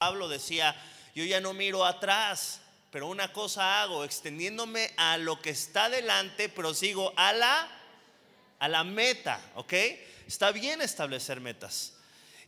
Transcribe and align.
Pablo 0.00 0.28
decía, 0.28 0.74
yo 1.14 1.24
ya 1.24 1.42
no 1.42 1.52
miro 1.52 1.84
atrás, 1.84 2.62
pero 2.90 3.06
una 3.06 3.34
cosa 3.34 3.82
hago, 3.82 4.02
extendiéndome 4.02 4.90
a 4.96 5.18
lo 5.18 5.42
que 5.42 5.50
está 5.50 5.90
delante, 5.90 6.48
prosigo 6.48 7.12
a 7.16 7.34
la, 7.34 7.68
a 8.60 8.68
la 8.68 8.82
meta, 8.82 9.38
¿ok? 9.56 9.74
Está 10.26 10.52
bien 10.52 10.80
establecer 10.80 11.42
metas, 11.42 11.92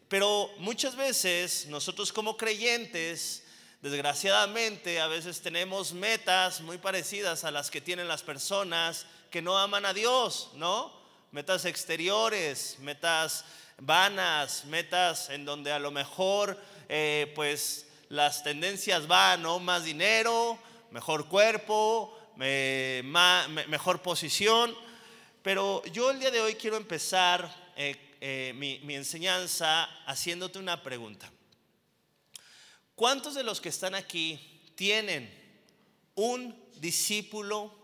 pero 0.08 0.50
muchas 0.60 0.96
veces 0.96 1.66
nosotros 1.66 2.10
como 2.10 2.38
creyentes, 2.38 3.42
desgraciadamente, 3.82 4.98
a 4.98 5.08
veces 5.08 5.42
tenemos 5.42 5.92
metas 5.92 6.62
muy 6.62 6.78
parecidas 6.78 7.44
a 7.44 7.50
las 7.50 7.70
que 7.70 7.82
tienen 7.82 8.08
las 8.08 8.22
personas 8.22 9.04
que 9.30 9.42
no 9.42 9.58
aman 9.58 9.84
a 9.84 9.92
Dios, 9.92 10.52
¿no? 10.54 10.90
Metas 11.32 11.66
exteriores, 11.66 12.78
metas 12.78 13.44
vanas, 13.76 14.64
metas 14.64 15.28
en 15.28 15.44
donde 15.44 15.70
a 15.70 15.78
lo 15.78 15.90
mejor 15.90 16.58
eh, 16.88 17.32
pues 17.34 17.86
las 18.08 18.42
tendencias 18.42 19.06
van, 19.06 19.42
¿no? 19.42 19.58
Más 19.58 19.84
dinero, 19.84 20.58
mejor 20.90 21.28
cuerpo, 21.28 22.18
mejor 22.36 24.02
posición. 24.02 24.74
Pero 25.42 25.82
yo 25.86 26.10
el 26.10 26.20
día 26.20 26.30
de 26.30 26.40
hoy 26.40 26.54
quiero 26.54 26.76
empezar 26.76 27.72
eh, 27.76 28.16
eh, 28.20 28.52
mi, 28.54 28.80
mi 28.80 28.94
enseñanza 28.94 29.84
haciéndote 30.06 30.58
una 30.58 30.82
pregunta. 30.82 31.30
¿Cuántos 32.94 33.34
de 33.34 33.42
los 33.42 33.60
que 33.60 33.70
están 33.70 33.94
aquí 33.94 34.62
tienen 34.74 35.32
un 36.14 36.54
discípulo 36.76 37.74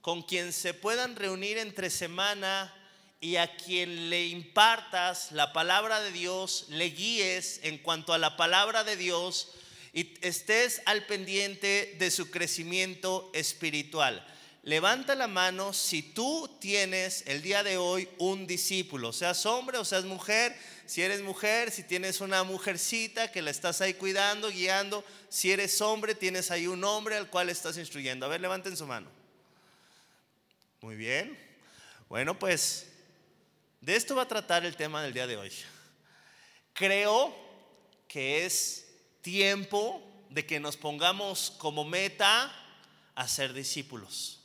con 0.00 0.22
quien 0.22 0.52
se 0.52 0.74
puedan 0.74 1.16
reunir 1.16 1.58
entre 1.58 1.90
semana 1.90 2.74
y 3.20 3.36
a 3.36 3.56
quien 3.56 4.10
le 4.10 4.26
impartas 4.28 5.32
la 5.32 5.52
palabra 5.52 6.00
de 6.00 6.12
Dios, 6.12 6.66
le 6.68 6.90
guíes 6.90 7.60
en 7.62 7.78
cuanto 7.78 8.12
a 8.12 8.18
la 8.18 8.36
palabra 8.36 8.84
de 8.84 8.96
Dios 8.96 9.48
y 9.92 10.14
estés 10.20 10.82
al 10.84 11.06
pendiente 11.06 11.96
de 11.98 12.10
su 12.10 12.30
crecimiento 12.30 13.30
espiritual. 13.34 14.24
Levanta 14.62 15.14
la 15.14 15.28
mano 15.28 15.72
si 15.72 16.02
tú 16.02 16.58
tienes 16.60 17.24
el 17.26 17.42
día 17.42 17.62
de 17.62 17.78
hoy 17.78 18.08
un 18.18 18.46
discípulo, 18.46 19.12
seas 19.12 19.46
hombre 19.46 19.78
o 19.78 19.84
seas 19.84 20.04
mujer. 20.04 20.54
Si 20.84 21.02
eres 21.02 21.20
mujer, 21.22 21.70
si 21.70 21.82
tienes 21.82 22.20
una 22.20 22.44
mujercita 22.44 23.30
que 23.30 23.42
la 23.42 23.50
estás 23.50 23.80
ahí 23.82 23.94
cuidando, 23.94 24.50
guiando. 24.50 25.04
Si 25.28 25.52
eres 25.52 25.80
hombre, 25.82 26.14
tienes 26.14 26.50
ahí 26.50 26.66
un 26.66 26.82
hombre 26.82 27.16
al 27.16 27.28
cual 27.28 27.50
estás 27.50 27.76
instruyendo. 27.76 28.24
A 28.24 28.28
ver, 28.30 28.40
levanten 28.40 28.76
su 28.76 28.86
mano. 28.86 29.10
Muy 30.80 30.96
bien. 30.96 31.38
Bueno, 32.08 32.38
pues 32.38 32.87
de 33.80 33.96
esto 33.96 34.16
va 34.16 34.22
a 34.22 34.28
tratar 34.28 34.64
el 34.64 34.76
tema 34.76 35.02
del 35.02 35.12
día 35.12 35.26
de 35.26 35.36
hoy. 35.36 35.52
Creo 36.72 37.34
que 38.06 38.44
es 38.44 38.86
tiempo 39.22 40.02
de 40.30 40.46
que 40.46 40.60
nos 40.60 40.76
pongamos 40.76 41.52
como 41.58 41.84
meta 41.84 42.52
a 43.14 43.28
ser 43.28 43.52
discípulos. 43.52 44.40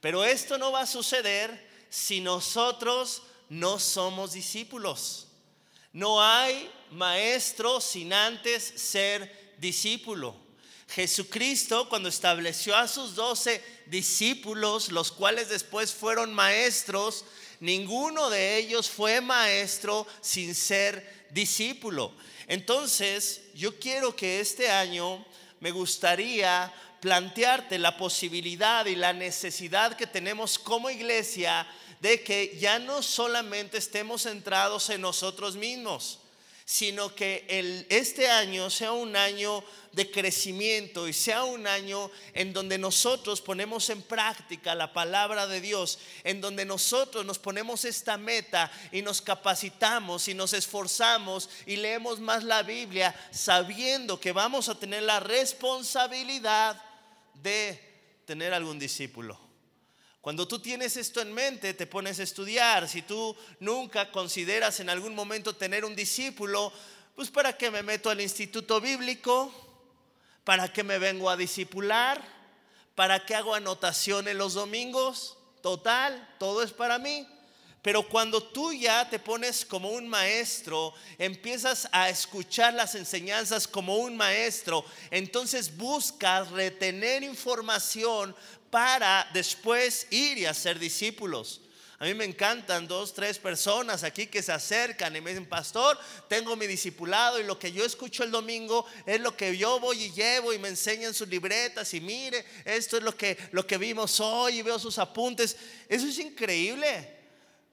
Pero 0.00 0.24
esto 0.24 0.58
no 0.58 0.72
va 0.72 0.82
a 0.82 0.86
suceder 0.86 1.66
si 1.88 2.20
nosotros 2.20 3.22
no 3.48 3.78
somos 3.78 4.32
discípulos. 4.32 5.28
No 5.92 6.22
hay 6.22 6.70
maestro 6.90 7.80
sin 7.80 8.12
antes 8.12 8.62
ser 8.62 9.54
discípulo. 9.58 10.36
Jesucristo 10.88 11.88
cuando 11.88 12.08
estableció 12.08 12.76
a 12.76 12.86
sus 12.86 13.14
doce 13.14 13.62
discípulos, 13.86 14.90
los 14.90 15.10
cuales 15.10 15.48
después 15.48 15.92
fueron 15.92 16.32
maestros, 16.32 17.24
ninguno 17.60 18.30
de 18.30 18.56
ellos 18.56 18.88
fue 18.90 19.20
maestro 19.20 20.06
sin 20.20 20.54
ser 20.54 21.26
discípulo. 21.30 22.12
Entonces, 22.46 23.42
yo 23.54 23.78
quiero 23.78 24.14
que 24.14 24.40
este 24.40 24.70
año 24.70 25.24
me 25.60 25.70
gustaría 25.70 26.72
plantearte 27.00 27.78
la 27.78 27.96
posibilidad 27.96 28.86
y 28.86 28.96
la 28.96 29.12
necesidad 29.12 29.96
que 29.96 30.06
tenemos 30.06 30.58
como 30.58 30.90
iglesia 30.90 31.66
de 32.00 32.22
que 32.22 32.56
ya 32.58 32.78
no 32.78 33.02
solamente 33.02 33.78
estemos 33.78 34.22
centrados 34.22 34.90
en 34.90 35.00
nosotros 35.00 35.56
mismos, 35.56 36.20
sino 36.64 37.14
que 37.14 37.86
este 37.88 38.28
año 38.28 38.70
sea 38.70 38.92
un 38.92 39.16
año 39.16 39.62
de 39.96 40.10
crecimiento 40.10 41.08
y 41.08 41.14
sea 41.14 41.44
un 41.44 41.66
año 41.66 42.10
en 42.34 42.52
donde 42.52 42.76
nosotros 42.76 43.40
ponemos 43.40 43.88
en 43.88 44.02
práctica 44.02 44.74
la 44.74 44.92
palabra 44.92 45.46
de 45.46 45.62
Dios, 45.62 45.98
en 46.22 46.42
donde 46.42 46.66
nosotros 46.66 47.24
nos 47.24 47.38
ponemos 47.38 47.86
esta 47.86 48.18
meta 48.18 48.70
y 48.92 49.00
nos 49.00 49.22
capacitamos 49.22 50.28
y 50.28 50.34
nos 50.34 50.52
esforzamos 50.52 51.48
y 51.64 51.76
leemos 51.76 52.20
más 52.20 52.44
la 52.44 52.62
Biblia 52.62 53.14
sabiendo 53.30 54.20
que 54.20 54.32
vamos 54.32 54.68
a 54.68 54.78
tener 54.78 55.02
la 55.02 55.18
responsabilidad 55.18 56.78
de 57.32 57.80
tener 58.26 58.52
algún 58.52 58.78
discípulo. 58.78 59.40
Cuando 60.20 60.46
tú 60.46 60.58
tienes 60.58 60.98
esto 60.98 61.22
en 61.22 61.32
mente, 61.32 61.72
te 61.72 61.86
pones 61.86 62.20
a 62.20 62.22
estudiar. 62.24 62.86
Si 62.86 63.00
tú 63.00 63.34
nunca 63.60 64.12
consideras 64.12 64.78
en 64.80 64.90
algún 64.90 65.14
momento 65.14 65.56
tener 65.56 65.86
un 65.86 65.96
discípulo, 65.96 66.70
pues 67.14 67.30
¿para 67.30 67.56
qué 67.56 67.70
me 67.70 67.82
meto 67.82 68.10
al 68.10 68.20
instituto 68.20 68.78
bíblico? 68.78 69.65
¿Para 70.46 70.72
qué 70.72 70.84
me 70.84 71.00
vengo 71.00 71.28
a 71.28 71.36
discipular? 71.36 72.22
¿Para 72.94 73.26
qué 73.26 73.34
hago 73.34 73.56
anotaciones 73.56 74.36
los 74.36 74.54
domingos? 74.54 75.36
Total, 75.60 76.36
todo 76.38 76.62
es 76.62 76.70
para 76.70 77.00
mí. 77.00 77.26
Pero 77.82 78.08
cuando 78.08 78.40
tú 78.40 78.72
ya 78.72 79.10
te 79.10 79.18
pones 79.18 79.64
como 79.64 79.90
un 79.90 80.06
maestro, 80.06 80.94
empiezas 81.18 81.88
a 81.90 82.10
escuchar 82.10 82.74
las 82.74 82.94
enseñanzas 82.94 83.66
como 83.66 83.96
un 83.96 84.16
maestro, 84.16 84.84
entonces 85.10 85.76
buscas 85.76 86.48
retener 86.52 87.24
información 87.24 88.32
para 88.70 89.28
después 89.32 90.06
ir 90.12 90.38
y 90.38 90.46
hacer 90.46 90.78
discípulos. 90.78 91.60
A 91.98 92.04
mí 92.04 92.12
me 92.12 92.26
encantan 92.26 92.86
dos, 92.86 93.14
tres 93.14 93.38
personas 93.38 94.04
aquí 94.04 94.26
que 94.26 94.42
se 94.42 94.52
acercan 94.52 95.16
y 95.16 95.22
me 95.22 95.30
dicen, 95.30 95.46
pastor, 95.46 95.98
tengo 96.28 96.54
mi 96.54 96.66
discipulado 96.66 97.40
y 97.40 97.44
lo 97.44 97.58
que 97.58 97.72
yo 97.72 97.86
escucho 97.86 98.22
el 98.22 98.30
domingo 98.30 98.84
es 99.06 99.18
lo 99.18 99.34
que 99.34 99.56
yo 99.56 99.80
voy 99.80 100.02
y 100.02 100.12
llevo 100.12 100.52
y 100.52 100.58
me 100.58 100.68
enseñan 100.68 101.14
sus 101.14 101.26
libretas 101.28 101.94
y 101.94 102.00
mire, 102.02 102.44
esto 102.66 102.98
es 102.98 103.02
lo 103.02 103.16
que, 103.16 103.38
lo 103.52 103.66
que 103.66 103.78
vimos 103.78 104.20
hoy 104.20 104.58
y 104.58 104.62
veo 104.62 104.78
sus 104.78 104.98
apuntes. 104.98 105.56
Eso 105.88 106.06
es 106.06 106.18
increíble. 106.18 107.16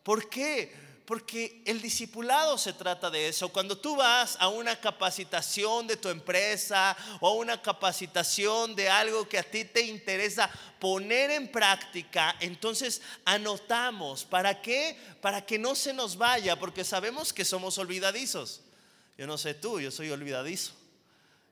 ¿Por 0.04 0.30
qué? 0.30 0.74
Porque 1.06 1.62
el 1.66 1.82
discipulado 1.82 2.58
se 2.58 2.72
trata 2.72 3.10
de 3.10 3.28
eso. 3.28 3.50
Cuando 3.50 3.78
tú 3.78 3.98
vas 3.98 4.38
a 4.40 4.48
una 4.48 4.80
capacitación 4.80 5.86
de 5.86 5.98
tu 5.98 6.08
empresa 6.08 6.96
o 7.20 7.28
a 7.28 7.34
una 7.34 7.62
capacitación 7.62 8.74
de 8.74 8.90
algo 8.90 9.28
que 9.28 9.38
a 9.38 9.44
ti 9.44 9.66
te 9.66 9.82
interesa 9.82 10.50
poner 10.80 11.32
en 11.32 11.52
práctica, 11.52 12.36
entonces 12.40 13.02
anotamos. 13.26 14.24
¿Para 14.24 14.62
qué? 14.62 14.98
Para 15.22 15.46
que 15.46 15.60
no 15.60 15.76
se 15.76 15.92
nos 15.92 16.18
vaya, 16.18 16.58
porque 16.58 16.86
sabemos 16.86 17.34
que 17.34 17.44
somos 17.44 17.78
olvidadizos. 17.78 18.62
Yo 19.18 19.28
no 19.28 19.38
sé 19.38 19.54
tú, 19.54 19.82
yo 19.82 19.92
soy 19.92 20.10
olvidadizo. 20.10 20.83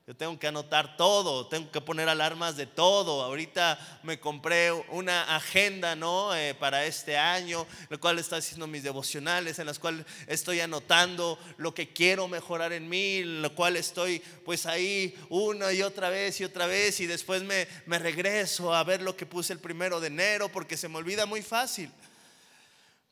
Yo 0.04 0.16
tengo 0.16 0.36
que 0.36 0.48
anotar 0.48 0.96
todo, 0.96 1.46
tengo 1.46 1.70
que 1.70 1.80
poner 1.80 2.08
alarmas 2.08 2.56
de 2.56 2.66
todo. 2.66 3.22
Ahorita 3.22 3.78
me 4.02 4.18
compré 4.18 4.72
una 4.72 5.36
agenda, 5.36 5.94
¿no? 5.94 6.34
Eh, 6.34 6.54
para 6.54 6.84
este 6.86 7.16
año, 7.16 7.68
lo 7.88 8.00
cual 8.00 8.18
está 8.18 8.36
haciendo 8.36 8.66
mis 8.66 8.82
devocionales, 8.82 9.60
en 9.60 9.66
las 9.66 9.78
cuales 9.78 10.04
estoy 10.26 10.58
anotando 10.58 11.38
lo 11.56 11.72
que 11.72 11.92
quiero 11.92 12.26
mejorar 12.26 12.72
en 12.72 12.88
mí, 12.88 13.22
lo 13.22 13.54
cual 13.54 13.76
estoy 13.76 14.18
pues 14.44 14.66
ahí 14.66 15.16
una 15.28 15.72
y 15.72 15.82
otra 15.82 16.10
vez 16.10 16.40
y 16.40 16.44
otra 16.44 16.66
vez 16.66 16.98
y 16.98 17.06
después 17.06 17.44
me, 17.44 17.68
me 17.86 18.00
regreso 18.00 18.74
a 18.74 18.82
ver 18.82 19.02
lo 19.02 19.16
que 19.16 19.24
puse 19.24 19.52
el 19.52 19.60
primero 19.60 20.00
de 20.00 20.08
enero 20.08 20.48
porque 20.48 20.76
se 20.76 20.88
me 20.88 20.96
olvida 20.98 21.26
muy 21.26 21.42
fácil. 21.42 21.88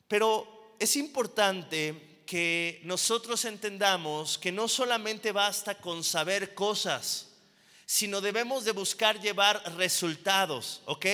Pero 0.08 0.74
es 0.80 0.96
importante 0.96 2.09
que 2.30 2.78
nosotros 2.84 3.44
entendamos 3.44 4.38
que 4.38 4.52
no 4.52 4.68
solamente 4.68 5.32
basta 5.32 5.74
con 5.74 6.04
saber 6.04 6.54
cosas, 6.54 7.26
sino 7.84 8.20
debemos 8.20 8.64
de 8.64 8.70
buscar 8.70 9.20
llevar 9.20 9.60
resultados, 9.76 10.80
¿ok? 10.84 11.06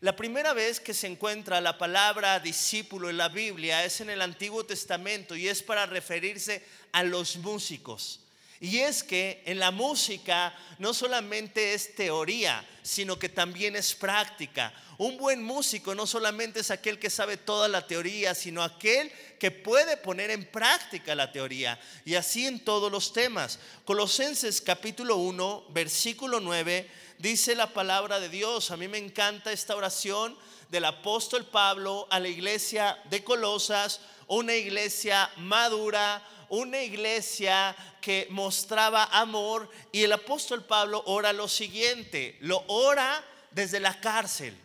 La 0.00 0.16
primera 0.16 0.54
vez 0.54 0.80
que 0.80 0.94
se 0.94 1.06
encuentra 1.06 1.60
la 1.60 1.76
palabra 1.76 2.40
discípulo 2.40 3.10
en 3.10 3.18
la 3.18 3.28
Biblia 3.28 3.84
es 3.84 4.00
en 4.00 4.08
el 4.08 4.22
Antiguo 4.22 4.64
Testamento 4.64 5.36
y 5.36 5.48
es 5.48 5.62
para 5.62 5.84
referirse 5.84 6.64
a 6.92 7.02
los 7.02 7.36
músicos. 7.36 8.20
Y 8.60 8.78
es 8.78 9.04
que 9.04 9.42
en 9.46 9.60
la 9.60 9.70
música 9.70 10.54
no 10.78 10.92
solamente 10.92 11.74
es 11.74 11.94
teoría, 11.94 12.66
sino 12.82 13.18
que 13.18 13.28
también 13.28 13.76
es 13.76 13.94
práctica. 13.94 14.72
Un 14.98 15.16
buen 15.16 15.44
músico 15.44 15.94
no 15.94 16.08
solamente 16.08 16.60
es 16.60 16.72
aquel 16.72 16.98
que 16.98 17.08
sabe 17.08 17.36
toda 17.36 17.68
la 17.68 17.86
teoría, 17.86 18.34
sino 18.34 18.64
aquel 18.64 19.12
que 19.38 19.52
puede 19.52 19.96
poner 19.96 20.30
en 20.30 20.44
práctica 20.44 21.14
la 21.14 21.30
teoría. 21.30 21.78
Y 22.04 22.16
así 22.16 22.46
en 22.46 22.58
todos 22.58 22.90
los 22.90 23.12
temas. 23.12 23.60
Colosenses 23.84 24.60
capítulo 24.60 25.18
1, 25.18 25.66
versículo 25.68 26.40
9, 26.40 26.90
dice 27.18 27.54
la 27.54 27.72
palabra 27.72 28.18
de 28.18 28.28
Dios. 28.28 28.72
A 28.72 28.76
mí 28.76 28.88
me 28.88 28.98
encanta 28.98 29.52
esta 29.52 29.76
oración 29.76 30.36
del 30.68 30.84
apóstol 30.84 31.46
Pablo 31.46 32.08
a 32.10 32.18
la 32.18 32.28
iglesia 32.28 32.98
de 33.08 33.22
Colosas, 33.22 34.00
una 34.26 34.54
iglesia 34.54 35.30
madura, 35.36 36.22
una 36.50 36.82
iglesia 36.82 37.76
que 38.00 38.26
mostraba 38.30 39.04
amor 39.04 39.70
y 39.92 40.02
el 40.02 40.12
apóstol 40.12 40.64
Pablo 40.64 41.02
ora 41.06 41.32
lo 41.32 41.48
siguiente, 41.48 42.36
lo 42.40 42.64
ora 42.68 43.24
desde 43.50 43.80
la 43.80 44.00
cárcel, 44.00 44.56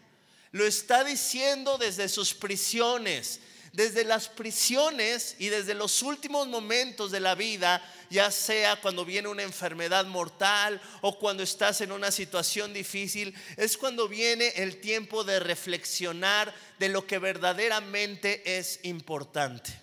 lo 0.52 0.66
está 0.66 1.04
diciendo 1.04 1.78
desde 1.78 2.08
sus 2.10 2.34
prisiones, 2.34 3.40
desde 3.74 4.04
las 4.04 4.30
prisiones 4.30 5.36
y 5.40 5.50
desde 5.50 5.74
los 5.74 6.04
últimos 6.04 6.48
momentos 6.48 7.10
de 7.12 7.20
la 7.20 7.34
vida, 7.34 7.84
ya 8.12 8.30
sea 8.30 8.76
cuando 8.76 9.04
viene 9.04 9.28
una 9.28 9.42
enfermedad 9.42 10.06
mortal 10.06 10.80
o 11.02 11.18
cuando 11.18 11.42
estás 11.42 11.82
en 11.82 11.92
una 11.92 12.12
situación 12.12 12.72
difícil, 12.72 13.34
es 13.58 13.76
cuando 13.76 14.08
viene 14.08 14.50
el 14.58 14.80
tiempo 14.80 15.24
de 15.24 15.40
reflexionar 15.40 16.54
de 16.78 16.90
lo 16.90 17.08
que 17.08 17.18
verdaderamente 17.18 18.60
es 18.60 18.80
importante. 18.84 19.83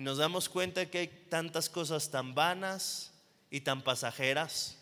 Y 0.00 0.02
nos 0.02 0.16
damos 0.16 0.48
cuenta 0.48 0.86
que 0.86 1.00
hay 1.00 1.08
tantas 1.28 1.68
cosas 1.68 2.10
tan 2.10 2.34
vanas 2.34 3.10
y 3.50 3.60
tan 3.60 3.82
pasajeras. 3.82 4.76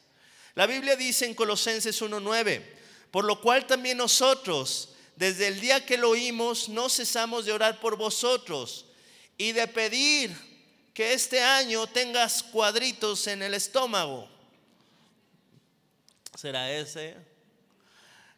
La 0.55 0.65
Biblia 0.65 0.95
dice 0.95 1.27
en 1.27 1.35
Colosenses 1.35 2.01
1.9, 2.01 2.65
por 3.11 3.25
lo 3.25 3.41
cual 3.41 3.67
también 3.67 3.99
nosotros, 3.99 4.91
desde 5.17 5.49
el 5.49 5.59
día 5.59 5.85
que 5.85 5.99
lo 5.99 6.11
oímos, 6.11 6.69
no 6.69 6.89
cesamos 6.89 7.47
de 7.47 7.53
orar 7.53 7.81
por 7.81 7.97
vosotros 7.97 8.87
y 9.37 9.51
de 9.51 9.67
pedir 9.67 10.31
que 10.95 11.15
este 11.15 11.43
año 11.43 11.89
tengas 11.89 12.41
cuadritos 12.41 13.27
en 13.27 13.43
el 13.43 13.55
estómago. 13.55 14.31
¿Será 16.37 16.71
ese? 16.71 17.17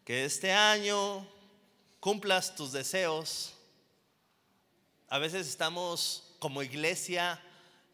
Que 0.06 0.24
este 0.24 0.50
año 0.50 1.28
cumplas 2.00 2.56
tus 2.56 2.72
deseos. 2.72 3.52
A 5.10 5.18
veces 5.18 5.46
estamos 5.46 6.24
como 6.40 6.64
iglesia 6.64 7.40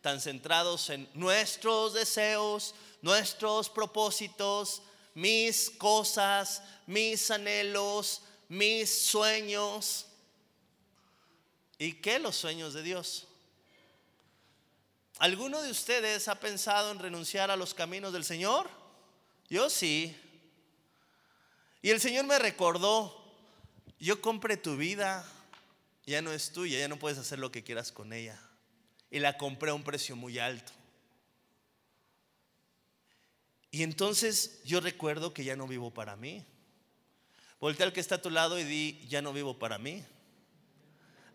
tan 0.01 0.21
centrados 0.21 0.89
en 0.89 1.09
nuestros 1.13 1.93
deseos, 1.93 2.75
nuestros 3.03 3.69
propósitos, 3.69 4.81
mis 5.15 5.69
cosas, 5.69 6.63
mis 6.87 7.31
anhelos, 7.31 8.23
mis 8.49 9.03
sueños. 9.03 10.07
¿Y 11.79 11.95
qué 11.95 12.19
los 12.19 12.37
sueños 12.37 12.73
de 12.73 12.83
Dios? 12.83 13.27
¿Alguno 15.19 15.61
de 15.63 15.71
ustedes 15.71 16.29
ha 16.29 16.39
pensado 16.41 16.93
en 16.93 16.99
renunciar 16.99 17.51
a 17.51 17.57
los 17.57 17.75
caminos 17.75 18.13
del 18.13 18.25
Señor? 18.25 18.69
Yo 19.49 19.71
sí. 19.71 20.17
Y 21.83 21.91
el 21.91 22.01
Señor 22.01 22.27
me 22.27 22.39
recordó, 22.39 23.25
yo 23.99 24.21
compré 24.21 24.57
tu 24.57 24.77
vida, 24.77 25.27
ya 26.07 26.23
no 26.23 26.33
es 26.33 26.53
tuya, 26.53 26.79
ya 26.79 26.89
no 26.89 26.99
puedes 26.99 27.19
hacer 27.19 27.39
lo 27.39 27.51
que 27.51 27.65
quieras 27.65 27.91
con 27.91 28.13
ella. 28.13 28.41
Y 29.11 29.19
la 29.19 29.37
compré 29.37 29.71
a 29.71 29.75
un 29.75 29.83
precio 29.83 30.15
muy 30.15 30.39
alto. 30.39 30.73
Y 33.71 33.83
entonces 33.83 34.63
yo 34.65 34.81
recuerdo 34.81 35.35
que 35.35 35.45
ya 35.45 35.57
no 35.57 35.67
vivo 35.67 35.93
para 35.93 36.17
mí. 36.17 36.45
Voltea 37.61 37.87
al 37.87 37.93
que 37.93 38.01
está 38.01 38.17
a 38.17 38.23
tu 38.23 38.31
lado 38.31 38.59
y 38.59 38.65
di, 38.65 39.07
ya 39.09 39.21
no 39.21 39.33
vivo 39.33 39.59
para 39.59 39.79
mí. 39.79 40.05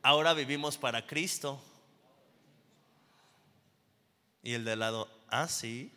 Ahora 0.01 0.33
vivimos 0.33 0.77
para 0.77 1.06
Cristo. 1.06 1.62
Y 4.41 4.53
el 4.53 4.63
de 4.63 4.75
lado, 4.75 5.09
ah, 5.27 5.47
sí. 5.47 5.91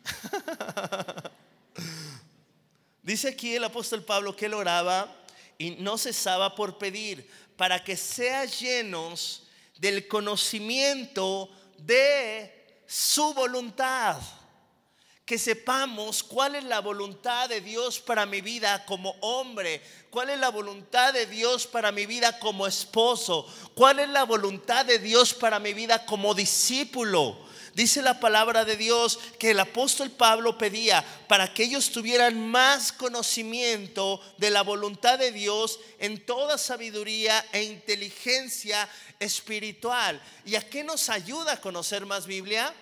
Dice 3.01 3.29
aquí 3.29 3.55
el 3.55 3.63
apóstol 3.63 4.03
Pablo 4.03 4.35
que 4.35 4.47
él 4.47 4.53
oraba 4.53 5.15
y 5.57 5.71
no 5.71 5.97
cesaba 5.97 6.55
por 6.55 6.77
pedir 6.77 7.29
para 7.57 7.83
que 7.83 7.95
sean 7.97 8.47
llenos 8.47 9.43
del 9.77 10.07
conocimiento 10.07 11.49
de 11.77 12.81
su 12.87 13.33
voluntad 13.33 14.17
que 15.25 15.39
sepamos 15.39 16.21
cuál 16.21 16.53
es 16.53 16.63
la 16.63 16.81
voluntad 16.81 17.49
de 17.49 17.59
Dios 17.59 17.99
para 17.99 18.27
mi 18.27 18.41
vida 18.41 18.85
como 18.85 19.15
hombre, 19.21 19.81
cuál 20.11 20.29
es 20.29 20.39
la 20.39 20.49
voluntad 20.49 21.13
de 21.13 21.25
Dios 21.25 21.65
para 21.65 21.91
mi 21.91 22.05
vida 22.05 22.37
como 22.37 22.67
esposo, 22.67 23.47
cuál 23.73 23.99
es 23.99 24.09
la 24.09 24.23
voluntad 24.23 24.85
de 24.85 24.99
Dios 24.99 25.33
para 25.33 25.59
mi 25.59 25.73
vida 25.73 26.05
como 26.05 26.35
discípulo. 26.35 27.39
Dice 27.75 28.01
la 28.01 28.21
palabra 28.21 28.63
de 28.63 28.77
Dios 28.77 29.19
que 29.37 29.51
el 29.51 29.59
apóstol 29.59 30.09
Pablo 30.09 30.57
pedía 30.57 31.03
para 31.27 31.53
que 31.53 31.65
ellos 31.65 31.91
tuvieran 31.91 32.47
más 32.49 32.93
conocimiento 32.93 34.21
de 34.37 34.49
la 34.49 34.61
voluntad 34.61 35.19
de 35.19 35.33
Dios 35.33 35.81
en 35.99 36.25
toda 36.25 36.57
sabiduría 36.57 37.45
e 37.51 37.63
inteligencia 37.63 38.87
espiritual. 39.19 40.21
¿Y 40.45 40.55
a 40.55 40.61
qué 40.61 40.85
nos 40.85 41.09
ayuda 41.09 41.51
a 41.51 41.59
conocer 41.59 42.05
más 42.05 42.25
Biblia? 42.25 42.73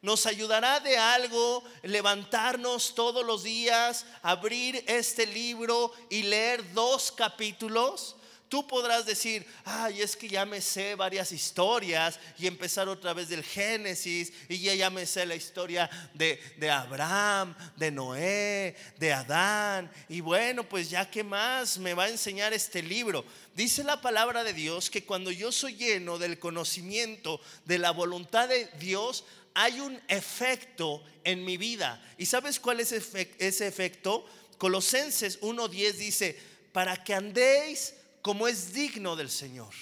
Nos 0.00 0.24
ayudará 0.24 0.80
de 0.80 0.96
algo 0.96 1.62
levantarnos 1.82 2.94
todos 2.94 3.26
los 3.26 3.42
días, 3.42 4.06
abrir 4.22 4.82
este 4.86 5.26
libro 5.26 5.92
y 6.08 6.22
leer 6.22 6.72
dos 6.72 7.12
capítulos. 7.12 8.16
Tú 8.50 8.66
podrás 8.66 9.06
decir, 9.06 9.46
ay, 9.64 10.02
es 10.02 10.16
que 10.16 10.28
ya 10.28 10.44
me 10.44 10.60
sé 10.60 10.96
varias 10.96 11.30
historias 11.30 12.18
y 12.36 12.48
empezar 12.48 12.88
otra 12.88 13.12
vez 13.12 13.28
del 13.28 13.44
Génesis 13.44 14.32
y 14.48 14.58
ya, 14.58 14.74
ya 14.74 14.90
me 14.90 15.06
sé 15.06 15.24
la 15.24 15.36
historia 15.36 15.88
de, 16.14 16.42
de 16.56 16.68
Abraham, 16.68 17.54
de 17.76 17.92
Noé, 17.92 18.74
de 18.98 19.12
Adán. 19.12 19.88
Y 20.08 20.20
bueno, 20.20 20.68
pues 20.68 20.90
ya 20.90 21.08
qué 21.08 21.22
más 21.22 21.78
me 21.78 21.94
va 21.94 22.06
a 22.06 22.08
enseñar 22.08 22.52
este 22.52 22.82
libro. 22.82 23.24
Dice 23.54 23.84
la 23.84 24.00
palabra 24.00 24.42
de 24.42 24.52
Dios 24.52 24.90
que 24.90 25.04
cuando 25.04 25.30
yo 25.30 25.52
soy 25.52 25.76
lleno 25.76 26.18
del 26.18 26.40
conocimiento 26.40 27.40
de 27.66 27.78
la 27.78 27.92
voluntad 27.92 28.48
de 28.48 28.66
Dios, 28.80 29.22
hay 29.54 29.78
un 29.78 30.00
efecto 30.08 31.04
en 31.22 31.44
mi 31.44 31.56
vida. 31.56 32.04
¿Y 32.18 32.26
sabes 32.26 32.58
cuál 32.58 32.80
es 32.80 32.90
ese 32.90 33.66
efecto? 33.68 34.26
Colosenses 34.58 35.40
1.10 35.40 35.92
dice, 35.92 36.36
para 36.72 36.96
que 37.04 37.14
andéis 37.14 37.94
como 38.22 38.46
es 38.48 38.72
digno 38.72 39.16
del 39.16 39.30
Señor. 39.30 39.72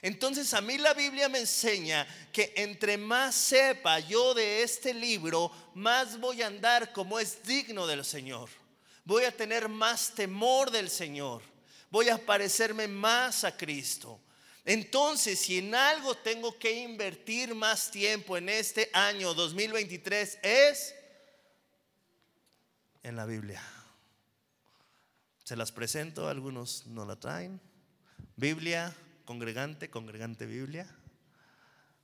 Entonces 0.00 0.54
a 0.54 0.60
mí 0.60 0.78
la 0.78 0.94
Biblia 0.94 1.28
me 1.28 1.40
enseña 1.40 2.06
que 2.32 2.52
entre 2.56 2.96
más 2.96 3.34
sepa 3.34 3.98
yo 3.98 4.32
de 4.32 4.62
este 4.62 4.94
libro, 4.94 5.50
más 5.74 6.20
voy 6.20 6.42
a 6.42 6.46
andar 6.46 6.92
como 6.92 7.18
es 7.18 7.42
digno 7.42 7.86
del 7.86 8.04
Señor. 8.04 8.48
Voy 9.04 9.24
a 9.24 9.36
tener 9.36 9.68
más 9.68 10.14
temor 10.14 10.70
del 10.70 10.88
Señor. 10.88 11.42
Voy 11.90 12.10
a 12.10 12.18
parecerme 12.18 12.86
más 12.86 13.42
a 13.44 13.56
Cristo. 13.56 14.20
Entonces, 14.64 15.38
si 15.38 15.58
en 15.58 15.74
algo 15.74 16.14
tengo 16.14 16.58
que 16.58 16.70
invertir 16.70 17.54
más 17.54 17.90
tiempo 17.90 18.36
en 18.36 18.50
este 18.50 18.90
año 18.92 19.32
2023 19.32 20.38
es 20.42 20.94
en 23.02 23.16
la 23.16 23.24
Biblia. 23.24 23.62
Se 25.48 25.56
las 25.56 25.72
presento, 25.72 26.28
algunos 26.28 26.86
no 26.88 27.06
la 27.06 27.16
traen. 27.16 27.58
Biblia, 28.36 28.94
congregante, 29.24 29.88
congregante 29.88 30.44
Biblia. 30.44 30.86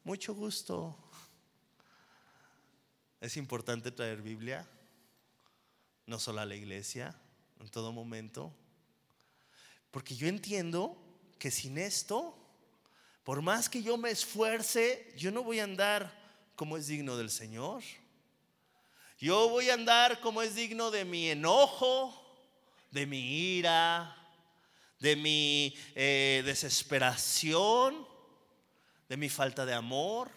Mucho 0.03 0.35
gusto. 0.35 0.97
Es 3.21 3.37
importante 3.37 3.91
traer 3.91 4.23
Biblia, 4.23 4.67
no 6.07 6.19
solo 6.19 6.41
a 6.41 6.47
la 6.47 6.55
iglesia, 6.55 7.15
en 7.61 7.69
todo 7.69 7.93
momento. 7.93 8.51
Porque 9.91 10.17
yo 10.17 10.27
entiendo 10.27 10.97
que 11.39 11.51
sin 11.51 11.77
esto 11.77 12.35
por 13.25 13.43
más 13.43 13.69
que 13.69 13.83
yo 13.83 13.99
me 13.99 14.11
esfuerce, 14.11 15.13
yo 15.19 15.31
no 15.31 15.43
voy 15.43 15.61
a 15.61 15.65
andar 15.65 16.11
como 16.57 16.79
es 16.79 16.87
digno 16.87 17.19
del 17.19 17.29
Señor. 17.29 17.83
Yo 19.19 19.51
voy 19.51 19.69
a 19.69 19.75
andar 19.75 20.19
como 20.21 20.41
es 20.41 20.55
digno 20.55 20.91
de 20.91 21.05
mi 21.05 21.29
enojo, 21.29 22.24
de 22.95 23.07
mi 23.07 23.57
ira, 23.59 24.17
de 25.01 25.17
mi 25.17 25.77
eh, 25.97 26.43
desesperación, 26.47 28.07
de 29.09 29.17
mi 29.17 29.29
falta 29.29 29.67
de 29.67 29.75
amor, 29.75 30.31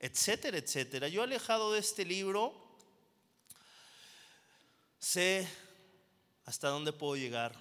etcétera, 0.00 0.58
etcétera. 0.58 1.06
Yo 1.06 1.22
alejado 1.22 1.72
de 1.72 1.78
este 1.78 2.04
libro, 2.04 2.52
sé 4.98 5.48
hasta 6.44 6.68
dónde 6.68 6.92
puedo 6.92 7.14
llegar. 7.14 7.54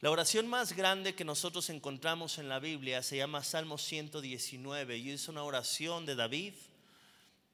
La 0.00 0.10
oración 0.10 0.48
más 0.48 0.72
grande 0.72 1.14
que 1.14 1.24
nosotros 1.24 1.70
encontramos 1.70 2.36
en 2.38 2.48
la 2.48 2.58
Biblia 2.58 3.00
se 3.04 3.16
llama 3.16 3.44
Salmo 3.44 3.78
119 3.78 4.98
y 4.98 5.12
es 5.12 5.28
una 5.28 5.44
oración 5.44 6.04
de 6.04 6.16
David 6.16 6.54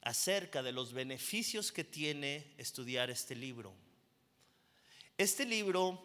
acerca 0.01 0.63
de 0.63 0.71
los 0.71 0.91
beneficios 0.91 1.71
que 1.71 1.83
tiene 1.83 2.51
estudiar 2.57 3.11
este 3.11 3.35
libro. 3.35 3.75
Este 5.17 5.45
libro 5.45 6.01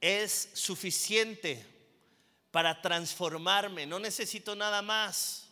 es 0.00 0.50
suficiente 0.54 1.64
para 2.50 2.80
transformarme, 2.82 3.86
no 3.86 3.98
necesito 3.98 4.56
nada 4.56 4.82
más. 4.82 5.46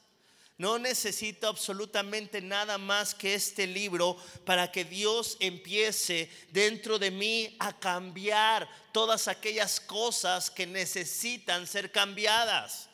No 0.58 0.76
necesito 0.76 1.46
absolutamente 1.46 2.40
nada 2.42 2.78
más 2.78 3.14
que 3.14 3.34
este 3.34 3.64
libro 3.64 4.16
para 4.44 4.72
que 4.72 4.84
Dios 4.84 5.36
empiece 5.38 6.28
dentro 6.50 6.98
de 6.98 7.12
mí 7.12 7.54
a 7.60 7.78
cambiar 7.78 8.68
todas 8.92 9.28
aquellas 9.28 9.78
cosas 9.78 10.50
que 10.50 10.66
necesitan 10.66 11.64
ser 11.64 11.92
cambiadas. 11.92 12.87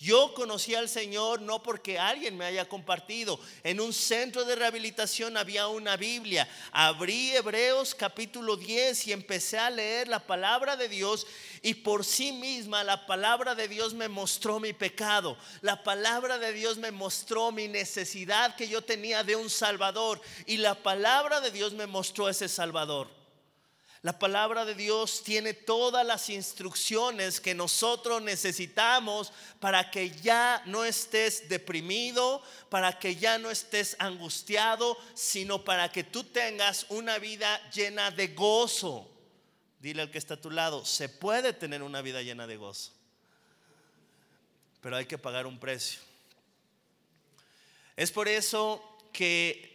Yo 0.00 0.32
conocí 0.32 0.76
al 0.76 0.88
Señor 0.88 1.42
no 1.42 1.60
porque 1.60 1.98
alguien 1.98 2.36
me 2.36 2.44
haya 2.44 2.68
compartido. 2.68 3.40
En 3.64 3.80
un 3.80 3.92
centro 3.92 4.44
de 4.44 4.54
rehabilitación 4.54 5.36
había 5.36 5.66
una 5.66 5.96
Biblia. 5.96 6.48
Abrí 6.70 7.34
Hebreos 7.34 7.96
capítulo 7.96 8.56
10 8.56 9.08
y 9.08 9.12
empecé 9.12 9.58
a 9.58 9.70
leer 9.70 10.06
la 10.06 10.24
palabra 10.24 10.76
de 10.76 10.88
Dios 10.88 11.26
y 11.62 11.74
por 11.74 12.04
sí 12.04 12.30
misma 12.30 12.84
la 12.84 13.06
palabra 13.06 13.56
de 13.56 13.66
Dios 13.66 13.92
me 13.92 14.08
mostró 14.08 14.60
mi 14.60 14.72
pecado. 14.72 15.36
La 15.62 15.82
palabra 15.82 16.38
de 16.38 16.52
Dios 16.52 16.78
me 16.78 16.92
mostró 16.92 17.50
mi 17.50 17.66
necesidad 17.66 18.54
que 18.54 18.68
yo 18.68 18.82
tenía 18.82 19.24
de 19.24 19.34
un 19.34 19.50
Salvador 19.50 20.20
y 20.46 20.58
la 20.58 20.76
palabra 20.76 21.40
de 21.40 21.50
Dios 21.50 21.72
me 21.72 21.88
mostró 21.88 22.28
ese 22.28 22.48
Salvador. 22.48 23.17
La 24.08 24.18
palabra 24.18 24.64
de 24.64 24.74
Dios 24.74 25.22
tiene 25.22 25.52
todas 25.52 26.06
las 26.06 26.30
instrucciones 26.30 27.42
que 27.42 27.54
nosotros 27.54 28.22
necesitamos 28.22 29.34
para 29.60 29.90
que 29.90 30.08
ya 30.08 30.62
no 30.64 30.86
estés 30.86 31.50
deprimido, 31.50 32.42
para 32.70 32.98
que 32.98 33.16
ya 33.16 33.36
no 33.36 33.50
estés 33.50 33.96
angustiado, 33.98 34.96
sino 35.12 35.62
para 35.62 35.92
que 35.92 36.04
tú 36.04 36.24
tengas 36.24 36.86
una 36.88 37.18
vida 37.18 37.60
llena 37.68 38.10
de 38.10 38.28
gozo. 38.28 39.06
Dile 39.78 40.00
al 40.00 40.10
que 40.10 40.16
está 40.16 40.32
a 40.32 40.40
tu 40.40 40.50
lado, 40.50 40.86
se 40.86 41.10
puede 41.10 41.52
tener 41.52 41.82
una 41.82 42.00
vida 42.00 42.22
llena 42.22 42.46
de 42.46 42.56
gozo, 42.56 42.92
pero 44.80 44.96
hay 44.96 45.04
que 45.04 45.18
pagar 45.18 45.46
un 45.46 45.60
precio. 45.60 46.00
Es 47.94 48.10
por 48.10 48.26
eso 48.26 48.82
que 49.12 49.67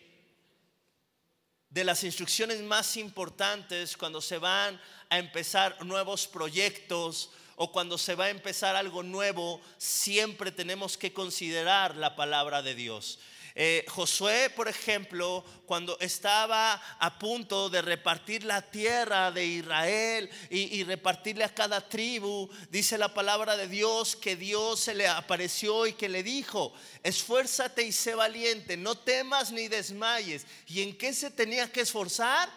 de 1.74 1.84
las 1.84 2.04
instrucciones 2.04 2.62
más 2.62 2.98
importantes 2.98 3.98
cuando 3.98 4.22
se 4.22 4.38
van 4.38 4.80
a 5.10 5.18
empezar 5.18 5.84
nuevos 5.84 6.28
proyectos 6.28 7.32
o 7.56 7.72
cuando 7.72 7.98
se 7.98 8.14
va 8.14 8.26
a 8.26 8.30
empezar 8.30 8.76
algo 8.76 9.02
nuevo, 9.02 9.60
siempre 9.78 10.52
tenemos 10.52 10.98
que 10.98 11.14
considerar 11.14 11.96
la 11.96 12.16
palabra 12.16 12.62
de 12.62 12.76
Dios. 12.76 13.20
Eh, 13.56 13.86
Josué, 13.88 14.50
por 14.50 14.68
ejemplo, 14.68 15.44
cuando 15.68 16.00
estaba 16.00 16.74
a 17.00 17.20
punto 17.20 17.70
de 17.70 17.84
repartir 17.84 18.44
la 18.44 18.64
tierra 18.64 19.32
de 19.32 19.46
Israel 19.46 20.30
y, 20.50 20.80
y, 20.80 20.84
repartirle 20.84 21.44
a 21.44 21.54
cada 21.54 21.88
tribu, 21.88 22.50
dice 22.72 22.98
la 22.98 23.14
palabra 23.14 23.56
de 23.56 23.68
Dios 23.68 24.16
que 24.16 24.36
Dios 24.36 24.80
se 24.80 24.96
le 24.96 25.08
apareció 25.08 25.86
y 25.86 25.94
que 25.94 26.10
le 26.10 26.24
dijo, 26.24 26.74
esfuérzate 27.04 27.84
y 27.84 27.92
sé 27.92 28.16
valiente, 28.16 28.76
no 28.76 28.96
temas 28.96 29.52
ni 29.52 29.68
desmayes. 29.68 30.48
¿Y 30.66 30.82
en 30.82 30.98
qué 30.98 31.14
se 31.14 31.30
tenía 31.30 31.72
que 31.72 31.82
esforzar? 31.82 32.50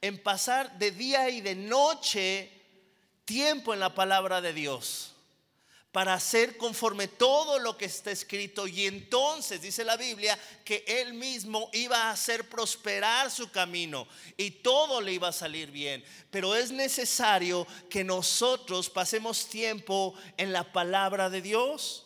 En 0.00 0.20
pasar 0.22 0.78
de 0.78 0.92
día 0.92 1.28
y 1.28 1.42
de 1.42 1.54
noche 1.54 2.50
tiempo 3.26 3.74
en 3.74 3.80
la 3.80 3.94
palabra 3.94 4.40
de 4.40 4.54
Dios 4.54 5.11
para 5.92 6.14
hacer 6.14 6.56
conforme 6.56 7.06
todo 7.06 7.58
lo 7.58 7.76
que 7.76 7.84
está 7.84 8.10
escrito. 8.10 8.66
Y 8.66 8.86
entonces 8.86 9.60
dice 9.60 9.84
la 9.84 9.98
Biblia 9.98 10.38
que 10.64 10.82
él 10.86 11.12
mismo 11.12 11.68
iba 11.74 12.04
a 12.04 12.10
hacer 12.12 12.48
prosperar 12.48 13.30
su 13.30 13.50
camino 13.50 14.08
y 14.38 14.50
todo 14.50 15.02
le 15.02 15.12
iba 15.12 15.28
a 15.28 15.32
salir 15.32 15.70
bien. 15.70 16.02
Pero 16.30 16.56
es 16.56 16.72
necesario 16.72 17.66
que 17.90 18.02
nosotros 18.02 18.88
pasemos 18.88 19.46
tiempo 19.46 20.14
en 20.38 20.52
la 20.52 20.72
palabra 20.72 21.28
de 21.28 21.42
Dios. 21.42 22.01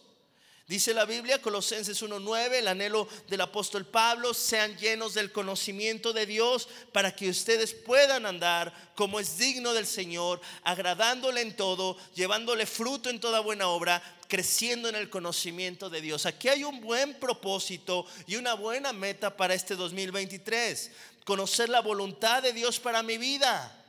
Dice 0.69 0.93
la 0.93 1.05
Biblia, 1.05 1.41
Colosenses 1.41 2.03
1.9, 2.03 2.55
el 2.55 2.67
anhelo 2.67 3.07
del 3.29 3.41
apóstol 3.41 3.87
Pablo, 3.87 4.35
sean 4.35 4.77
llenos 4.77 5.15
del 5.15 5.31
conocimiento 5.31 6.13
de 6.13 6.27
Dios 6.27 6.69
para 6.91 7.15
que 7.15 7.31
ustedes 7.31 7.73
puedan 7.73 8.27
andar 8.27 8.93
como 8.97 9.21
es 9.21 9.39
digno 9.39 9.73
del 9.75 9.87
Señor, 9.87 10.41
agradándole 10.65 11.43
en 11.43 11.55
todo, 11.55 11.97
llevándole 12.17 12.67
fruto 12.67 13.11
en 13.11 13.21
toda 13.21 13.39
buena 13.39 13.69
obra, 13.69 14.03
creciendo 14.27 14.89
en 14.89 14.97
el 14.97 15.09
conocimiento 15.09 15.89
de 15.89 16.01
Dios. 16.01 16.27
Aquí 16.27 16.49
hay 16.49 16.65
un 16.65 16.81
buen 16.81 17.15
propósito 17.15 18.05
y 18.27 18.35
una 18.35 18.55
buena 18.55 18.93
meta 18.93 19.37
para 19.37 19.55
este 19.55 19.77
2023. 19.77 20.91
Conocer 21.25 21.69
la 21.69 21.81
voluntad 21.81 22.43
de 22.43 22.53
Dios 22.53 22.81
para 22.81 23.05
mi 23.05 23.19
vida, 23.19 23.85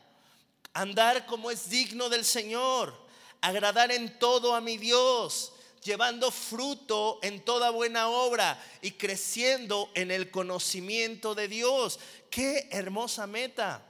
andar 0.73 1.25
como 1.25 1.49
es 1.49 1.71
digno 1.71 2.07
del 2.07 2.23
Señor, 2.23 2.93
agradar 3.41 3.91
en 3.91 4.19
todo 4.19 4.53
a 4.53 4.61
mi 4.61 4.77
Dios 4.77 5.53
llevando 5.83 6.31
fruto 6.31 7.19
en 7.21 7.43
toda 7.43 7.69
buena 7.69 8.09
obra 8.09 8.61
y 8.81 8.91
creciendo 8.91 9.89
en 9.95 10.11
el 10.11 10.31
conocimiento 10.31 11.35
de 11.35 11.47
Dios. 11.47 11.99
Qué 12.29 12.67
hermosa 12.71 13.27
meta. 13.27 13.83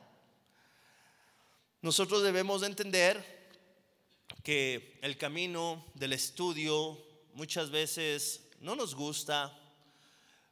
Nosotros 1.82 2.24
debemos 2.24 2.62
de 2.62 2.68
entender 2.68 3.38
que 4.44 4.98
el 5.02 5.18
camino 5.18 5.86
del 5.94 6.14
estudio 6.14 6.98
muchas 7.34 7.70
veces 7.70 8.42
no 8.60 8.76
nos 8.76 8.96
gusta. 8.96 9.58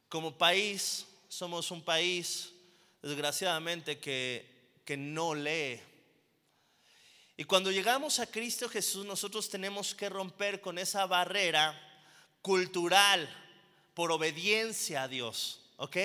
Como 0.08 0.38
país, 0.38 1.06
somos 1.28 1.70
un 1.70 1.82
país, 1.82 2.52
desgraciadamente, 3.02 3.98
que, 3.98 4.70
que 4.84 4.96
no 4.96 5.34
lee 5.34 5.80
y 7.36 7.44
cuando 7.44 7.70
llegamos 7.70 8.18
a 8.18 8.26
Cristo 8.26 8.68
Jesús, 8.68 9.04
nosotros 9.04 9.50
tenemos 9.50 9.94
que 9.94 10.08
romper 10.08 10.60
con 10.60 10.78
esa 10.78 11.04
barrera 11.06 11.78
cultural 12.40 13.28
por 13.92 14.10
obediencia 14.10 15.02
a 15.02 15.08
Dios, 15.08 15.60
¿ok? 15.76 15.96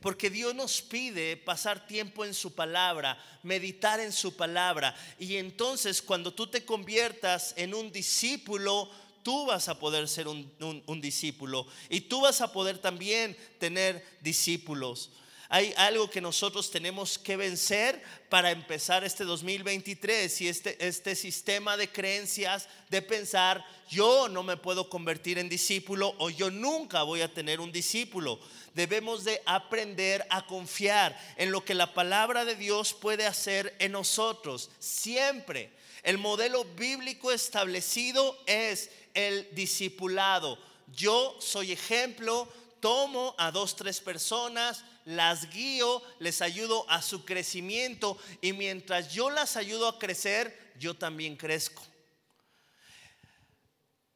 Porque 0.00 0.30
Dios 0.30 0.54
nos 0.54 0.80
pide 0.80 1.36
pasar 1.36 1.86
tiempo 1.88 2.24
en 2.24 2.32
su 2.32 2.54
palabra, 2.54 3.18
meditar 3.42 3.98
en 3.98 4.12
su 4.12 4.36
palabra. 4.36 4.94
Y 5.18 5.36
entonces 5.36 6.00
cuando 6.00 6.32
tú 6.32 6.46
te 6.46 6.64
conviertas 6.64 7.54
en 7.56 7.74
un 7.74 7.90
discípulo, 7.90 8.88
tú 9.24 9.46
vas 9.46 9.68
a 9.68 9.80
poder 9.80 10.06
ser 10.06 10.28
un, 10.28 10.52
un 10.86 11.00
discípulo. 11.00 11.66
Y 11.88 12.02
tú 12.02 12.20
vas 12.20 12.40
a 12.40 12.52
poder 12.52 12.78
también 12.78 13.36
tener 13.58 14.06
discípulos. 14.20 15.10
Hay 15.50 15.72
algo 15.78 16.10
que 16.10 16.20
nosotros 16.20 16.70
tenemos 16.70 17.18
que 17.18 17.38
vencer 17.38 18.02
para 18.28 18.50
empezar 18.50 19.02
este 19.02 19.24
2023 19.24 20.42
y 20.42 20.48
este, 20.48 20.86
este 20.86 21.14
sistema 21.14 21.78
de 21.78 21.90
creencias 21.90 22.68
de 22.90 23.00
pensar, 23.00 23.64
yo 23.88 24.28
no 24.28 24.42
me 24.42 24.58
puedo 24.58 24.90
convertir 24.90 25.38
en 25.38 25.48
discípulo 25.48 26.14
o 26.18 26.28
yo 26.28 26.50
nunca 26.50 27.02
voy 27.02 27.22
a 27.22 27.32
tener 27.32 27.60
un 27.60 27.72
discípulo. 27.72 28.38
Debemos 28.74 29.24
de 29.24 29.40
aprender 29.46 30.26
a 30.28 30.46
confiar 30.46 31.18
en 31.38 31.50
lo 31.50 31.64
que 31.64 31.74
la 31.74 31.94
palabra 31.94 32.44
de 32.44 32.54
Dios 32.54 32.92
puede 32.92 33.26
hacer 33.26 33.74
en 33.78 33.92
nosotros. 33.92 34.70
Siempre 34.78 35.72
el 36.02 36.18
modelo 36.18 36.64
bíblico 36.76 37.32
establecido 37.32 38.38
es 38.46 38.90
el 39.14 39.48
discipulado. 39.52 40.58
Yo 40.94 41.36
soy 41.40 41.72
ejemplo, 41.72 42.48
tomo 42.80 43.34
a 43.38 43.50
dos, 43.50 43.76
tres 43.76 44.00
personas, 44.00 44.84
las 45.08 45.48
guío, 45.48 46.02
les 46.18 46.42
ayudo 46.42 46.84
a 46.90 47.00
su 47.00 47.24
crecimiento 47.24 48.18
y 48.42 48.52
mientras 48.52 49.10
yo 49.10 49.30
las 49.30 49.56
ayudo 49.56 49.88
a 49.88 49.98
crecer, 49.98 50.74
yo 50.78 50.92
también 50.92 51.34
crezco. 51.34 51.82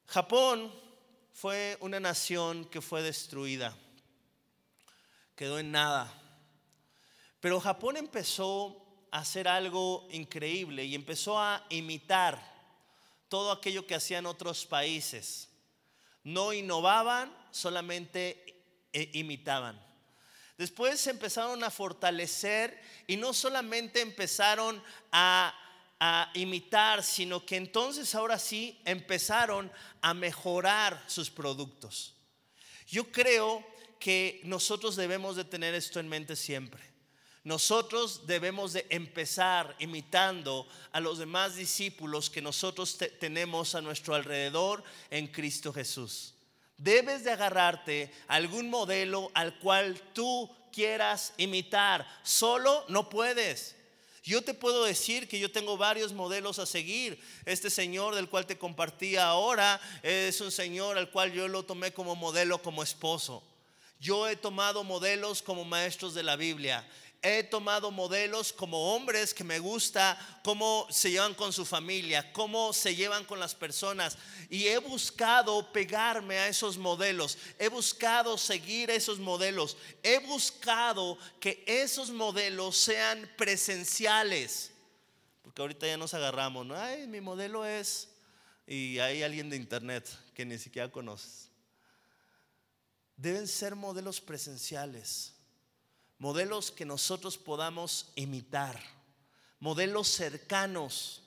Japón 0.05 0.71
fue 1.33 1.79
una 1.81 1.99
nación 1.99 2.67
que 2.67 2.83
fue 2.83 3.01
destruida, 3.01 3.75
quedó 5.35 5.59
en 5.59 5.73
nada. 5.73 6.13
Pero 7.41 7.59
Japón 7.59 7.97
empezó 7.97 9.07
a 9.11 9.21
hacer 9.21 9.49
algo 9.49 10.07
increíble 10.11 10.85
y 10.85 10.95
empezó 10.95 11.39
a 11.41 11.65
imitar 11.71 12.39
todo 13.31 13.51
aquello 13.51 13.87
que 13.87 13.95
hacían 13.95 14.27
otros 14.27 14.67
países. 14.67 15.49
No 16.23 16.53
innovaban, 16.53 17.35
solamente 17.51 18.63
eh, 18.93 19.11
imitaban. 19.15 19.92
Después 20.63 21.01
se 21.01 21.11
empezaron 21.11 21.65
a 21.65 21.73
fortalecer 21.73 22.81
y 23.09 23.17
no 23.17 23.33
solamente 23.33 24.01
empezaron 24.01 24.81
a, 25.11 25.59
imitar, 26.35 27.03
sino 27.03 27.45
que 27.45 27.57
entonces 27.57 28.15
ahora 28.15 28.39
sí 28.39 28.81
empezaron 28.85 29.73
a 30.01 30.15
mejorar 30.15 31.03
sus 31.09 31.31
productos. 31.31 32.15
Yo 32.87 33.11
creo 33.11 33.67
que 33.99 34.41
nosotros 34.45 34.95
debemos 34.95 35.35
de 35.35 35.45
tener 35.45 35.75
esto 35.75 35.99
en 35.99 36.09
mente 36.09 36.37
siempre. 36.37 36.81
Nosotros 37.43 38.25
debemos 38.29 38.73
de 38.73 38.87
empezar 38.89 39.75
imitando 39.81 40.69
a 40.93 41.01
los 41.01 41.19
demás 41.19 41.57
discípulos 41.57 42.31
que 42.31 42.41
nosotros 42.41 42.99
tenemos 43.19 43.75
a 43.75 43.81
nuestro 43.81 44.15
alrededor 44.15 44.85
en 45.11 45.27
Cristo 45.27 45.73
Jesús. 45.73 46.35
Debes 46.83 47.23
de 47.23 47.31
agarrarte 47.31 48.13
a 48.27 48.35
algún 48.35 48.69
modelo 48.69 49.31
al 49.35 49.57
cual 49.61 50.01
tú 50.13 50.51
quieras 50.73 51.33
imitar. 51.37 52.05
Solo 52.25 52.85
no 52.89 53.09
puedes. 53.09 53.77
Yo 54.25 54.43
te 54.43 54.53
puedo 54.53 54.85
decir 54.85 55.29
que 55.29 55.39
yo 55.39 55.53
tengo 55.53 55.77
varios 55.77 56.13
modelos 56.13 56.59
a 56.59 56.67
seguir. 56.67 57.21
Este 57.45 57.71
señor 57.71 58.17
del 58.17 58.29
cual 58.29 58.47
te 58.47 58.59
compartía 58.59 59.27
ahora 59.27 59.81
es 60.03 60.41
un 60.41 60.51
señor 60.51 60.99
al 60.99 61.11
cual 61.11 61.33
yo 61.33 61.47
lo 61.47 61.65
tomé 61.65 61.93
como 61.93 62.17
modelo, 62.17 62.61
como 62.61 62.83
esposo. 62.83 63.45
Yo 64.01 64.29
he 64.29 64.35
tomado 64.35 64.83
modelos 64.83 65.41
como 65.41 65.65
maestros 65.65 66.15
de 66.15 66.25
la 66.25 66.35
Biblia. 66.35 66.85
He 67.23 67.45
tomado 67.45 67.93
modelos 67.93 68.53
como 68.53 68.95
hombres 68.95 69.33
que 69.33 69.45
me 69.45 69.61
gusta 69.61 70.19
cómo 70.43 70.89
se 70.91 71.13
llevan 71.13 71.35
con 71.35 71.53
su 71.53 71.65
familia, 71.65 72.33
cómo 72.33 72.73
se 72.73 72.97
llevan 72.97 73.25
con 73.25 73.39
las 73.39 73.55
personas. 73.55 74.19
Y 74.51 74.67
he 74.67 74.79
buscado 74.79 75.73
pegarme 75.73 76.37
a 76.39 76.49
esos 76.49 76.77
modelos, 76.77 77.39
he 77.61 77.69
buscado 77.69 78.37
seguir 78.37 78.91
esos 78.91 79.21
modelos, 79.21 79.77
he 80.03 80.19
buscado 80.19 81.17
que 81.39 81.63
esos 81.67 82.11
modelos 82.11 82.77
sean 82.77 83.31
presenciales. 83.39 84.73
Porque 85.43 85.63
ahorita 85.63 85.87
ya 85.87 85.97
nos 85.97 86.15
agarramos, 86.15 86.67
¿no? 86.67 86.77
Ay, 86.77 87.07
mi 87.07 87.21
modelo 87.21 87.65
es... 87.65 88.09
Y 88.67 88.99
hay 88.99 89.23
alguien 89.23 89.51
de 89.51 89.57
internet 89.57 90.09
que 90.35 90.45
ni 90.45 90.59
siquiera 90.59 90.91
conoces. 90.91 91.51
Deben 93.17 93.47
ser 93.47 93.77
modelos 93.77 94.21
presenciales 94.21 95.32
modelos 96.23 96.71
que 96.71 96.85
nosotros 96.85 97.37
podamos 97.37 98.13
imitar, 98.15 98.81
modelos 99.59 100.07
cercanos. 100.07 101.21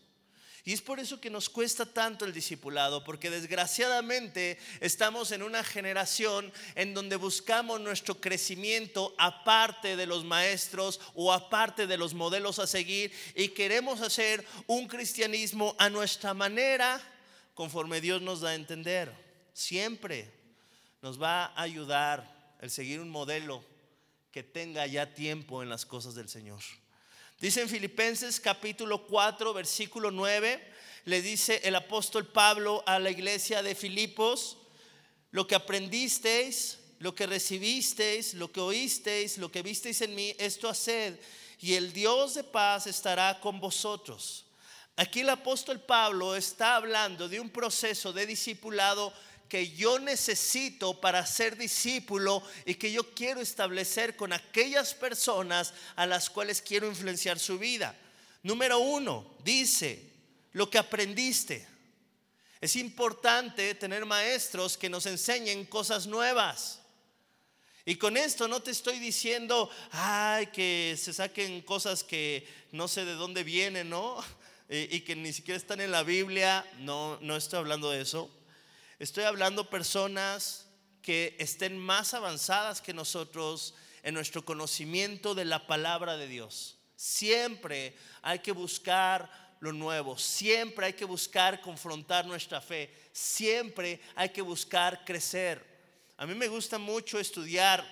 Y 0.64 0.72
es 0.72 0.82
por 0.82 1.02
eso 1.02 1.20
que 1.20 1.30
nos 1.30 1.50
cuesta 1.50 1.86
tanto 1.86 2.24
el 2.24 2.32
discipulado, 2.32 3.04
porque 3.04 3.30
desgraciadamente 3.30 4.58
estamos 4.80 5.34
en 5.34 5.44
una 5.44 5.66
generación 5.66 6.50
en 6.76 6.94
donde 6.94 7.18
buscamos 7.18 7.82
nuestro 7.82 8.22
crecimiento 8.22 9.14
aparte 9.18 9.98
de 9.98 10.06
los 10.06 10.24
maestros 10.24 11.02
o 11.14 11.34
aparte 11.34 11.88
de 11.88 11.98
los 11.98 12.14
modelos 12.14 12.60
a 12.60 12.66
seguir 12.66 13.12
y 13.36 13.50
queremos 13.50 14.00
hacer 14.00 14.48
un 14.66 14.88
cristianismo 14.88 15.76
a 15.78 15.90
nuestra 15.90 16.34
manera 16.34 17.02
conforme 17.54 18.00
Dios 18.00 18.22
nos 18.22 18.40
da 18.40 18.52
a 18.52 18.56
entender. 18.56 19.12
Siempre 19.52 20.32
nos 21.02 21.22
va 21.22 21.48
a 21.48 21.64
ayudar 21.64 22.56
el 22.62 22.72
seguir 22.72 23.02
un 23.02 23.10
modelo 23.10 23.75
que 24.36 24.44
tenga 24.44 24.86
ya 24.86 25.14
tiempo 25.14 25.64
en 25.64 25.70
las 25.70 25.86
cosas 25.86 26.14
del 26.14 26.28
Señor. 26.28 26.60
Dice 27.40 27.62
en 27.62 27.70
Filipenses 27.70 28.42
capítulo 28.42 29.08
4, 29.08 29.54
versículo 29.54 30.12
9, 30.12 30.62
le 31.06 31.22
dice 31.22 31.62
el 31.64 31.74
apóstol 31.74 32.28
Pablo 32.28 32.84
a 32.86 33.00
la 33.00 33.12
iglesia 33.12 33.64
de 33.64 33.76
Filipos, 33.76 34.58
lo 35.32 35.48
que 35.48 35.56
aprendisteis, 35.56 36.80
lo 37.00 37.16
que 37.16 37.28
recibisteis, 37.28 38.34
lo 38.34 38.52
que 38.52 38.60
oísteis, 38.60 39.38
lo 39.38 39.50
que 39.50 39.62
visteis 39.62 40.02
en 40.02 40.14
mí, 40.14 40.36
esto 40.38 40.68
haced, 40.68 41.18
y 41.62 41.76
el 41.76 41.94
Dios 41.94 42.34
de 42.36 42.44
paz 42.44 42.88
estará 42.88 43.40
con 43.40 43.62
vosotros. 43.62 44.48
Aquí 44.98 45.22
el 45.22 45.30
apóstol 45.30 45.80
Pablo 45.80 46.36
está 46.36 46.76
hablando 46.76 47.30
de 47.30 47.40
un 47.40 47.50
proceso 47.50 48.12
de 48.12 48.26
discipulado 48.26 49.14
que 49.50 49.72
yo 49.72 50.00
necesito 50.00 51.00
para 51.00 51.26
ser 51.26 51.58
discípulo 51.58 52.42
y 52.66 52.76
que 52.76 52.92
yo 52.92 53.14
quiero 53.14 53.42
establecer 53.42 54.16
con 54.16 54.34
aquellas 54.34 54.94
personas 54.94 55.74
a 55.96 56.06
las 56.06 56.30
cuales 56.30 56.62
quiero 56.62 56.88
influenciar 56.88 57.40
su 57.40 57.60
vida. 57.60 57.96
Número 58.44 58.80
uno, 58.80 59.36
dice, 59.44 60.12
lo 60.54 60.70
que 60.70 60.78
aprendiste. 60.78 61.68
Es 62.62 62.76
importante 62.76 63.76
tener 63.76 64.06
maestros 64.06 64.78
que 64.78 64.90
nos 64.90 65.06
enseñen 65.06 65.66
cosas 65.66 66.08
nuevas. 66.08 66.80
Y 67.86 67.98
con 67.98 68.18
esto 68.18 68.48
no 68.48 68.62
te 68.62 68.72
estoy 68.72 68.98
diciendo, 68.98 69.70
ay, 69.92 70.48
que 70.48 70.96
se 71.00 71.14
saquen 71.14 71.62
cosas 71.62 72.04
que 72.04 72.48
no 72.72 72.88
sé 72.88 73.06
de 73.06 73.14
dónde 73.14 73.44
vienen, 73.44 73.90
¿no? 73.90 74.24
Y, 74.68 75.02
que 75.02 75.16
ni 75.16 75.32
siquiera 75.32 75.60
están 75.60 75.80
en 75.80 75.92
la 75.92 76.02
Biblia. 76.02 76.66
No, 76.80 77.20
no 77.22 77.36
estoy 77.36 77.60
hablando 77.60 77.92
de 77.92 78.02
eso. 78.02 78.32
Estoy 78.98 79.26
hablando 79.26 79.70
personas 79.70 80.68
que 81.02 81.36
estén 81.38 81.78
más 81.78 82.14
avanzadas 82.14 82.82
que 82.82 82.94
nosotros 82.94 83.76
en 84.04 84.14
nuestro 84.14 84.46
conocimiento 84.46 85.36
de 85.36 85.44
la 85.44 85.68
palabra 85.68 86.16
de 86.16 86.28
Dios. 86.28 86.78
Siempre 86.96 87.98
hay 88.22 88.40
que 88.40 88.54
buscar 88.54 89.58
lo 89.60 89.74
nuevo, 89.74 90.18
siempre 90.18 90.86
hay 90.86 90.94
que 90.94 91.04
buscar 91.04 91.60
confrontar 91.60 92.26
nuestra 92.26 92.62
fe, 92.62 92.90
siempre 93.12 94.00
hay 94.16 94.30
que 94.30 94.42
buscar 94.42 95.04
crecer. 95.04 95.62
A 96.16 96.26
mí 96.26 96.34
me 96.34 96.48
gusta 96.48 96.78
mucho 96.78 97.20
estudiar 97.20 97.86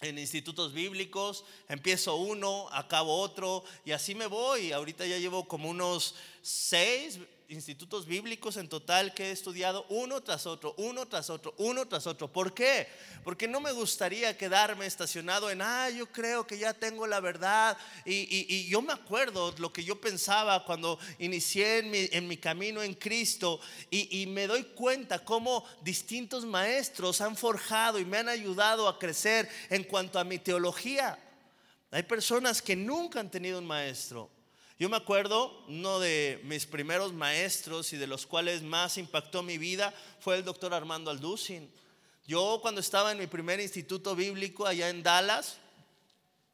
en 0.00 0.18
institutos 0.18 0.72
bíblicos, 0.72 1.44
empiezo 1.68 2.16
uno, 2.16 2.68
acabo 2.72 3.20
otro 3.20 3.64
y 3.84 3.92
así 3.92 4.14
me 4.14 4.26
voy. 4.26 4.72
Ahorita 4.72 5.04
ya 5.04 5.18
llevo 5.18 5.46
como 5.46 5.68
unos 5.68 6.14
seis 6.40 7.18
institutos 7.48 8.06
bíblicos 8.06 8.56
en 8.56 8.68
total 8.68 9.14
que 9.14 9.26
he 9.26 9.30
estudiado 9.30 9.86
uno 9.88 10.22
tras 10.22 10.46
otro, 10.46 10.74
uno 10.78 11.06
tras 11.06 11.30
otro, 11.30 11.54
uno 11.58 11.86
tras 11.86 12.06
otro. 12.06 12.32
¿Por 12.32 12.52
qué? 12.54 12.88
Porque 13.24 13.48
no 13.48 13.60
me 13.60 13.72
gustaría 13.72 14.36
quedarme 14.36 14.86
estacionado 14.86 15.50
en, 15.50 15.62
ah, 15.62 15.88
yo 15.90 16.06
creo 16.06 16.46
que 16.46 16.58
ya 16.58 16.74
tengo 16.74 17.06
la 17.06 17.20
verdad. 17.20 17.76
Y, 18.04 18.68
yo 18.68 18.82
me 18.82 18.92
acuerdo 18.92 19.54
lo 19.58 19.72
que 19.72 19.84
yo 19.84 20.00
pensaba 20.00 20.64
cuando 20.64 20.98
inicié 21.18 21.78
en 22.12 22.28
mi, 22.28 22.36
camino 22.36 22.82
en 22.82 22.94
Cristo 22.94 23.60
y, 23.90 24.22
y 24.22 24.26
me 24.26 24.46
doy 24.46 24.64
cuenta 24.64 25.24
cómo 25.24 25.64
distintos 25.82 26.44
maestros 26.44 27.20
han 27.20 27.36
forjado 27.36 27.98
y 27.98 28.04
me 28.04 28.18
han 28.18 28.28
ayudado 28.28 28.88
a 28.88 28.98
crecer 28.98 29.48
en 29.70 29.84
cuanto 29.84 30.18
a 30.18 30.24
mi 30.24 30.38
teología. 30.38 31.18
Hay 31.90 32.02
personas 32.02 32.60
que 32.60 32.76
nunca 32.76 33.20
han 33.20 33.30
tenido 33.30 33.58
un 33.58 33.66
maestro 33.66 34.35
yo 34.78 34.90
me 34.90 34.96
acuerdo, 34.98 35.64
uno 35.68 36.00
de 36.00 36.38
mis 36.44 36.66
primeros 36.66 37.14
maestros 37.14 37.94
y 37.94 37.96
de 37.96 38.06
los 38.06 38.26
cuales 38.26 38.62
más 38.62 38.98
impactó 38.98 39.42
mi 39.42 39.56
vida 39.56 39.94
fue 40.20 40.36
el 40.36 40.44
doctor 40.44 40.74
Armando 40.74 41.10
Alducin. 41.10 41.70
Yo 42.26 42.58
cuando 42.60 42.82
estaba 42.82 43.12
en 43.12 43.18
mi 43.18 43.26
primer 43.26 43.58
instituto 43.58 44.14
bíblico 44.14 44.66
allá 44.66 44.90
en 44.90 45.02
Dallas, 45.02 45.56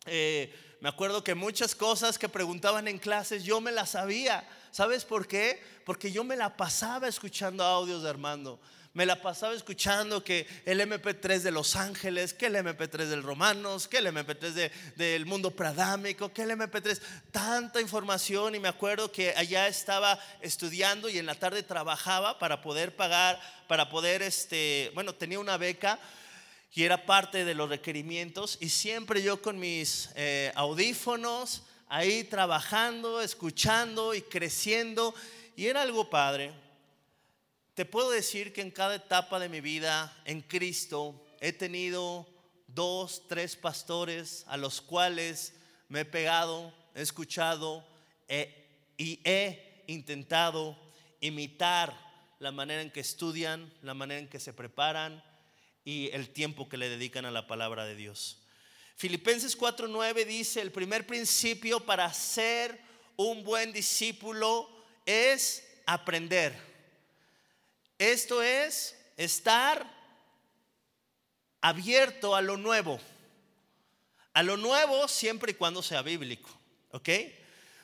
eh, 0.07 0.55
me 0.81 0.89
acuerdo 0.89 1.25
que 1.25 1.35
muchas 1.35 1.75
cosas 1.75 2.17
que 2.17 2.29
preguntaban 2.29 2.87
en 2.87 2.99
clases 2.99 3.43
yo 3.43 3.61
me 3.61 3.73
las 3.73 3.91
sabía. 3.91 4.49
¿Sabes 4.71 5.05
por 5.05 5.27
qué? 5.27 5.61
Porque 5.85 6.13
yo 6.13 6.23
me 6.23 6.37
la 6.37 6.57
pasaba 6.57 7.09
escuchando 7.09 7.65
audios 7.65 8.05
de 8.05 8.11
Armando 8.11 8.61
me 8.95 9.07
la 9.07 9.23
pasaba 9.23 9.55
escuchando 9.55 10.23
que 10.23 10.47
el 10.67 10.81
MP3 10.81 11.41
de 11.41 11.51
Los 11.51 11.77
Ángeles, 11.77 12.35
que 12.35 12.47
el 12.47 12.57
MP3 12.57 13.07
del 13.07 13.23
Romanos, 13.23 13.89
que 13.89 13.99
el 13.99 14.07
MP3 14.07 14.71
del 14.97 15.25
mundo 15.25 15.51
pradámico, 15.51 16.31
que 16.33 16.43
el 16.43 16.51
MP3, 16.51 17.01
tanta 17.31 17.81
información. 17.81 18.55
Y 18.55 18.61
me 18.61 18.69
acuerdo 18.69 19.11
que 19.11 19.35
allá 19.35 19.67
estaba 19.67 20.19
estudiando 20.43 21.09
y 21.09 21.19
en 21.19 21.25
la 21.25 21.35
tarde 21.35 21.63
trabajaba 21.63 22.39
para 22.39 22.61
poder 22.61 22.95
pagar, 22.95 23.41
para 23.67 23.89
poder, 23.89 24.21
este, 24.21 24.91
bueno, 24.95 25.15
tenía 25.15 25.39
una 25.39 25.57
beca 25.57 25.99
y 26.75 26.85
era 26.85 27.07
parte 27.07 27.47
de 27.47 27.55
los 27.55 27.71
requerimientos. 27.71 28.59
Y 28.61 28.69
siempre 28.69 29.23
yo 29.23 29.41
con 29.41 29.59
mis 29.59 30.11
eh, 30.17 30.53
audífonos 30.55 31.63
ahí 31.89 32.25
trabajando, 32.25 33.23
escuchando 33.23 34.13
y 34.13 34.21
creciendo. 34.21 35.15
Y 35.57 35.67
era 35.67 35.81
algo 35.81 36.11
padre. 36.11 36.62
Te 37.75 37.87
puedo 37.87 38.11
decir 38.11 38.53
que 38.53 38.61
en 38.61 38.71
cada 38.71 38.97
etapa 38.97 39.41
de 39.41 39.49
mi 39.49 39.63
vida 39.63 40.15
en 40.27 40.43
Cristo 40.43 41.25
he 41.41 41.55
tenido 41.55 42.27
dos, 42.67 43.27
tres 43.29 43.57
pastores 43.57 44.45
a 44.47 44.59
los 44.59 44.83
cuales 44.83 45.55
me 45.89 46.01
he 46.01 46.05
pegado, 46.05 46.75
he 46.95 47.01
escuchado 47.01 47.83
y 48.99 49.21
he 49.25 49.85
intentado 49.87 50.79
imitar 51.21 51.99
la 52.41 52.53
manera 52.53 52.83
en 52.83 52.91
que 52.91 53.01
estudian, 53.01 53.73
la 53.81 53.95
manera 53.95 54.21
en 54.21 54.29
que 54.29 54.39
se 54.39 54.53
preparan 54.53 55.25
y 55.83 56.11
el 56.13 56.29
tiempo 56.29 56.69
que 56.69 56.77
le 56.77 56.91
dedican 56.91 57.25
a 57.25 57.31
la 57.31 57.47
palabra 57.47 57.87
de 57.87 57.95
Dios. 57.95 58.43
Filipenses 58.97 59.59
4:9 59.59 60.27
dice, 60.27 60.61
el 60.61 60.73
primer 60.73 61.07
principio 61.07 61.81
para 61.81 62.13
ser 62.13 62.79
un 63.17 63.45
buen 63.45 63.73
discípulo 63.73 64.69
es 65.07 65.67
aprender. 65.87 66.72
Esto 68.03 68.43
es 68.43 68.97
estar 69.17 69.89
abierto 71.61 72.35
a 72.35 72.43
lo 72.43 72.57
nuevo. 72.57 73.01
A 74.33 74.43
lo 74.43 74.57
nuevo 74.57 75.07
siempre 75.07 75.53
y 75.53 75.55
cuando 75.55 75.85
sea 75.85 76.03
bíblico. 76.03 76.51
¿Ok? 76.91 77.09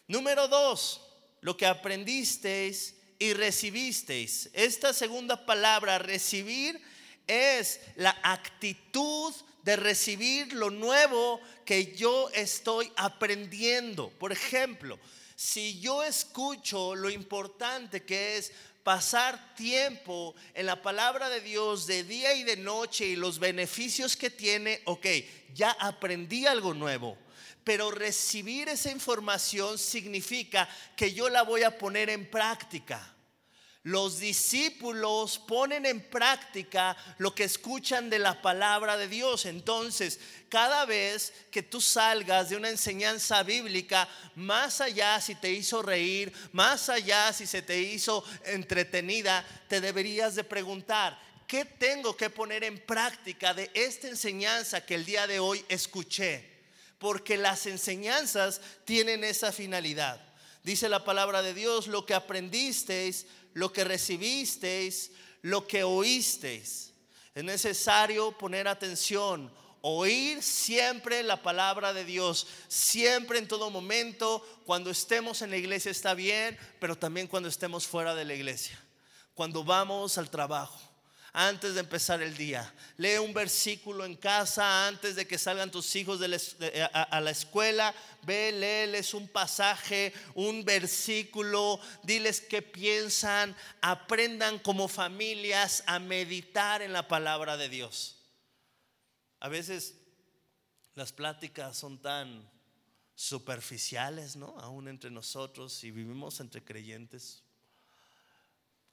Número 0.09 0.49
dos, 0.49 1.01
lo 1.41 1.57
que 1.57 1.67
aprendisteis 1.67 2.97
y 3.21 3.33
recibisteis. 3.33 4.51
Esta 4.55 4.93
segunda 4.93 5.47
palabra, 5.47 6.01
recibir, 6.01 6.83
es 7.29 7.81
la 7.95 8.19
actitud 8.25 9.33
de 9.63 9.77
recibir 9.77 10.53
lo 10.53 10.71
nuevo 10.71 11.41
que 11.65 11.95
yo 11.95 12.29
estoy 12.31 12.93
aprendiendo. 12.97 14.11
Por 14.19 14.33
ejemplo, 14.33 14.99
si 15.37 15.79
yo 15.79 16.03
escucho 16.03 16.97
lo 16.97 17.09
importante 17.09 18.05
que 18.05 18.37
es 18.37 18.51
pasar 18.83 19.55
tiempo 19.55 20.35
en 20.55 20.67
la 20.67 20.81
palabra 20.83 21.29
de 21.29 21.41
Dios 21.41 21.87
de 21.87 22.05
día 22.05 22.35
y 22.35 22.43
de 22.43 22.57
noche 22.57 23.07
y 23.07 23.17
los 23.17 23.39
beneficios 23.39 24.17
que 24.17 24.31
tiene, 24.31 24.81
ok, 24.85 25.07
ya 25.55 25.71
aprendí 25.73 26.47
algo 26.47 26.75
nuevo. 26.75 27.19
Pero 27.65 27.91
recibir 27.91 28.69
esa 28.69 28.91
información 28.91 29.79
significa 29.79 30.69
que 30.97 31.13
yo 31.13 31.29
la 31.29 31.43
voy 31.43 31.65
a 31.65 31.77
poner 31.77 32.09
en 32.09 32.31
práctica. 32.31 33.15
Los 33.89 34.19
discípulos 34.19 35.39
ponen 35.39 35.87
en 35.87 36.01
práctica 36.01 36.95
lo 37.17 37.35
que 37.35 37.45
escuchan 37.45 38.11
de 38.11 38.19
la 38.19 38.43
palabra 38.43 38.99
de 38.99 39.09
Dios. 39.09 39.47
Entonces, 39.47 40.21
cada 40.51 40.85
vez 40.85 41.33
que 41.51 41.63
tú 41.63 41.81
salgas 41.81 42.51
de 42.51 42.57
una 42.57 42.69
enseñanza 42.69 43.43
bíblica, 43.43 44.07
más 44.35 44.83
allá 44.83 45.19
si 45.23 45.37
te 45.37 45.51
hizo 45.51 45.81
reír, 45.81 46.31
más 46.53 46.91
allá 46.91 47.33
si 47.33 47.47
se 47.47 47.63
te 47.63 47.81
hizo 47.81 48.23
entretenida, 48.45 49.43
te 49.69 49.81
deberías 49.81 50.35
de 50.35 50.45
preguntar, 50.45 51.19
¿qué 51.47 51.65
tengo 51.65 52.15
que 52.15 52.29
poner 52.29 52.65
en 52.65 52.79
práctica 52.79 53.55
de 53.55 53.71
esta 53.73 54.07
enseñanza 54.07 54.85
que 54.85 54.97
el 54.97 55.07
día 55.07 55.27
de 55.27 55.39
hoy 55.39 55.65
escuché? 55.71 56.59
Porque 56.99 57.39
las 57.39 57.65
enseñanzas 57.65 58.61
tienen 58.85 59.25
esa 59.25 59.51
finalidad. 59.51 60.21
Dice 60.63 60.91
la 60.91 61.05
palabra 61.05 61.41
de 61.41 61.55
Dios, 61.55 61.87
lo 61.87 62.05
que 62.05 62.13
aprendisteis 62.13 63.25
lo 63.59 63.73
que 63.73 63.83
recibisteis, 63.83 65.11
lo 65.43 65.67
que 65.67 65.83
oísteis. 65.83 66.93
Es 67.35 67.43
necesario 67.43 68.31
poner 68.39 68.69
atención, 68.69 69.53
oír 69.81 70.43
siempre 70.43 71.25
la 71.25 71.43
palabra 71.43 71.93
de 71.93 72.05
Dios, 72.05 72.47
siempre 72.69 73.39
en 73.39 73.49
todo 73.49 73.71
momento, 73.71 74.47
cuando 74.65 74.91
estemos 74.91 75.43
en 75.43 75.51
la 75.51 75.57
iglesia 75.57 75.91
está 75.91 76.15
bien, 76.15 76.57
pero 76.79 76.97
también 76.97 77.27
cuando 77.27 77.49
estemos 77.49 77.87
fuera 77.87 78.15
de 78.15 78.25
la 78.25 78.35
iglesia, 78.35 78.81
cuando 79.35 79.65
vamos 79.65 80.19
al 80.19 80.31
trabajo 80.31 80.88
antes 81.33 81.75
de 81.75 81.81
empezar 81.81 82.23
el 82.23 82.37
día. 82.37 82.73
Lee 82.97 83.19
un 83.19 83.33
versículo 83.33 84.05
en 84.05 84.17
casa 84.17 84.87
antes 84.87 85.17
de 85.17 85.27
que 85.27 85.39
salgan 85.39 85.71
tus 85.71 85.95
hijos 85.97 86.21
a, 86.21 87.21
la 87.21 87.31
escuela. 87.31 87.95
Ve, 88.23 88.53
léeles 88.53 89.15
un 89.15 89.29
pasaje, 89.29 90.13
un 90.35 90.65
versículo. 90.65 91.81
Diles 92.03 92.41
qué 92.41 92.63
piensan. 92.63 93.55
Aprendan 93.81 94.59
como 94.59 94.89
familias 94.89 95.83
a 95.87 95.99
meditar 95.99 96.83
en 96.83 96.93
la 96.93 97.07
palabra 97.07 97.57
de 97.57 97.69
Dios. 97.69 98.17
A 99.41 99.49
veces 99.49 99.95
las 100.95 101.13
pláticas 101.13 101.77
son 101.77 102.01
tan 102.03 102.51
superficiales, 103.15 104.37
¿no? 104.37 104.59
Aún 104.59 104.89
entre 104.89 105.11
nosotros 105.11 105.83
y 105.85 105.91
vivimos 105.91 106.41
entre 106.41 106.65
creyentes. 106.65 107.43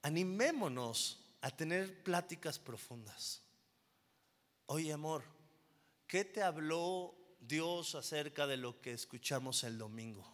Animémonos 0.01 1.24
a 1.45 1.51
tener 1.51 2.01
pláticas 2.01 2.57
profundas. 2.57 3.43
Oye, 4.65 4.91
amor, 4.91 5.23
¿qué 6.07 6.25
te 6.25 6.41
habló 6.41 7.13
Dios 7.39 7.93
acerca 7.93 8.47
de 8.47 8.57
lo 8.57 8.81
que 8.81 8.93
escuchamos 8.93 9.63
el 9.63 9.77
domingo? 9.77 10.27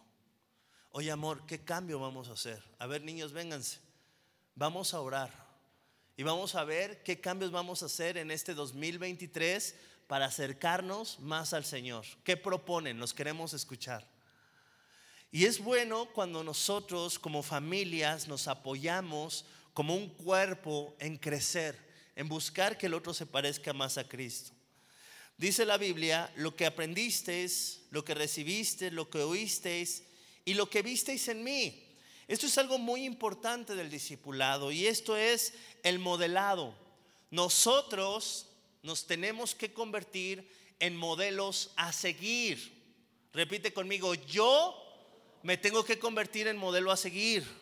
Oye, 0.88 1.10
amor, 1.10 1.44
¿qué 1.44 1.62
cambio 1.62 2.00
vamos 2.00 2.30
a 2.30 2.32
hacer? 2.32 2.64
A 2.78 2.86
ver, 2.86 3.02
niños, 3.02 3.34
vénganse. 3.34 3.78
Vamos 4.54 4.94
a 4.94 5.02
orar 5.02 5.30
y 6.16 6.22
vamos 6.22 6.54
a 6.54 6.64
ver 6.64 7.02
qué 7.02 7.20
cambios 7.20 7.50
vamos 7.50 7.82
a 7.82 7.86
hacer 7.86 8.16
en 8.16 8.30
este 8.30 8.54
2023 8.54 9.74
para 10.06 10.24
acercarnos 10.24 11.20
más 11.20 11.52
al 11.52 11.66
Señor. 11.66 12.06
¿Qué 12.24 12.38
proponen? 12.38 12.96
Nos 12.96 13.12
queremos 13.12 13.52
escuchar. 13.52 14.08
Y 15.30 15.44
es 15.44 15.62
bueno 15.62 16.06
cuando 16.14 16.42
nosotros 16.42 17.18
como 17.18 17.42
familias 17.42 18.28
nos 18.28 18.48
apoyamos 18.48 19.44
como 19.74 19.94
un 19.94 20.08
cuerpo 20.08 20.96
en 20.98 21.16
crecer, 21.16 21.78
en 22.14 22.28
buscar 22.28 22.76
que 22.76 22.86
el 22.86 22.94
otro 22.94 23.14
se 23.14 23.26
parezca 23.26 23.72
más 23.72 23.98
a 23.98 24.08
Cristo. 24.08 24.52
Dice 25.36 25.64
la 25.64 25.78
Biblia, 25.78 26.32
lo 26.36 26.54
que 26.54 26.66
aprendisteis, 26.66 27.82
lo 27.90 28.04
que 28.04 28.14
recibisteis, 28.14 28.92
lo 28.92 29.08
que 29.10 29.18
oísteis 29.18 30.04
y 30.44 30.54
lo 30.54 30.68
que 30.68 30.82
visteis 30.82 31.28
en 31.28 31.42
mí. 31.42 31.82
Esto 32.28 32.46
es 32.46 32.56
algo 32.58 32.78
muy 32.78 33.04
importante 33.04 33.74
del 33.74 33.90
discipulado 33.90 34.70
y 34.70 34.86
esto 34.86 35.16
es 35.16 35.54
el 35.82 35.98
modelado. 35.98 36.74
Nosotros 37.30 38.46
nos 38.82 39.06
tenemos 39.06 39.54
que 39.54 39.72
convertir 39.72 40.48
en 40.78 40.96
modelos 40.96 41.72
a 41.76 41.92
seguir. 41.92 42.72
Repite 43.32 43.72
conmigo, 43.72 44.14
yo 44.14 44.78
me 45.42 45.56
tengo 45.56 45.84
que 45.84 45.98
convertir 45.98 46.46
en 46.46 46.56
modelo 46.56 46.90
a 46.90 46.96
seguir. 46.96 47.61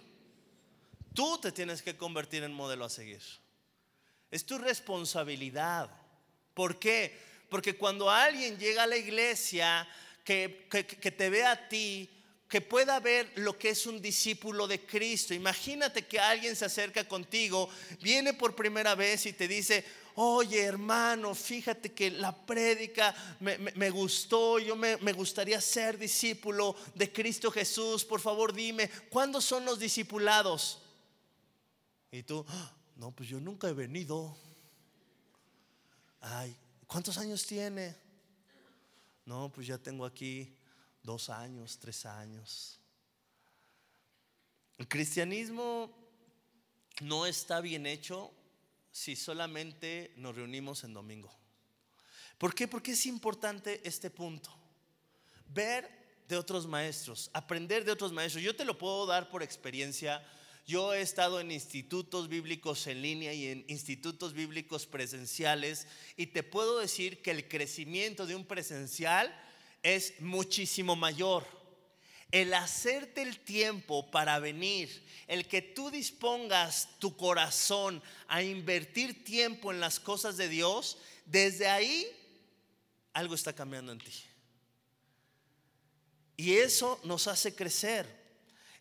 Tú 1.15 1.39
te 1.39 1.53
tienes 1.53 1.83
que 1.83 1.97
convertir 1.97 2.43
en 2.43 2.53
modelo 2.53 2.85
a 2.85 2.91
seguir. 2.91 3.23
Es 4.31 4.47
tu 4.47 4.59
responsabilidad. 4.59 5.91
¿Por 6.55 6.79
qué? 6.79 7.19
Porque 7.49 7.77
cuando 7.77 8.09
alguien 8.09 8.59
llega 8.59 8.85
a 8.85 8.87
la 8.87 8.97
iglesia, 8.97 9.89
que, 10.25 10.69
que, 10.71 11.11
te 11.11 11.31
ve 11.31 11.45
a 11.45 11.69
ti, 11.69 12.09
que 12.49 12.61
pueda 12.61 13.01
ver 13.01 13.33
lo 13.37 13.59
que 13.59 13.71
es 13.71 13.87
un 13.87 14.01
discípulo 14.01 14.69
de 14.69 14.81
Cristo. 14.87 15.35
Imagínate 15.35 16.07
que 16.07 16.21
alguien 16.21 16.55
se 16.55 16.65
acerca 16.65 17.07
contigo, 17.09 17.69
viene 18.01 18.35
por 18.35 18.55
primera 18.55 18.95
vez 18.95 19.27
y 19.27 19.33
te 19.33 19.49
dice, 19.49 19.85
oye 20.15 20.63
hermano, 20.63 21.35
fíjate 21.35 21.93
que 21.93 22.11
la 22.11 22.37
prédica 22.37 23.15
me, 23.41 23.91
gustó, 23.91 24.61
yo 24.61 24.77
me, 24.77 24.97
me, 24.99 25.13
gustaría 25.13 25.61
ser 25.61 25.99
discípulo 25.99 26.77
de 26.95 27.11
Cristo 27.13 27.51
Jesús, 27.51 28.05
por 28.05 28.21
favor 28.21 28.53
dime, 28.53 28.89
¿cuándo 29.11 29.41
son 29.41 29.65
los 29.65 29.79
discipulados? 29.79 30.79
Y 32.13 32.23
tú, 32.25 32.45
no, 32.97 33.13
pues 33.13 33.29
yo 33.29 33.41
nunca 33.41 33.69
he 33.69 33.73
venido. 33.73 34.37
Ay, 36.21 36.57
¿cuántos 36.87 37.17
años 37.19 37.47
tiene? 37.47 37.97
No, 39.25 39.51
pues 39.53 39.67
ya 39.67 39.79
tengo 39.79 40.05
aquí 40.05 40.57
dos 41.03 41.31
años, 41.31 41.79
tres 41.79 42.05
años. 42.05 42.81
El 44.77 44.89
cristianismo 44.89 45.95
no 47.03 47.27
está 47.27 47.61
bien 47.61 47.87
hecho 47.87 48.33
si 48.91 49.15
solamente 49.15 50.13
nos 50.17 50.35
reunimos 50.35 50.83
en 50.85 50.95
domingo. 50.95 51.33
¿Por 52.39 52.55
qué? 52.55 52.67
Porque 52.67 52.93
es 52.93 53.07
importante 53.07 53.87
este 53.87 54.11
punto. 54.11 54.51
Ver 55.47 56.25
de 56.27 56.37
otros 56.37 56.67
maestros, 56.67 57.31
aprender 57.33 57.85
de 57.85 57.93
otros 57.93 58.13
maestros. 58.13 58.43
Yo 58.43 58.57
te 58.57 58.65
lo 58.65 58.79
puedo 58.79 59.07
dar 59.07 59.29
por 59.29 59.43
experiencia 59.43 60.27
yo 60.71 60.95
he 60.95 61.01
estado 61.01 61.41
en 61.41 61.51
institutos 61.51 62.29
bíblicos 62.29 62.87
en 62.87 63.03
línea 63.03 63.33
y 63.33 63.49
en 63.49 63.65
institutos 63.67 64.35
bíblicos 64.35 64.87
presenciales 64.87 65.89
y 66.17 66.29
te 66.29 66.45
puedo 66.45 66.79
decir 66.79 67.23
que 67.23 67.33
el 67.33 67.49
crecimiento 67.49 68.25
de 68.25 68.37
un 68.37 68.45
presencial 68.45 69.37
es 69.83 70.21
muchísimo 70.21 70.95
mayor. 70.95 71.45
El 72.31 72.55
hacerte 72.55 73.23
el 73.23 73.41
tiempo 73.41 74.13
para 74.13 74.39
venir, 74.39 75.05
el 75.27 75.49
que 75.49 75.61
tú 75.61 75.91
dispongas 75.91 76.89
tu 77.01 77.17
corazón 77.17 78.01
a 78.29 78.45
invertir 78.45 79.25
tiempo 79.25 79.73
en 79.73 79.81
las 79.81 79.99
cosas 79.99 80.37
de 80.37 80.49
Dios, 80.49 80.99
desde 81.27 81.67
ahí 81.67 82.07
algo 83.13 83.35
está 83.35 83.53
cambiando 83.53 83.91
en 83.91 83.99
ti. 83.99 84.13
Y 86.37 86.53
eso 86.55 87.01
nos 87.03 87.27
hace 87.27 87.57
crecer. 87.57 88.07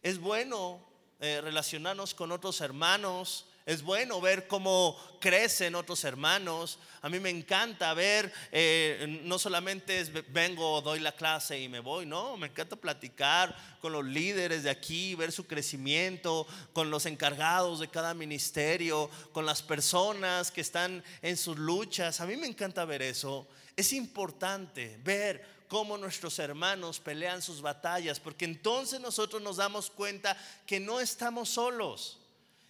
Es 0.04 0.20
bueno 0.20 0.89
eh, 1.20 1.42
relacionarnos 1.42 2.14
con 2.14 2.32
otros 2.32 2.62
hermanos. 2.62 3.46
Es 3.66 3.84
bueno 3.84 4.20
ver 4.22 4.48
cómo 4.48 4.98
crecen 5.20 5.76
otros 5.76 6.04
hermanos. 6.04 6.80
A 7.02 7.10
mí 7.10 7.20
me 7.20 7.30
encanta 7.30 7.94
ver, 7.94 8.34
eh, 8.52 9.22
no 9.26 9.38
solamente 9.38 10.00
es 10.00 10.12
vengo, 10.32 10.82
doy 10.82 11.00
la 11.00 11.12
clase 11.12 11.60
y 11.60 11.70
me 11.70 11.82
voy, 11.82 12.06
no, 12.06 12.36
me 12.38 12.48
encanta 12.48 12.78
platicar 12.78 13.56
con 13.82 13.92
los 13.92 14.06
líderes 14.06 14.64
de 14.64 14.70
aquí, 14.70 15.14
ver 15.14 15.32
su 15.32 15.46
crecimiento, 15.46 16.48
con 16.74 16.90
los 16.90 17.06
encargados 17.06 17.80
de 17.80 17.90
cada 17.90 18.14
ministerio, 18.14 19.10
con 19.34 19.46
las 19.46 19.62
personas 19.62 20.52
que 20.52 20.62
están 20.62 21.04
en 21.22 21.38
sus 21.38 21.58
luchas. 21.58 22.22
A 22.22 22.26
mí 22.26 22.38
me 22.38 22.48
encanta 22.48 22.86
ver 22.86 23.02
eso. 23.02 23.46
Es 23.76 23.94
importante 23.94 25.00
ver 25.04 25.59
cómo 25.70 25.98
nuestros 25.98 26.40
hermanos 26.40 27.00
pelean 27.00 27.42
sus 27.42 27.62
batallas, 27.62 28.20
porque 28.20 28.44
entonces 28.44 29.00
nosotros 29.00 29.42
nos 29.42 29.58
damos 29.58 29.90
cuenta 29.90 30.36
que 30.66 30.80
no 30.80 31.00
estamos 31.00 31.50
solos. 31.50 32.20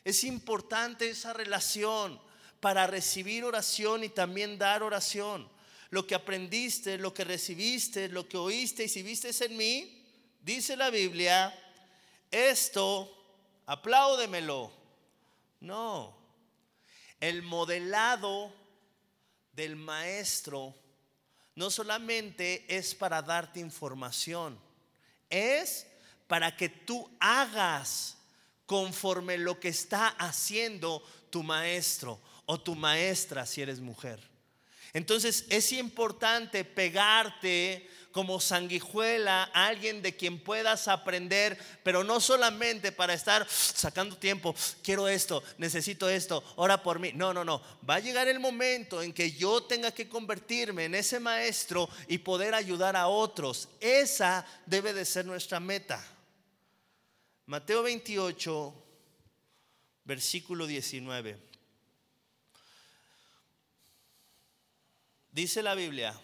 Es 0.04 0.24
importante 0.24 1.10
esa 1.10 1.34
relación 1.34 2.20
para 2.60 2.86
recibir 2.88 3.46
oración 3.46 4.04
y 4.04 4.10
también 4.10 4.60
dar 4.60 4.84
oración. 4.84 5.50
Lo 5.90 6.06
que 6.06 6.14
aprendiste, 6.14 6.98
lo 6.98 7.14
que 7.14 7.24
recibiste, 7.24 8.10
lo 8.10 8.28
que 8.28 8.38
oíste 8.38 8.84
y 8.84 8.90
si 8.90 9.02
viste 9.02 9.32
en 9.46 9.58
mí, 9.58 10.06
dice 10.42 10.76
la 10.76 10.90
Biblia, 10.90 11.58
esto, 12.30 13.10
apláudemelo. 13.66 14.72
No, 15.62 16.18
el 17.20 17.44
modelado 17.44 18.54
del 19.54 19.76
maestro 19.76 20.76
no 21.60 21.70
solamente 21.70 22.64
es 22.70 22.96
para 22.96 23.22
darte 23.22 23.60
información, 23.60 24.58
es 25.30 25.86
para 26.26 26.56
que 26.56 26.70
tú 26.70 27.12
hagas 27.20 28.16
conforme 28.66 29.38
lo 29.38 29.60
que 29.60 29.68
está 29.68 30.08
haciendo 30.08 31.04
tu 31.30 31.44
maestro 31.44 32.22
o 32.46 32.62
tu 32.62 32.76
maestra 32.76 33.46
si 33.46 33.62
eres 33.62 33.82
mujer. 33.82 34.22
Entonces 34.94 35.48
es 35.50 35.74
importante 35.74 36.64
pegarte 36.64 37.90
como 38.12 38.40
sanguijuela 38.40 39.44
alguien 39.54 40.02
de 40.02 40.16
quien 40.16 40.40
puedas 40.40 40.88
aprender, 40.88 41.58
pero 41.84 42.04
no 42.04 42.20
solamente 42.20 42.92
para 42.92 43.14
estar 43.14 43.48
sacando 43.50 44.18
tiempo, 44.18 44.56
quiero 44.84 45.08
esto, 45.08 45.44
necesito 45.58 46.10
esto, 46.10 46.44
ora 46.56 46.82
por 46.82 47.00
mí. 47.00 47.12
No, 47.14 47.34
no, 47.34 47.46
no. 47.46 47.62
Va 47.88 47.96
a 47.96 48.00
llegar 48.00 48.28
el 48.28 48.40
momento 48.40 49.02
en 49.02 49.14
que 49.14 49.32
yo 49.32 49.64
tenga 49.64 49.92
que 49.92 50.10
convertirme 50.10 50.86
en 50.86 50.96
ese 50.96 51.20
maestro 51.20 51.90
y 52.08 52.18
poder 52.20 52.56
ayudar 52.56 52.96
a 52.96 53.08
otros. 53.08 53.70
Esa 53.80 54.46
debe 54.66 54.94
de 54.94 55.06
ser 55.06 55.26
nuestra 55.26 55.60
meta. 55.60 56.04
Mateo 57.46 57.84
28, 57.84 58.74
versículo 60.04 60.68
19. 60.68 61.50
Dice 65.32 65.62
la 65.62 65.76
Biblia, 65.76 66.20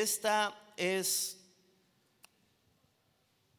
esta 0.00 0.58
es 0.76 1.38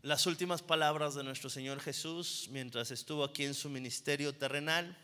las 0.01 0.25
últimas 0.25 0.61
palabras 0.61 1.15
de 1.15 1.23
nuestro 1.23 1.49
Señor 1.49 1.79
Jesús 1.79 2.47
mientras 2.51 2.91
estuvo 2.91 3.23
aquí 3.23 3.45
en 3.45 3.53
su 3.53 3.69
ministerio 3.69 4.33
terrenal. 4.35 4.97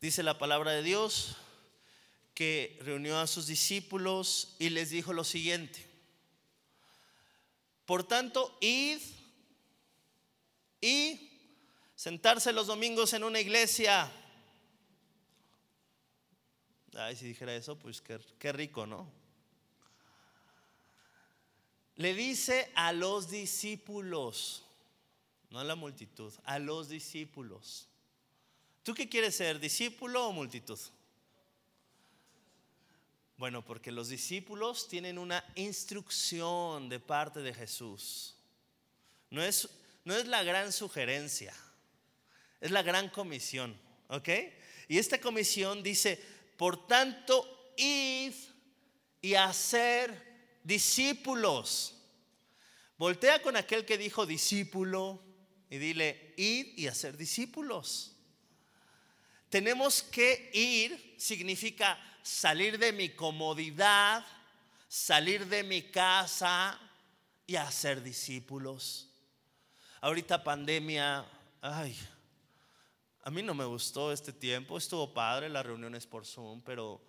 Dice 0.00 0.22
la 0.22 0.38
palabra 0.38 0.72
de 0.72 0.82
Dios 0.82 1.36
que 2.34 2.78
reunió 2.82 3.18
a 3.18 3.26
sus 3.26 3.46
discípulos 3.46 4.54
y 4.58 4.70
les 4.70 4.90
dijo 4.90 5.12
lo 5.12 5.24
siguiente. 5.24 5.86
Por 7.84 8.04
tanto, 8.04 8.56
id 8.60 9.00
y 10.80 11.30
sentarse 11.94 12.52
los 12.52 12.66
domingos 12.66 13.12
en 13.12 13.24
una 13.24 13.40
iglesia 13.40 14.10
Ay, 16.98 17.14
si 17.14 17.26
dijera 17.26 17.54
eso, 17.54 17.78
pues 17.78 18.02
qué, 18.02 18.52
rico, 18.52 18.84
¿no? 18.84 19.08
Le 21.98 22.14
dice 22.14 22.70
a 22.76 22.92
los 22.92 23.28
discípulos, 23.28 24.62
no 25.50 25.58
a 25.58 25.64
la 25.64 25.74
multitud, 25.74 26.32
a 26.44 26.60
los 26.60 26.88
discípulos. 26.88 27.88
¿Tú 28.84 28.94
qué 28.94 29.08
quieres 29.08 29.34
ser, 29.34 29.58
discípulo 29.58 30.28
o 30.28 30.32
multitud? 30.32 30.78
Bueno, 33.36 33.64
porque 33.64 33.90
los 33.90 34.08
discípulos 34.08 34.86
tienen 34.86 35.18
una 35.18 35.44
instrucción 35.56 36.88
de 36.88 37.00
parte 37.00 37.40
de 37.40 37.52
Jesús. 37.52 38.36
No 39.30 39.42
es, 39.42 39.68
no 40.04 40.14
es 40.14 40.28
la 40.28 40.44
gran 40.44 40.72
sugerencia, 40.72 41.52
es 42.60 42.70
la 42.70 42.82
gran 42.82 43.08
comisión, 43.08 43.76
¿ok? 44.06 44.28
Y 44.86 44.98
esta 44.98 45.20
comisión 45.20 45.82
dice, 45.82 46.22
por 46.56 46.86
tanto, 46.86 47.72
id 47.76 48.34
y 49.20 49.34
hacer 49.34 50.27
discípulos. 50.68 51.94
Voltea 52.98 53.40
con 53.40 53.56
aquel 53.56 53.86
que 53.86 53.96
dijo 53.96 54.26
discípulo 54.26 55.20
y 55.70 55.78
dile, 55.78 56.34
id 56.36 56.76
y 56.76 56.86
hacer 56.86 57.16
discípulos. 57.16 58.14
Tenemos 59.48 60.02
que 60.02 60.50
ir, 60.52 61.14
significa 61.16 61.98
salir 62.22 62.78
de 62.78 62.92
mi 62.92 63.08
comodidad, 63.08 64.26
salir 64.88 65.46
de 65.46 65.62
mi 65.62 65.82
casa 65.90 66.78
y 67.46 67.56
hacer 67.56 68.02
discípulos. 68.02 69.08
Ahorita 70.02 70.44
pandemia, 70.44 71.26
ay, 71.62 71.96
a 73.22 73.30
mí 73.30 73.42
no 73.42 73.54
me 73.54 73.64
gustó 73.64 74.12
este 74.12 74.34
tiempo, 74.34 74.76
estuvo 74.76 75.14
padre 75.14 75.48
las 75.48 75.64
reuniones 75.64 76.06
por 76.06 76.26
Zoom, 76.26 76.60
pero, 76.60 77.00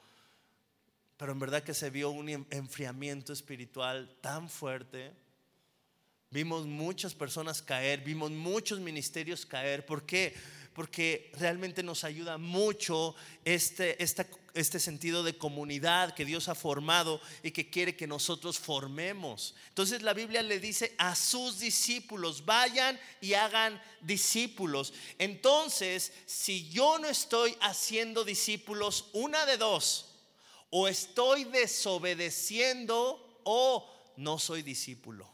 pero 1.20 1.34
en 1.34 1.40
verdad 1.40 1.64
que 1.64 1.74
se 1.74 1.90
vio 1.90 2.12
un 2.12 2.30
enfriamiento 2.50 3.34
espiritual 3.34 4.10
tan 4.22 4.48
fuerte. 4.48 5.12
Vimos 6.32 6.66
muchas 6.66 7.14
personas 7.14 7.62
caer, 7.62 8.00
vimos 8.00 8.32
muchos 8.32 8.80
ministerios 8.80 9.46
caer. 9.46 9.86
¿Por 9.86 10.06
qué? 10.06 10.34
porque 10.74 11.30
realmente 11.38 11.84
nos 11.84 12.06
ayuda 12.06 12.38
mucho 12.38 13.14
este, 13.44 14.02
este 14.02 14.80
sentido 14.80 15.24
de 15.24 15.38
comunidad 15.38 16.14
que 16.14 16.24
Dios 16.24 16.48
ha 16.48 16.56
formado 16.56 17.20
y 17.44 17.52
que 17.52 17.70
quiere 17.70 17.98
que 17.98 18.08
nosotros 18.08 18.58
formemos. 18.58 19.56
Entonces 19.68 20.02
la 20.04 20.14
Biblia 20.14 20.42
le 20.42 20.58
dice 20.58 20.96
a 20.98 21.18
sus 21.18 21.60
discípulos, 21.60 22.46
vayan 22.46 22.98
y 23.20 23.34
hagan 23.34 23.82
discípulos. 24.00 24.94
Entonces, 25.18 26.14
si 26.26 26.70
yo 26.70 26.98
no 26.98 27.10
estoy 27.10 27.58
haciendo 27.60 28.24
discípulos, 28.24 29.10
una 29.12 29.46
de 29.46 29.58
dos, 29.58 30.09
o 30.70 30.88
estoy 30.88 31.46
desobedeciendo 31.46 33.42
o 33.44 33.90
no 34.18 34.38
soy 34.40 34.62
discípulo. 34.62 35.30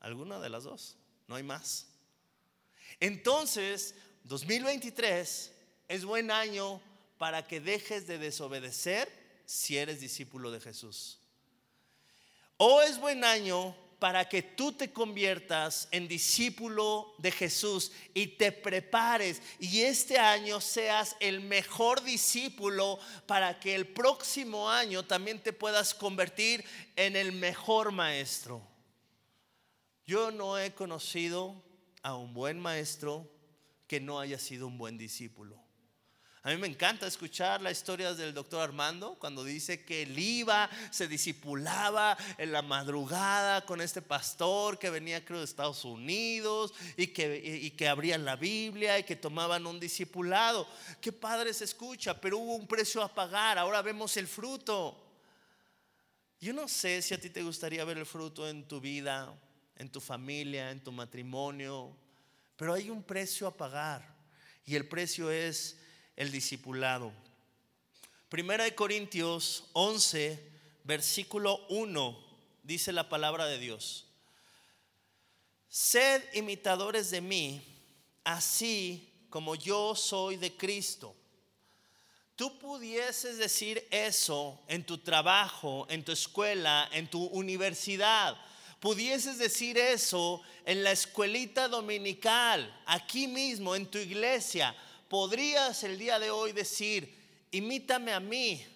Alguna 0.00 0.40
de 0.40 0.50
las 0.50 0.64
dos, 0.64 0.96
no 1.28 1.36
hay 1.36 1.42
más. 1.42 1.86
Entonces, 3.00 3.94
2023 4.24 5.52
es 5.88 6.04
buen 6.04 6.30
año 6.30 6.80
para 7.18 7.46
que 7.46 7.60
dejes 7.60 8.06
de 8.06 8.18
desobedecer 8.18 9.10
si 9.46 9.78
eres 9.78 10.00
discípulo 10.00 10.50
de 10.50 10.60
Jesús. 10.60 11.18
O 12.56 12.82
es 12.82 12.98
buen 12.98 13.24
año 13.24 13.76
para 14.02 14.28
que 14.28 14.42
tú 14.42 14.72
te 14.72 14.92
conviertas 14.92 15.86
en 15.92 16.08
discípulo 16.08 17.14
de 17.18 17.30
Jesús 17.30 17.92
y 18.12 18.26
te 18.26 18.50
prepares 18.50 19.40
y 19.60 19.82
este 19.82 20.18
año 20.18 20.60
seas 20.60 21.14
el 21.20 21.40
mejor 21.40 22.02
discípulo 22.02 22.98
para 23.28 23.60
que 23.60 23.76
el 23.76 23.86
próximo 23.86 24.68
año 24.68 25.04
también 25.04 25.40
te 25.40 25.52
puedas 25.52 25.94
convertir 25.94 26.64
en 26.96 27.14
el 27.14 27.30
mejor 27.30 27.92
maestro. 27.92 28.60
Yo 30.04 30.32
no 30.32 30.58
he 30.58 30.74
conocido 30.74 31.62
a 32.02 32.16
un 32.16 32.34
buen 32.34 32.58
maestro 32.58 33.30
que 33.86 34.00
no 34.00 34.18
haya 34.18 34.40
sido 34.40 34.66
un 34.66 34.78
buen 34.78 34.98
discípulo. 34.98 35.61
A 36.44 36.50
mí 36.50 36.56
me 36.56 36.66
encanta 36.66 37.06
escuchar 37.06 37.62
la 37.62 37.70
historia 37.70 38.14
del 38.14 38.34
doctor 38.34 38.62
Armando 38.62 39.14
cuando 39.14 39.44
dice 39.44 39.84
que 39.84 40.02
él 40.02 40.18
iba, 40.18 40.68
se 40.90 41.06
discipulaba 41.06 42.18
en 42.36 42.50
la 42.50 42.62
madrugada 42.62 43.64
con 43.64 43.80
este 43.80 44.02
pastor 44.02 44.76
que 44.76 44.90
venía 44.90 45.24
creo 45.24 45.38
de 45.38 45.44
Estados 45.44 45.84
Unidos 45.84 46.74
y 46.96 47.06
que, 47.08 47.40
y 47.62 47.70
que 47.70 47.86
abrían 47.86 48.24
la 48.24 48.34
Biblia 48.34 48.98
y 48.98 49.04
que 49.04 49.14
tomaban 49.14 49.68
un 49.68 49.78
discipulado. 49.78 50.66
Qué 51.00 51.12
padre 51.12 51.54
se 51.54 51.62
escucha, 51.62 52.20
pero 52.20 52.38
hubo 52.38 52.56
un 52.56 52.66
precio 52.66 53.04
a 53.04 53.14
pagar, 53.14 53.56
ahora 53.56 53.80
vemos 53.80 54.16
el 54.16 54.26
fruto. 54.26 55.00
Yo 56.40 56.52
no 56.52 56.66
sé 56.66 57.02
si 57.02 57.14
a 57.14 57.20
ti 57.20 57.30
te 57.30 57.44
gustaría 57.44 57.84
ver 57.84 57.98
el 57.98 58.06
fruto 58.06 58.48
en 58.48 58.66
tu 58.66 58.80
vida, 58.80 59.32
en 59.76 59.92
tu 59.92 60.00
familia, 60.00 60.72
en 60.72 60.82
tu 60.82 60.90
matrimonio, 60.90 61.96
pero 62.56 62.74
hay 62.74 62.90
un 62.90 63.04
precio 63.04 63.46
a 63.46 63.56
pagar 63.56 64.12
y 64.64 64.74
el 64.74 64.88
precio 64.88 65.30
es 65.30 65.78
el 66.16 66.30
discipulado. 66.30 67.12
Primera 68.28 68.64
de 68.64 68.74
Corintios 68.74 69.64
11, 69.72 70.42
versículo 70.84 71.64
1, 71.68 72.18
dice 72.62 72.92
la 72.92 73.08
palabra 73.08 73.46
de 73.46 73.58
Dios. 73.58 74.06
Sed 75.68 76.22
imitadores 76.34 77.10
de 77.10 77.20
mí, 77.20 77.62
así 78.24 79.08
como 79.30 79.54
yo 79.54 79.94
soy 79.94 80.36
de 80.36 80.56
Cristo. 80.56 81.14
Tú 82.36 82.58
pudieses 82.58 83.38
decir 83.38 83.86
eso 83.90 84.60
en 84.68 84.84
tu 84.84 84.98
trabajo, 84.98 85.86
en 85.88 86.04
tu 86.04 86.12
escuela, 86.12 86.88
en 86.92 87.08
tu 87.08 87.24
universidad 87.26 88.36
pudieses 88.82 89.38
decir 89.38 89.78
eso 89.78 90.42
en 90.66 90.82
la 90.82 90.90
escuelita 90.90 91.68
dominical, 91.68 92.82
aquí 92.84 93.28
mismo, 93.28 93.76
en 93.76 93.86
tu 93.86 93.96
iglesia, 93.96 94.74
podrías 95.12 95.84
el 95.84 95.98
día 95.98 96.18
de 96.18 96.30
hoy 96.30 96.52
decir, 96.52 97.46
imítame 97.50 98.14
a 98.14 98.18
mí, 98.18 98.66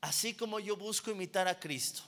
así 0.00 0.34
como 0.34 0.58
yo 0.58 0.76
busco 0.76 1.12
imitar 1.12 1.46
a 1.46 1.60
Cristo. 1.60 2.02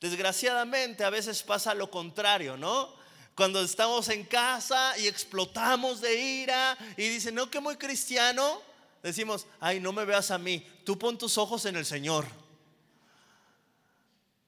Desgraciadamente 0.00 1.04
a 1.04 1.10
veces 1.10 1.44
pasa 1.44 1.72
lo 1.72 1.88
contrario, 1.88 2.56
¿no? 2.56 2.92
Cuando 3.36 3.62
estamos 3.62 4.08
en 4.08 4.24
casa 4.24 4.98
y 4.98 5.06
explotamos 5.06 6.00
de 6.00 6.20
ira 6.20 6.76
y 6.96 7.08
dicen, 7.08 7.36
no, 7.36 7.48
que 7.48 7.60
muy 7.60 7.76
cristiano, 7.76 8.60
decimos, 9.04 9.46
ay, 9.60 9.78
no 9.78 9.92
me 9.92 10.04
veas 10.04 10.32
a 10.32 10.38
mí, 10.38 10.66
tú 10.84 10.98
pon 10.98 11.16
tus 11.16 11.38
ojos 11.38 11.64
en 11.66 11.76
el 11.76 11.86
Señor. 11.86 12.26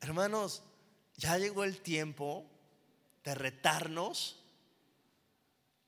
Hermanos, 0.01 0.62
ya 1.17 1.38
llegó 1.38 1.62
el 1.62 1.81
tiempo 1.81 2.45
de 3.23 3.37
retarnos 3.37 4.35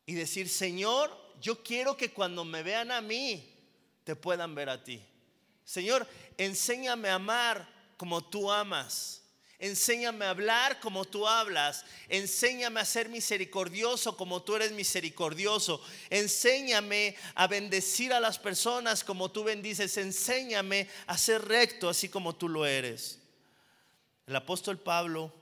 y 0.06 0.14
decir, 0.14 0.48
Señor, 0.48 1.29
yo 1.40 1.62
quiero 1.62 1.96
que 1.96 2.12
cuando 2.12 2.44
me 2.44 2.62
vean 2.62 2.90
a 2.90 3.00
mí, 3.00 3.50
te 4.04 4.16
puedan 4.16 4.54
ver 4.54 4.68
a 4.68 4.82
ti. 4.82 5.02
Señor, 5.64 6.06
enséñame 6.36 7.08
a 7.08 7.14
amar 7.14 7.68
como 7.96 8.22
tú 8.24 8.50
amas. 8.50 9.22
Enséñame 9.58 10.24
a 10.24 10.30
hablar 10.30 10.80
como 10.80 11.04
tú 11.04 11.28
hablas. 11.28 11.84
Enséñame 12.08 12.80
a 12.80 12.84
ser 12.84 13.10
misericordioso 13.10 14.16
como 14.16 14.42
tú 14.42 14.56
eres 14.56 14.72
misericordioso. 14.72 15.84
Enséñame 16.08 17.14
a 17.34 17.46
bendecir 17.46 18.12
a 18.12 18.20
las 18.20 18.38
personas 18.38 19.04
como 19.04 19.30
tú 19.30 19.44
bendices. 19.44 19.96
Enséñame 19.98 20.88
a 21.06 21.18
ser 21.18 21.46
recto 21.46 21.90
así 21.90 22.08
como 22.08 22.34
tú 22.34 22.48
lo 22.48 22.64
eres. 22.64 23.20
El 24.26 24.34
apóstol 24.34 24.78
Pablo 24.78 25.32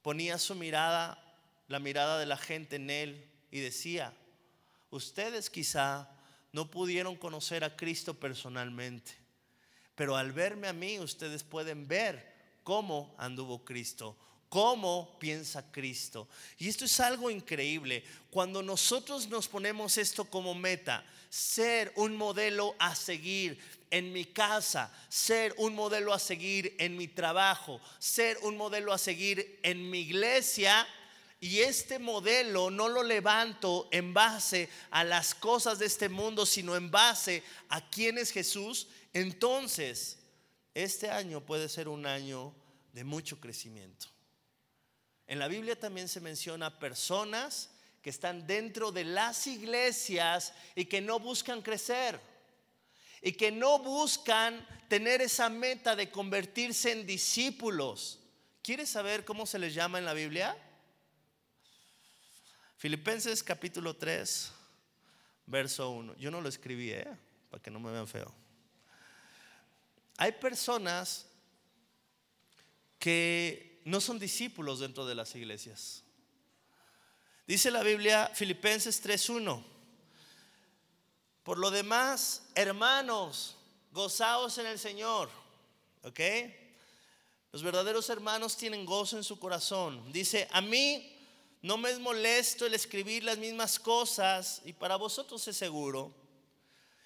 ponía 0.00 0.38
su 0.38 0.54
mirada, 0.54 1.22
la 1.68 1.78
mirada 1.78 2.18
de 2.18 2.26
la 2.26 2.38
gente 2.38 2.76
en 2.76 2.88
él 2.88 3.30
y 3.50 3.60
decía, 3.60 4.14
ustedes 4.96 5.50
quizá 5.50 6.08
no 6.52 6.70
pudieron 6.70 7.16
conocer 7.16 7.64
a 7.64 7.76
Cristo 7.76 8.14
personalmente, 8.14 9.12
pero 9.94 10.16
al 10.16 10.32
verme 10.32 10.68
a 10.68 10.72
mí 10.72 10.98
ustedes 10.98 11.42
pueden 11.42 11.86
ver 11.86 12.34
cómo 12.62 13.14
anduvo 13.18 13.64
Cristo, 13.64 14.16
cómo 14.48 15.18
piensa 15.18 15.70
Cristo. 15.70 16.28
Y 16.58 16.68
esto 16.68 16.84
es 16.84 16.98
algo 17.00 17.30
increíble. 17.30 18.04
Cuando 18.30 18.62
nosotros 18.62 19.28
nos 19.28 19.48
ponemos 19.48 19.98
esto 19.98 20.24
como 20.24 20.54
meta, 20.54 21.04
ser 21.28 21.92
un 21.96 22.16
modelo 22.16 22.74
a 22.78 22.94
seguir 22.94 23.58
en 23.90 24.12
mi 24.12 24.24
casa, 24.24 24.92
ser 25.08 25.54
un 25.58 25.74
modelo 25.74 26.12
a 26.12 26.18
seguir 26.18 26.74
en 26.78 26.96
mi 26.96 27.08
trabajo, 27.08 27.80
ser 27.98 28.38
un 28.42 28.56
modelo 28.56 28.92
a 28.92 28.98
seguir 28.98 29.60
en 29.62 29.90
mi 29.90 30.00
iglesia, 30.00 30.86
y 31.46 31.60
este 31.60 32.00
modelo 32.00 32.70
no 32.70 32.88
lo 32.88 33.04
levanto 33.04 33.88
en 33.92 34.12
base 34.12 34.68
a 34.90 35.04
las 35.04 35.32
cosas 35.32 35.78
de 35.78 35.86
este 35.86 36.08
mundo, 36.08 36.44
sino 36.44 36.74
en 36.74 36.90
base 36.90 37.44
a 37.68 37.88
quién 37.88 38.18
es 38.18 38.32
Jesús, 38.32 38.88
entonces 39.12 40.18
este 40.74 41.08
año 41.08 41.40
puede 41.40 41.68
ser 41.68 41.86
un 41.86 42.04
año 42.04 42.52
de 42.92 43.04
mucho 43.04 43.38
crecimiento. 43.38 44.08
En 45.28 45.38
la 45.38 45.46
Biblia 45.46 45.78
también 45.78 46.08
se 46.08 46.20
menciona 46.20 46.80
personas 46.80 47.70
que 48.02 48.10
están 48.10 48.44
dentro 48.48 48.90
de 48.90 49.04
las 49.04 49.46
iglesias 49.46 50.52
y 50.74 50.86
que 50.86 51.00
no 51.00 51.20
buscan 51.20 51.62
crecer 51.62 52.20
y 53.22 53.32
que 53.34 53.52
no 53.52 53.78
buscan 53.78 54.66
tener 54.88 55.22
esa 55.22 55.48
meta 55.48 55.94
de 55.94 56.10
convertirse 56.10 56.90
en 56.90 57.06
discípulos. 57.06 58.18
¿Quieres 58.62 58.90
saber 58.90 59.24
cómo 59.24 59.46
se 59.46 59.60
les 59.60 59.74
llama 59.74 59.98
en 59.98 60.06
la 60.06 60.12
Biblia? 60.12 60.56
Filipenses 62.76 63.42
capítulo 63.42 63.96
3, 63.96 64.52
verso 65.46 65.90
1. 65.90 66.16
Yo 66.16 66.30
no 66.30 66.42
lo 66.42 66.48
escribí, 66.48 66.90
¿eh? 66.92 67.06
para 67.50 67.62
que 67.62 67.70
no 67.70 67.80
me 67.80 67.90
vean 67.90 68.06
feo. 68.06 68.32
Hay 70.18 70.32
personas 70.32 71.26
que 72.98 73.80
no 73.84 74.00
son 74.00 74.18
discípulos 74.18 74.80
dentro 74.80 75.06
de 75.06 75.14
las 75.14 75.34
iglesias. 75.34 76.02
Dice 77.46 77.70
la 77.70 77.82
Biblia 77.82 78.30
Filipenses 78.34 79.02
3:1. 79.02 79.64
Por 81.44 81.58
lo 81.58 81.70
demás, 81.70 82.42
hermanos, 82.54 83.56
gozaos 83.92 84.58
en 84.58 84.66
el 84.66 84.78
Señor. 84.78 85.30
¿Ok? 86.02 86.20
Los 87.52 87.62
verdaderos 87.62 88.10
hermanos 88.10 88.56
tienen 88.56 88.84
gozo 88.84 89.16
en 89.16 89.24
su 89.24 89.38
corazón. 89.38 90.12
Dice, 90.12 90.46
a 90.50 90.60
mí 90.60 91.15
no 91.62 91.76
me 91.76 91.90
es 91.90 91.98
molesto 91.98 92.66
el 92.66 92.74
escribir 92.74 93.24
las 93.24 93.38
mismas 93.38 93.78
cosas 93.78 94.62
y 94.64 94.72
para 94.72 94.96
vosotros 94.96 95.46
es 95.48 95.56
seguro. 95.56 96.14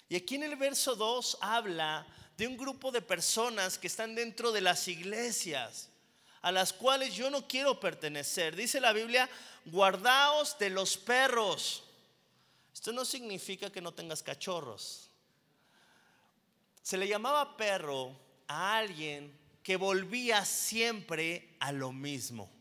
Y 0.09 0.15
aquí 0.15 0.35
en 0.35 0.43
el 0.43 0.55
verso 0.55 0.95
2 0.95 1.37
habla 1.41 2.05
de 2.37 2.47
un 2.47 2.57
grupo 2.57 2.91
de 2.91 3.01
personas 3.01 3.77
que 3.77 3.87
están 3.87 4.13
dentro 4.13 4.51
de 4.51 4.61
las 4.61 4.87
iglesias, 4.87 5.89
a 6.41 6.51
las 6.51 6.73
cuales 6.73 7.15
yo 7.15 7.29
no 7.29 7.47
quiero 7.47 7.79
pertenecer. 7.79 8.55
Dice 8.55 8.81
la 8.81 8.93
Biblia, 8.93 9.29
guardaos 9.65 10.57
de 10.59 10.69
los 10.69 10.97
perros. 10.97 11.83
Esto 12.73 12.91
no 12.91 13.05
significa 13.05 13.71
que 13.71 13.81
no 13.81 13.93
tengas 13.93 14.23
cachorros. 14.23 15.09
Se 16.81 16.97
le 16.97 17.07
llamaba 17.07 17.55
perro 17.55 18.17
a 18.47 18.77
alguien 18.77 19.37
que 19.63 19.75
volvía 19.75 20.43
siempre 20.43 21.55
a 21.59 21.71
lo 21.71 21.91
mismo. 21.91 22.51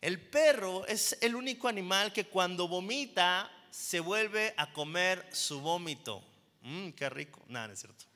El 0.00 0.20
perro 0.20 0.86
es 0.86 1.18
el 1.20 1.34
único 1.34 1.68
animal 1.68 2.12
que 2.12 2.26
cuando 2.26 2.68
vomita 2.68 3.50
se 3.70 4.00
vuelve 4.00 4.54
a 4.56 4.72
comer 4.72 5.26
su 5.32 5.60
vómito. 5.60 6.22
Mmm, 6.62 6.90
qué 6.90 7.08
rico. 7.10 7.42
Nada, 7.48 7.68
no 7.68 7.72
es 7.72 7.80
cierto 7.80 8.08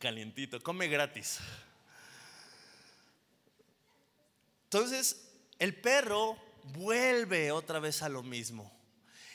calientito, 0.00 0.60
come 0.60 0.88
gratis. 0.88 1.38
Entonces, 4.64 5.28
el 5.58 5.76
perro 5.76 6.36
vuelve 6.74 7.52
otra 7.52 7.78
vez 7.78 8.02
a 8.02 8.08
lo 8.08 8.22
mismo. 8.22 8.72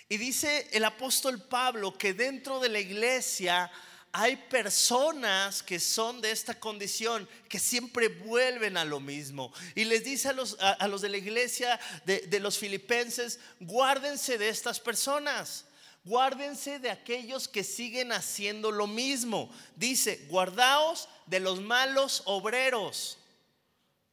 Y 0.10 0.18
dice 0.18 0.68
el 0.72 0.84
apóstol 0.84 1.42
Pablo 1.42 1.98
que 1.98 2.14
dentro 2.14 2.60
de 2.60 2.70
la 2.70 2.80
iglesia 2.80 3.72
hay 4.18 4.38
personas 4.38 5.62
que 5.62 5.78
son 5.78 6.22
de 6.22 6.32
esta 6.32 6.58
condición, 6.58 7.28
que 7.50 7.60
siempre 7.60 8.08
vuelven 8.08 8.78
a 8.78 8.86
lo 8.86 9.02
mismo. 9.02 9.52
Y 9.76 9.84
les 9.84 10.06
dice 10.06 10.30
a 10.30 10.32
los, 10.32 10.56
a, 10.62 10.88
los 10.88 11.02
de 11.02 11.10
la 11.10 11.18
iglesia 11.18 11.78
de, 12.06 12.22
de 12.22 12.40
los 12.40 12.58
filipenses, 12.58 13.42
guárdense 13.60 14.38
de 14.38 14.48
estas 14.48 14.80
personas. 14.80 15.66
Guárdense 16.06 16.80
de 16.80 16.92
aquellos 16.92 17.50
que 17.50 17.66
siguen 17.66 18.14
haciendo 18.14 18.72
lo 18.72 18.88
mismo. 18.88 19.54
Dice, 19.76 20.26
guardaos 20.30 21.10
de 21.26 21.42
los 21.42 21.60
malos 21.60 22.22
obreros. 22.24 23.18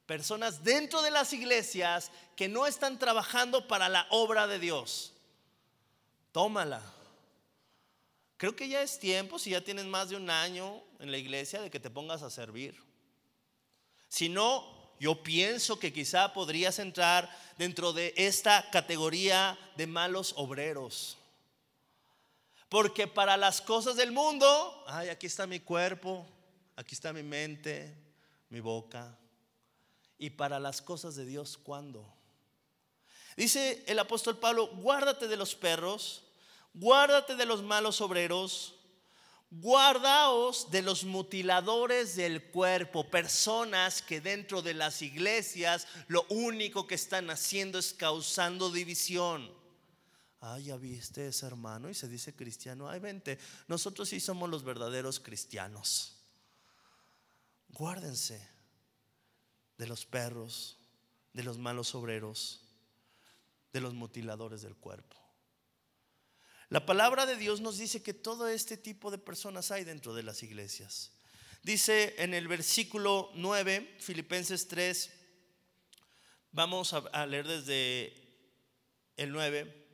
Personas 0.07 0.65
dentro 0.65 1.03
de 1.03 1.13
las 1.13 1.33
iglesias 1.33 2.11
que 2.35 2.49
no 2.49 2.67
están 2.67 2.99
trabajando 2.99 3.69
para 3.69 3.89
la 3.89 4.09
obra 4.11 4.49
de 4.49 4.59
Dios. 4.59 5.13
Tómala. 6.33 6.83
Creo 8.43 8.57
que 8.57 8.67
ya 8.67 8.83
es 8.83 8.99
tiempo, 8.99 9.39
si 9.39 9.51
ya 9.51 9.61
tienes 9.61 9.85
más 9.85 10.09
de 10.09 10.17
un 10.17 10.29
año 10.29 10.83
en 10.99 11.13
la 11.13 11.17
iglesia, 11.17 11.63
de 11.63 11.71
que 11.71 11.79
te 11.79 11.91
pongas 11.91 12.23
a 12.23 12.29
servir. 12.29 12.75
Si 14.09 14.29
no, 14.29 14.97
yo 14.99 15.23
pienso 15.23 15.79
que 15.79 15.93
quizá 15.93 16.33
podrías 16.33 16.81
entrar 16.81 17.31
dentro 17.57 17.93
de 17.93 18.13
esta 18.17 18.69
categoría 18.73 19.57
de 19.77 19.87
malos 19.87 20.35
obreros. 20.37 21.19
Porque 22.69 23.07
para 23.07 23.37
las 23.37 23.61
cosas 23.61 23.95
del 23.95 24.11
mundo, 24.11 24.85
ay, 24.89 25.09
aquí 25.09 25.29
está 25.29 25.47
mi 25.47 25.61
cuerpo, 25.61 26.27
aquí 26.75 26.97
está 26.97 27.13
mi 27.13 27.23
mente, 27.23 27.97
mi 28.49 28.59
boca. 28.59 29.17
Y 30.19 30.31
para 30.31 30.59
las 30.59 30.83
cosas 30.83 31.15
de 31.15 31.27
Dios, 31.27 31.57
¿cuándo? 31.59 32.13
Dice 33.37 33.85
el 33.87 34.01
apóstol 34.01 34.37
Pablo, 34.37 34.67
guárdate 34.67 35.29
de 35.29 35.37
los 35.37 35.55
perros, 35.55 36.25
guárdate 36.75 37.37
de 37.37 37.47
los 37.47 37.63
malos 37.63 38.01
obreros, 38.01 38.75
guardaos 39.51 40.71
de 40.71 40.81
los 40.81 41.05
mutiladores 41.05 42.17
del 42.17 42.43
cuerpo, 42.43 43.11
personas 43.11 44.01
que 44.01 44.21
dentro 44.21 44.63
de 44.63 44.75
las 44.75 45.03
iglesias 45.03 45.87
lo 46.09 46.25
único 46.31 46.87
que 46.87 46.95
están 46.95 47.29
haciendo 47.31 47.79
es 47.79 47.93
causando 47.93 48.71
división. 48.71 49.53
Ay, 50.41 50.65
ya 50.65 50.77
viste 50.77 51.29
ese 51.29 51.47
hermano 51.47 51.89
y 51.89 51.95
se 51.95 52.09
dice 52.09 52.35
cristiano. 52.35 52.89
Ay, 52.89 52.99
vente, 52.99 53.39
nosotros 53.69 54.09
sí 54.09 54.19
somos 54.19 54.51
los 54.51 54.65
verdaderos 54.65 55.21
cristianos. 55.21 56.17
Guárdense 57.69 58.49
de 59.79 59.87
los 59.87 60.05
perros, 60.05 60.79
de 61.33 61.45
los 61.45 61.59
malos 61.59 61.95
obreros, 61.95 62.61
de 63.73 63.81
los 63.81 63.95
mutiladores 63.95 64.63
del 64.63 64.75
cuerpo. 64.75 65.22
La 66.73 66.87
palabra 66.87 67.27
de 67.27 67.37
Dios 67.37 67.61
nos 67.61 67.77
dice 67.77 68.03
que 68.03 68.15
todo 68.15 68.49
este 68.49 68.79
tipo 68.79 69.11
de 69.11 69.19
personas 69.19 69.71
hay 69.71 69.85
dentro 69.85 70.15
de 70.15 70.23
las 70.23 70.43
iglesias. 70.43 71.11
Dice 71.63 72.15
en 72.17 72.33
el 72.33 72.49
versículo 72.49 73.31
9, 73.35 73.97
Filipenses 74.01 74.69
3, 74.69 75.11
vamos 76.51 76.95
a 76.95 77.27
leer 77.27 77.47
desde 77.47 78.15
el 79.19 79.33
9 79.33 79.85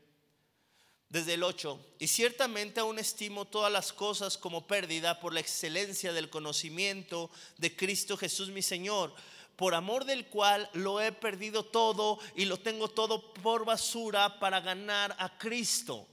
desde 1.09 1.35
el 1.35 1.43
8, 1.43 1.97
y 1.99 2.07
ciertamente 2.07 2.79
aún 2.79 3.01
estimo 3.01 3.45
todas 3.45 3.73
las 3.73 3.93
cosas 3.93 4.39
como 4.39 4.69
pérdida 4.69 5.19
por 5.19 5.35
la 5.35 5.41
excelencia 5.41 6.13
del 6.13 6.31
conocimiento 6.31 7.29
de 7.57 7.75
Cristo 7.75 8.17
Jesús 8.17 8.51
mi 8.51 8.63
Señor, 8.63 9.13
por 9.57 9.75
amor 9.75 10.05
del 10.05 10.29
cual 10.29 10.71
lo 10.75 11.01
he 11.01 11.11
perdido 11.11 11.65
todo 11.65 12.21
y 12.37 12.45
lo 12.45 12.57
tengo 12.61 12.89
todo 12.89 13.33
por 13.33 13.65
basura 13.65 14.39
para 14.39 14.61
ganar 14.61 15.17
a 15.19 15.37
Cristo. 15.39 16.07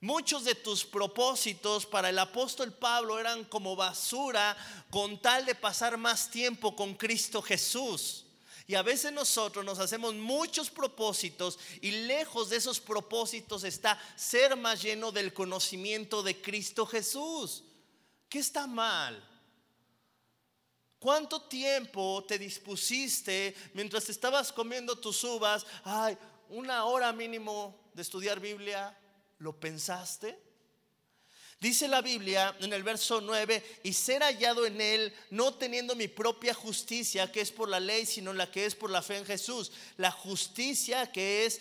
Muchos 0.00 0.44
de 0.44 0.54
tus 0.54 0.84
propósitos 0.84 1.84
para 1.84 2.10
el 2.10 2.18
apóstol 2.18 2.72
Pablo 2.72 3.18
eran 3.18 3.44
como 3.44 3.74
basura 3.74 4.56
con 4.90 5.20
tal 5.20 5.44
de 5.44 5.56
pasar 5.56 5.96
más 5.96 6.30
tiempo 6.30 6.76
con 6.76 6.94
Cristo 6.94 7.42
Jesús. 7.42 8.24
Y 8.68 8.74
a 8.74 8.82
veces 8.82 9.12
nosotros 9.12 9.64
nos 9.64 9.80
hacemos 9.80 10.14
muchos 10.14 10.70
propósitos 10.70 11.58
y 11.80 11.90
lejos 11.90 12.50
de 12.50 12.58
esos 12.58 12.78
propósitos 12.78 13.64
está 13.64 13.98
ser 14.14 14.56
más 14.56 14.82
lleno 14.82 15.10
del 15.10 15.32
conocimiento 15.32 16.22
de 16.22 16.40
Cristo 16.40 16.86
Jesús. 16.86 17.64
¿Qué 18.28 18.38
está 18.38 18.66
mal? 18.66 19.24
¿Cuánto 20.98 21.42
tiempo 21.42 22.24
te 22.28 22.38
dispusiste 22.38 23.56
mientras 23.72 24.08
estabas 24.10 24.52
comiendo 24.52 24.96
tus 24.96 25.24
uvas? 25.24 25.64
Ay, 25.82 26.18
una 26.50 26.84
hora 26.84 27.12
mínimo 27.12 27.90
de 27.94 28.02
estudiar 28.02 28.38
Biblia. 28.38 28.96
¿Lo 29.38 29.58
pensaste? 29.58 30.38
Dice 31.60 31.88
la 31.88 32.02
Biblia 32.02 32.56
en 32.60 32.72
el 32.72 32.84
verso 32.84 33.20
9, 33.20 33.80
y 33.82 33.92
ser 33.92 34.22
hallado 34.22 34.64
en 34.64 34.80
él, 34.80 35.12
no 35.30 35.54
teniendo 35.54 35.96
mi 35.96 36.06
propia 36.06 36.54
justicia, 36.54 37.32
que 37.32 37.40
es 37.40 37.50
por 37.50 37.68
la 37.68 37.80
ley, 37.80 38.06
sino 38.06 38.32
la 38.32 38.48
que 38.48 38.64
es 38.64 38.76
por 38.76 38.90
la 38.90 39.02
fe 39.02 39.16
en 39.16 39.26
Jesús. 39.26 39.72
La 39.96 40.12
justicia 40.12 41.10
que 41.10 41.46
es 41.46 41.60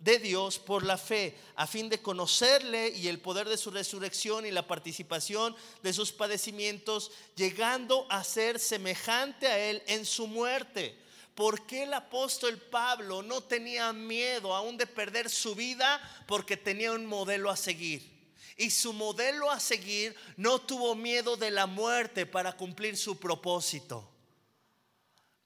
de 0.00 0.18
Dios 0.18 0.58
por 0.58 0.84
la 0.84 0.98
fe, 0.98 1.36
a 1.54 1.66
fin 1.66 1.88
de 1.88 2.02
conocerle 2.02 2.88
y 2.88 3.06
el 3.06 3.20
poder 3.20 3.48
de 3.48 3.56
su 3.56 3.70
resurrección 3.70 4.44
y 4.46 4.50
la 4.50 4.66
participación 4.66 5.54
de 5.82 5.92
sus 5.92 6.12
padecimientos, 6.12 7.12
llegando 7.36 8.06
a 8.10 8.24
ser 8.24 8.58
semejante 8.58 9.46
a 9.46 9.58
él 9.58 9.82
en 9.86 10.04
su 10.04 10.26
muerte. 10.26 10.98
¿Por 11.36 11.66
qué 11.66 11.82
el 11.82 11.92
apóstol 11.92 12.58
Pablo 12.58 13.22
no 13.22 13.42
tenía 13.42 13.92
miedo 13.92 14.54
aún 14.54 14.78
de 14.78 14.86
perder 14.86 15.28
su 15.28 15.54
vida? 15.54 16.00
Porque 16.26 16.56
tenía 16.56 16.92
un 16.92 17.04
modelo 17.04 17.50
a 17.50 17.56
seguir. 17.56 18.34
Y 18.56 18.70
su 18.70 18.94
modelo 18.94 19.50
a 19.50 19.60
seguir 19.60 20.16
no 20.38 20.58
tuvo 20.62 20.94
miedo 20.94 21.36
de 21.36 21.50
la 21.50 21.66
muerte 21.66 22.24
para 22.24 22.56
cumplir 22.56 22.96
su 22.96 23.18
propósito. 23.18 24.10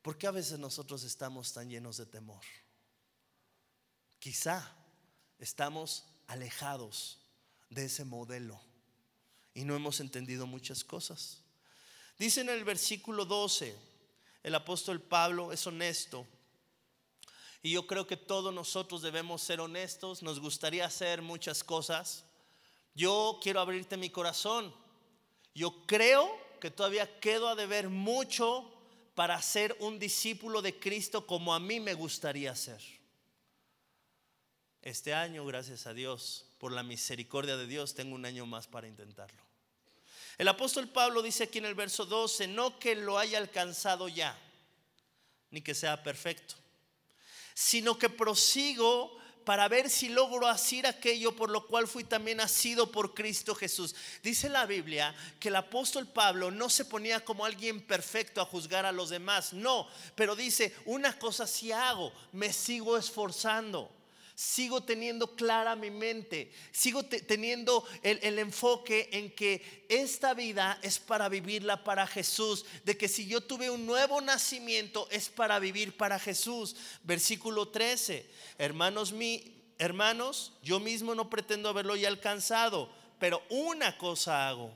¿Por 0.01 0.16
qué 0.16 0.28
a 0.28 0.30
veces 0.30 0.61
nosotros 0.61 1.03
estamos 1.03 1.53
tan 1.53 1.68
llenos 1.68 1.97
de 1.97 2.07
temor? 2.07 2.45
Quizá 4.20 4.72
estamos 5.41 6.05
alejados 6.28 7.18
de 7.68 7.86
ese 7.86 8.05
modelo 8.05 8.61
y 9.55 9.64
no 9.64 9.74
hemos 9.74 9.99
entendido 9.99 10.47
muchas 10.47 10.84
cosas. 10.84 11.43
Dice 12.16 12.43
en 12.43 12.51
el 12.51 12.62
versículo 12.62 13.24
12, 13.24 13.89
el 14.43 14.55
apóstol 14.55 15.01
Pablo 15.01 15.53
es 15.53 15.66
honesto. 15.66 16.26
Y 17.62 17.72
yo 17.72 17.86
creo 17.86 18.07
que 18.07 18.16
todos 18.16 18.55
nosotros 18.55 19.03
debemos 19.03 19.43
ser 19.43 19.61
honestos, 19.61 20.22
nos 20.22 20.41
gustaría 20.41 20.86
hacer 20.86 21.20
muchas 21.20 21.62
cosas. 21.62 22.24
Yo 22.95 23.38
quiero 23.43 23.61
abrirte 23.61 23.97
mi 23.97 24.11
corazón. 24.11 24.74
Yo 25.55 25.86
creo 25.86 26.30
que 26.61 26.70
todavía 26.70 27.20
quedo 27.20 27.49
a 27.49 27.55
deber 27.55 27.88
mucho 27.88 28.70
para 29.14 29.41
ser 29.43 29.76
un 29.80 29.99
discípulo 29.99 30.62
de 30.62 30.78
Cristo 30.78 31.26
como 31.26 31.55
a 31.55 31.61
mí 31.61 31.80
me 31.80 31.95
gustaría 31.95 32.55
ser. 32.57 32.80
Este 34.80 35.12
año, 35.12 35.45
gracias 35.45 35.86
a 35.86 35.93
Dios, 35.93 36.47
por 36.59 36.72
la 36.72 36.82
misericordia 36.82 37.59
de 37.59 37.66
Dios, 37.66 37.95
tengo 37.95 38.14
un 38.14 38.24
año 38.24 38.47
más 38.47 38.66
para 38.66 38.88
intentarlo. 38.88 39.49
El 40.39 40.49
apóstol 40.49 40.89
Pablo 40.89 41.22
dice 41.22 41.45
aquí 41.45 41.59
en 41.59 41.66
el 41.66 41.74
verso 41.74 42.07
12, 42.07 42.49
no 42.49 42.78
que 42.78 42.95
lo 42.95 43.18
haya 43.18 43.39
alcanzado 43.39 44.09
ya, 44.09 44.39
ni 45.51 45.61
que 45.61 45.74
sea 45.74 46.03
perfecto, 46.03 46.55
sino 47.55 47.99
que 47.99 48.09
prosigo 48.09 49.18
para 49.45 49.68
ver 49.68 49.91
si 49.91 50.09
logro 50.09 50.47
hacer 50.47 50.87
aquello 50.87 51.35
por 51.35 51.51
lo 51.51 51.66
cual 51.66 51.89
fui 51.89 52.05
también 52.05 52.39
nacido 52.39 52.91
por 52.93 53.14
Cristo 53.14 53.55
Jesús. 53.55 53.95
Dice 54.22 54.49
la 54.49 54.66
Biblia 54.66 55.14
que 55.39 55.49
el 55.49 55.57
apóstol 55.57 56.07
Pablo 56.07 56.51
no 56.51 56.70
se 56.70 56.85
ponía 56.85 57.24
como 57.24 57.45
alguien 57.45 57.81
perfecto 57.81 58.41
a 58.41 58.47
juzgar 58.47 58.87
a 58.87 58.93
los 58.93 59.11
demás, 59.11 59.53
no, 59.53 59.89
pero 60.14 60.37
dice, 60.37 60.74
una 60.85 61.18
cosa 61.18 61.47
sí 61.47 61.72
hago, 61.72 62.12
me 62.33 62.53
sigo 62.53 62.97
esforzando 62.97 63.91
sigo 64.41 64.82
teniendo 64.82 65.36
clara 65.36 65.76
mi 65.76 65.91
mente, 65.91 66.51
sigo 66.72 67.05
teniendo 67.05 67.84
el, 68.03 68.18
el, 68.22 68.38
enfoque 68.38 69.11
en 69.12 69.34
que 69.34 69.84
esta 69.91 70.32
vida 70.32 70.78
es 70.82 70.99
para 70.99 71.28
vivirla 71.28 71.84
para 71.84 72.07
Jesús, 72.07 72.64
de 72.82 72.97
que 72.97 73.07
si 73.07 73.26
yo 73.26 73.43
tuve 73.43 73.68
un 73.68 73.84
nuevo 73.84 74.22
nacimiento 74.22 75.07
es 75.11 75.28
para 75.28 75.59
vivir 75.59 75.95
para 75.95 76.18
Jesús. 76.18 76.74
Versículo 77.03 77.68
13, 77.68 78.30
hermanos, 78.57 79.12
hermanos, 79.76 80.55
yo 80.62 80.80
mismo 80.80 81.14
no 81.14 81.28
pretendo 81.28 81.68
haberlo 81.68 81.95
ya 81.95 82.09
alcanzado, 82.09 82.91
pero 83.18 83.43
una 83.51 83.99
cosa 83.99 84.49
hago, 84.49 84.72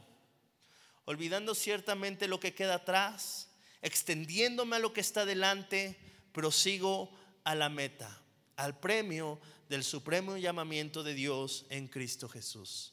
olvidando 1.06 1.54
ciertamente 1.54 2.28
lo 2.28 2.38
que 2.38 2.52
queda 2.52 2.74
atrás, 2.74 3.48
extendiéndome 3.80 4.76
a 4.76 4.80
lo 4.80 4.92
que 4.92 5.00
está 5.00 5.24
delante, 5.24 5.98
prosigo 6.32 7.10
a 7.44 7.54
la 7.54 7.70
meta, 7.70 8.20
al 8.56 8.78
premio 8.78 9.40
del 9.68 9.84
supremo 9.84 10.36
llamamiento 10.36 11.02
de 11.02 11.14
Dios 11.14 11.66
en 11.70 11.88
Cristo 11.88 12.28
Jesús. 12.28 12.92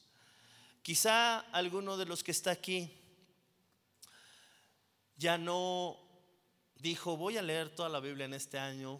Quizá 0.81 1.39
alguno 1.51 1.97
de 1.97 2.05
los 2.05 2.23
que 2.23 2.31
está 2.31 2.51
aquí 2.51 2.97
ya 5.17 5.37
no 5.37 5.99
dijo, 6.77 7.15
voy 7.15 7.37
a 7.37 7.43
leer 7.43 7.75
toda 7.75 7.89
la 7.89 7.99
Biblia 7.99 8.25
en 8.25 8.33
este 8.33 8.57
año, 8.57 8.99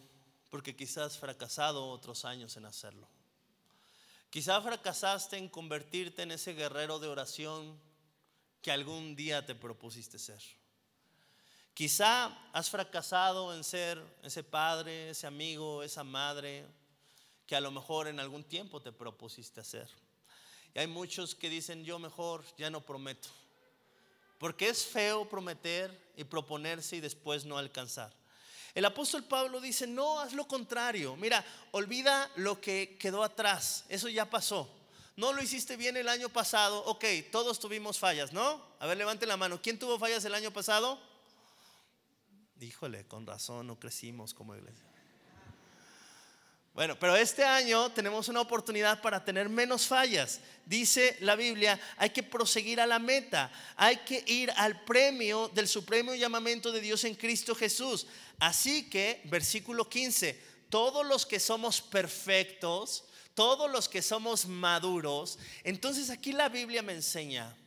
porque 0.52 0.76
quizás 0.76 1.18
fracasado 1.18 1.88
otros 1.88 2.26
años 2.26 2.56
en 2.58 2.66
hacerlo. 2.66 3.08
Quizá 4.30 4.62
fracasaste 4.62 5.38
en 5.38 5.50
convertirte 5.50 6.22
en 6.22 6.32
ese 6.32 6.54
guerrero 6.54 7.00
de 7.00 7.08
oración 7.08 7.80
que 8.62 8.72
algún 8.72 9.16
día 9.16 9.46
te 9.46 9.56
propusiste 9.56 10.20
ser. 10.20 10.42
Quizá 11.74 12.38
has 12.54 12.70
fracasado 12.70 13.56
en 13.56 13.64
ser 13.64 14.02
ese 14.24 14.44
padre, 14.44 15.12
ese 15.12 15.26
amigo, 15.26 15.84
esa 15.84 16.04
madre, 16.04 16.66
que 17.48 17.56
a 17.56 17.62
lo 17.62 17.72
mejor 17.72 18.08
en 18.08 18.20
algún 18.20 18.44
tiempo 18.44 18.82
te 18.82 18.92
propusiste 18.92 19.62
hacer. 19.62 19.90
Y 20.74 20.80
hay 20.80 20.88
muchos 20.88 21.36
que 21.36 21.50
dicen, 21.50 21.84
yo 21.84 22.00
mejor 22.00 22.44
ya 22.58 22.70
no 22.70 22.82
prometo. 22.82 23.30
Porque 24.38 24.70
es 24.70 24.86
feo 24.86 25.28
prometer 25.30 26.12
y 26.18 26.24
proponerse 26.24 26.96
y 26.98 27.02
después 27.02 27.46
no 27.46 27.58
alcanzar. 27.58 28.12
El 28.74 28.86
apóstol 28.86 29.24
Pablo 29.24 29.60
dice, 29.60 29.86
no, 29.86 30.20
haz 30.20 30.34
lo 30.34 30.48
contrario. 30.48 31.16
Mira, 31.18 31.44
olvida 31.72 32.30
lo 32.38 32.62
que 32.62 32.98
quedó 33.00 33.24
atrás. 33.24 33.86
Eso 33.90 34.08
ya 34.08 34.30
pasó. 34.30 34.70
No 35.18 35.34
lo 35.34 35.44
hiciste 35.44 35.76
bien 35.76 35.98
el 35.98 36.08
año 36.08 36.30
pasado. 36.30 36.84
Ok, 36.86 37.04
todos 37.32 37.60
tuvimos 37.60 38.00
fallas, 38.00 38.32
¿no? 38.32 38.66
A 38.80 38.88
ver, 38.88 38.98
levante 38.98 39.26
la 39.26 39.36
mano. 39.36 39.62
¿Quién 39.62 39.78
tuvo 39.78 40.00
fallas 40.00 40.24
el 40.24 40.34
año 40.34 40.52
pasado? 40.52 40.98
Híjole, 42.62 43.06
con 43.06 43.26
razón, 43.26 43.66
no 43.66 43.80
crecimos 43.80 44.36
como 44.36 44.56
iglesia. 44.56 44.86
Bueno, 46.76 46.98
pero 46.98 47.16
este 47.16 47.44
año 47.44 47.92
tenemos 47.92 48.30
una 48.30 48.40
oportunidad 48.40 49.02
para 49.02 49.26
tener 49.26 49.50
menos 49.50 49.88
fallas. 49.88 50.40
Dice 50.66 51.18
la 51.22 51.36
Biblia, 51.36 51.80
hay 51.98 52.12
que 52.12 52.22
proseguir 52.22 52.80
a 52.80 52.86
la 52.86 53.00
meta, 53.00 53.52
hay 53.76 53.98
que 53.98 54.24
ir 54.28 54.52
al 54.56 54.84
premio 54.86 55.50
del 55.50 55.68
supremo 55.68 56.14
llamamiento 56.14 56.72
de 56.72 56.82
Dios 56.82 57.04
en 57.04 57.16
Cristo 57.16 57.56
Jesús. 57.56 58.06
Así 58.40 58.90
que, 58.90 59.22
versículo 59.26 59.90
15, 59.90 60.40
todos 60.70 61.04
los 61.06 61.26
que 61.26 61.40
somos 61.40 61.82
perfectos, 61.82 63.06
todos 63.34 63.72
los 63.72 63.90
que 63.90 64.04
somos 64.04 64.46
maduros, 64.46 65.40
entonces 65.64 66.12
aquí 66.12 66.32
la 66.32 66.48
Biblia 66.48 66.84
me 66.84 66.94
enseña 66.94 67.58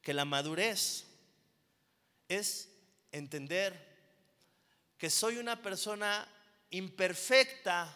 que 0.00 0.14
la 0.14 0.24
madurez 0.24 1.06
es 2.28 2.68
entender 3.10 3.91
que 5.02 5.10
soy 5.10 5.38
una 5.38 5.60
persona 5.60 6.28
imperfecta, 6.70 7.92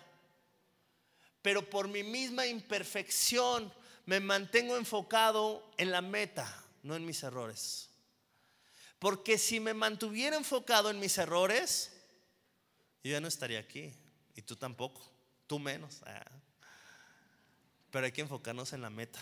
pero 1.40 1.70
por 1.70 1.86
mi 1.86 2.02
misma 2.02 2.48
imperfección 2.48 3.72
me 4.06 4.18
mantengo 4.18 4.76
enfocado 4.76 5.70
en 5.76 5.92
la 5.92 6.00
meta, 6.02 6.64
no 6.82 6.96
en 6.96 7.06
mis 7.06 7.22
errores. 7.22 7.90
Porque 8.98 9.38
si 9.38 9.60
me 9.60 9.72
mantuviera 9.72 10.36
enfocado 10.36 10.90
en 10.90 10.98
mis 10.98 11.16
errores, 11.16 11.92
yo 13.04 13.12
ya 13.12 13.20
no 13.20 13.28
estaría 13.28 13.60
aquí. 13.60 13.94
Y 14.34 14.42
tú 14.42 14.56
tampoco, 14.56 15.08
tú 15.46 15.60
menos. 15.60 16.02
Ah. 16.06 16.26
Pero 17.92 18.06
hay 18.06 18.10
que 18.10 18.22
enfocarnos 18.22 18.72
en 18.72 18.82
la 18.82 18.90
meta. 18.90 19.20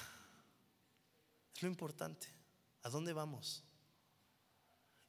Es 1.55 1.63
lo 1.63 1.69
importante. 1.69 2.29
¿A 2.83 2.89
dónde 2.89 3.13
vamos? 3.13 3.63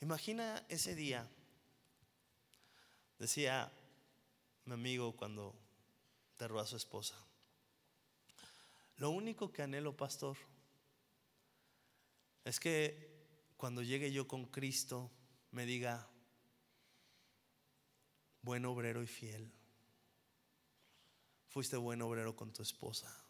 Imagina 0.02 0.62
ese 0.68 0.94
día. 0.94 1.26
Decía 3.18 3.72
mi 4.66 4.74
amigo 4.74 5.16
cuando 5.16 5.56
enterró 6.32 6.60
a 6.60 6.68
su 6.68 6.76
esposa. 6.76 7.16
Lo 8.98 9.10
único 9.10 9.52
que 9.52 9.62
anhelo, 9.62 9.96
pastor, 9.96 10.38
es 12.44 12.60
que 12.60 13.16
cuando 13.58 13.82
llegue 13.82 14.12
yo 14.12 14.28
con 14.28 14.46
Cristo 14.46 15.12
me 15.52 15.66
diga, 15.66 16.10
buen 18.42 18.66
obrero 18.66 19.02
y 19.02 19.08
fiel, 19.08 19.52
fuiste 21.48 21.78
buen 21.78 22.02
obrero 22.02 22.36
con 22.36 22.54
tu 22.54 22.62
esposa. 22.62 23.26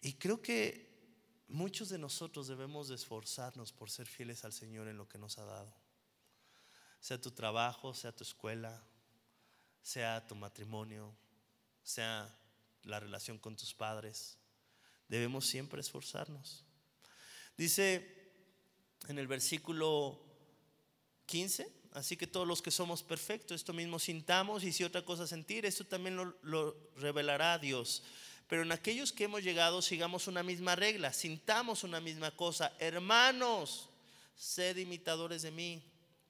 Y 0.00 0.14
creo 0.14 0.40
que 0.40 0.87
muchos 1.48 1.88
de 1.88 1.98
nosotros 1.98 2.46
debemos 2.46 2.88
de 2.88 2.94
esforzarnos 2.94 3.72
por 3.72 3.90
ser 3.90 4.06
fieles 4.06 4.44
al 4.44 4.52
Señor 4.52 4.88
en 4.88 4.96
lo 4.96 5.08
que 5.08 5.18
nos 5.18 5.38
ha 5.38 5.44
dado 5.44 5.88
sea 7.00 7.20
tu 7.20 7.30
trabajo, 7.30 7.94
sea 7.94 8.12
tu 8.12 8.24
escuela, 8.24 8.82
sea 9.82 10.26
tu 10.26 10.34
matrimonio, 10.34 11.14
sea 11.82 12.34
la 12.84 13.00
relación 13.00 13.38
con 13.38 13.56
tus 13.56 13.74
padres. 13.74 14.36
Debemos 15.08 15.46
siempre 15.46 15.80
esforzarnos. 15.80 16.64
Dice 17.56 18.32
en 19.08 19.18
el 19.18 19.26
versículo 19.26 20.20
15. 21.26 21.76
Así 21.92 22.16
que 22.16 22.26
todos 22.26 22.46
los 22.46 22.60
que 22.60 22.70
somos 22.70 23.02
perfectos, 23.02 23.54
esto 23.54 23.72
mismo 23.72 23.98
sintamos 23.98 24.62
y 24.62 24.72
si 24.72 24.84
otra 24.84 25.04
cosa 25.04 25.26
sentir, 25.26 25.64
esto 25.64 25.86
también 25.86 26.16
lo, 26.16 26.36
lo 26.42 26.76
revelará 26.96 27.58
Dios. 27.58 28.02
Pero 28.48 28.62
en 28.62 28.72
aquellos 28.72 29.12
que 29.12 29.24
hemos 29.24 29.42
llegado, 29.42 29.82
sigamos 29.82 30.26
una 30.26 30.42
misma 30.42 30.74
regla, 30.74 31.12
sintamos 31.12 31.84
una 31.84 32.00
misma 32.00 32.30
cosa. 32.30 32.72
Hermanos, 32.78 33.90
sed 34.34 34.78
imitadores 34.78 35.42
de 35.42 35.50
mí 35.50 35.82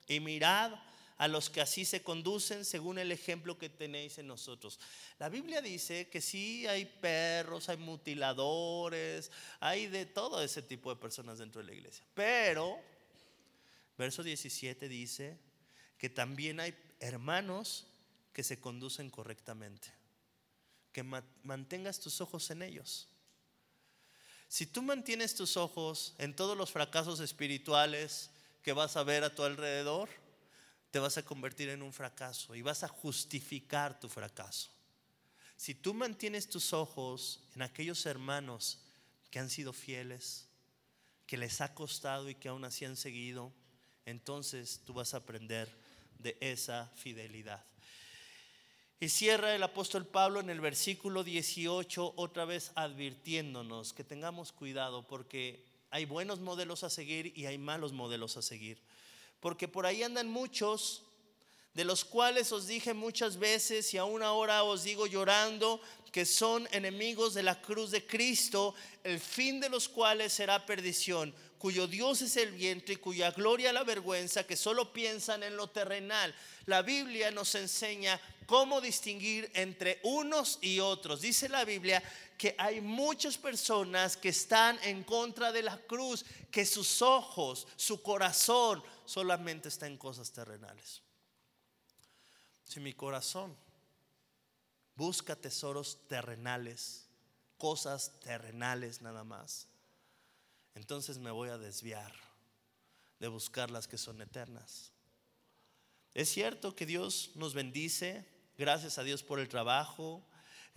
y 0.09 0.19
mirad 0.19 0.73
a 1.17 1.29
los 1.29 1.51
que 1.51 1.61
así 1.61 1.85
se 1.85 2.03
conducen 2.03 2.65
según 2.65 2.99
el 2.99 3.13
ejemplo 3.13 3.59
que 3.59 3.69
tenéis 3.69 4.19
en 4.19 4.27
nosotros. 4.29 4.81
La 5.19 5.29
Biblia 5.29 5.61
dice 5.61 6.09
que 6.09 6.21
sí 6.21 6.67
hay 6.67 6.87
perros, 6.87 7.69
hay 7.69 7.77
mutiladores, 7.77 9.31
hay 9.61 9.87
de 9.89 10.07
todo 10.07 10.43
ese 10.43 10.63
tipo 10.63 10.95
de 10.95 11.01
personas 11.01 11.39
dentro 11.39 11.61
de 11.61 11.69
la 11.69 11.75
iglesia. 11.75 12.05
Pero, 12.15 12.79
verso 13.97 14.23
17 14.23 14.89
dice 14.89 15.39
que 15.99 16.09
también 16.09 16.61
hay 16.61 16.75
hermanos 17.01 17.87
que 18.33 18.45
se 18.45 18.61
conducen 18.61 19.11
correctamente. 19.11 19.98
Que 20.93 21.03
mantengas 21.03 22.01
tus 22.01 22.21
ojos 22.21 22.51
en 22.51 22.63
ellos. 22.63 23.09
Si 24.49 24.67
tú 24.67 24.83
mantienes 24.83 25.35
tus 25.35 25.57
ojos 25.57 26.15
en 26.19 26.35
todos 26.35 26.57
los 26.57 26.71
fracasos 26.71 27.21
espirituales 27.21 28.31
que 28.63 28.73
vas 28.73 28.97
a 28.97 29.03
ver 29.03 29.23
a 29.23 29.35
tu 29.35 29.43
alrededor, 29.43 30.09
te 30.91 30.99
vas 30.99 31.19
a 31.19 31.25
convertir 31.25 31.69
en 31.69 31.83
un 31.83 31.93
fracaso 31.93 32.55
y 32.55 32.63
vas 32.63 32.83
a 32.83 32.89
justificar 32.89 34.01
tu 34.01 34.09
fracaso. 34.09 34.71
Si 35.57 35.75
tú 35.75 35.93
mantienes 35.93 36.49
tus 36.49 36.73
ojos 36.73 37.43
en 37.55 37.63
aquellos 37.63 38.07
hermanos 38.07 38.81
que 39.31 39.39
han 39.39 39.51
sido 39.51 39.73
fieles, 39.73 40.47
que 41.27 41.37
les 41.37 41.61
ha 41.61 41.75
costado 41.75 42.31
y 42.31 42.35
que 42.35 42.49
aún 42.49 42.65
así 42.65 42.87
han 42.87 42.97
seguido, 42.97 43.53
entonces 44.07 44.81
tú 44.87 44.95
vas 44.95 45.13
a 45.13 45.19
aprender 45.19 45.69
de 46.19 46.39
esa 46.41 46.91
fidelidad. 46.97 47.63
Y 49.01 49.09
cierra 49.09 49.55
el 49.55 49.63
apóstol 49.63 50.07
Pablo 50.07 50.41
en 50.41 50.51
el 50.51 50.61
versículo 50.61 51.23
18 51.23 52.15
otra 52.17 52.45
vez 52.45 52.73
advirtiéndonos 52.75 53.93
que 53.93 54.05
tengamos 54.05 54.53
cuidado 54.53 55.07
porque 55.07 55.65
hay 55.91 56.05
buenos 56.05 56.41
modelos 56.41 56.85
a 56.85 56.91
seguir 56.91 57.33
y 57.37 57.47
hay 57.47 57.59
malos 57.59 57.93
modelos 57.93 58.37
a 58.37 58.43
seguir 58.43 58.79
porque 59.41 59.69
por 59.69 59.87
ahí 59.87 60.03
andan 60.03 60.29
muchos, 60.29 61.03
de 61.75 61.85
los 61.85 62.05
cuales 62.05 62.51
os 62.51 62.67
dije 62.67 62.93
muchas 62.93 63.37
veces 63.37 63.95
y 63.95 63.99
aún 63.99 64.23
ahora 64.23 64.65
os 64.65 64.83
digo 64.83 65.07
llorando, 65.07 65.81
que 66.11 66.25
son 66.25 66.69
enemigos 66.73 67.35
de 67.35 67.43
la 67.43 67.61
cruz 67.61 67.91
de 67.91 68.05
Cristo, 68.05 68.75
el 69.05 69.21
fin 69.21 69.61
de 69.61 69.69
los 69.69 69.89
cuales 69.89 70.33
será 70.33 70.67
perdición, 70.67 71.33
cuyo 71.59 71.87
Dios 71.87 72.23
es 72.23 72.37
el 72.37 72.53
viento 72.53 72.93
y 72.93 72.97
cuya 72.97 73.31
gloria 73.31 73.73
la 73.73 73.85
vergüenza, 73.85 74.45
que 74.45 74.57
solo 74.57 74.93
piensan 74.93 75.43
en 75.43 75.57
lo 75.57 75.69
terrenal. 75.69 76.35
La 76.67 76.83
Biblia 76.83 77.31
nos 77.31 77.55
enseña 77.55 78.21
cómo 78.49 78.81
distinguir 78.81 79.51
entre 79.53 80.01
unos 80.05 80.59
y 80.63 80.81
otros. 80.81 81.21
Dice 81.21 81.51
la 81.51 81.67
Biblia 81.67 82.03
que 82.39 82.55
hay 82.57 82.81
muchas 82.81 83.37
personas 83.37 84.17
que 84.17 84.31
están 84.31 84.79
en 84.85 85.05
contra 85.05 85.53
de 85.53 85.63
la 85.63 85.77
cruz, 85.77 86.25
que 86.51 86.65
sus 86.65 87.03
ojos, 87.03 87.69
su 87.77 88.01
corazón 88.01 88.83
solamente 89.05 89.69
está 89.69 89.87
en 89.87 89.99
cosas 89.99 90.33
terrenales. 90.33 91.03
Si 92.65 92.81
mi 92.81 92.95
corazón 92.95 93.55
busca 94.95 95.37
tesoros 95.37 95.99
terrenales, 96.09 97.05
cosas 97.59 98.19
terrenales 98.21 99.03
nada 99.03 99.25
más, 99.25 99.67
entonces 100.75 101.19
me 101.19 101.31
voy 101.31 101.51
a 101.51 101.59
desviar 101.59 102.15
de 103.21 103.29
buscar 103.29 103.71
las 103.71 103.87
que 103.87 103.99
son 103.99 104.23
eternas. 104.23 104.91
Es 106.15 106.31
cierto 106.31 106.75
que 106.75 106.87
Dios 106.87 107.33
nos 107.35 107.53
bendice, 107.53 108.38
gracias 108.59 108.99
a 108.99 109.05
Dios 109.05 109.23
por 109.23 109.41
el 109.41 109.49
trabajo, 109.49 110.23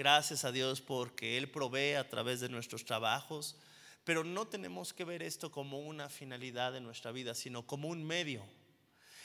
Gracias 0.02 0.46
a 0.46 0.52
Dios 0.52 0.82
porque 0.82 1.38
Él 1.38 1.52
provee 1.52 1.94
a 1.94 2.10
través 2.10 2.40
de 2.40 2.50
nuestros 2.50 2.86
trabajos, 2.86 3.56
pero 4.04 4.24
no 4.24 4.48
tenemos 4.48 4.94
que 4.94 5.04
ver 5.04 5.22
esto 5.22 5.52
como 5.52 5.80
una 5.80 6.10
finalidad 6.10 6.74
de 6.74 6.82
nuestra 6.82 7.12
vida, 7.12 7.36
sino 7.36 7.68
como 7.68 7.88
un 7.88 8.04
medio. 8.04 8.44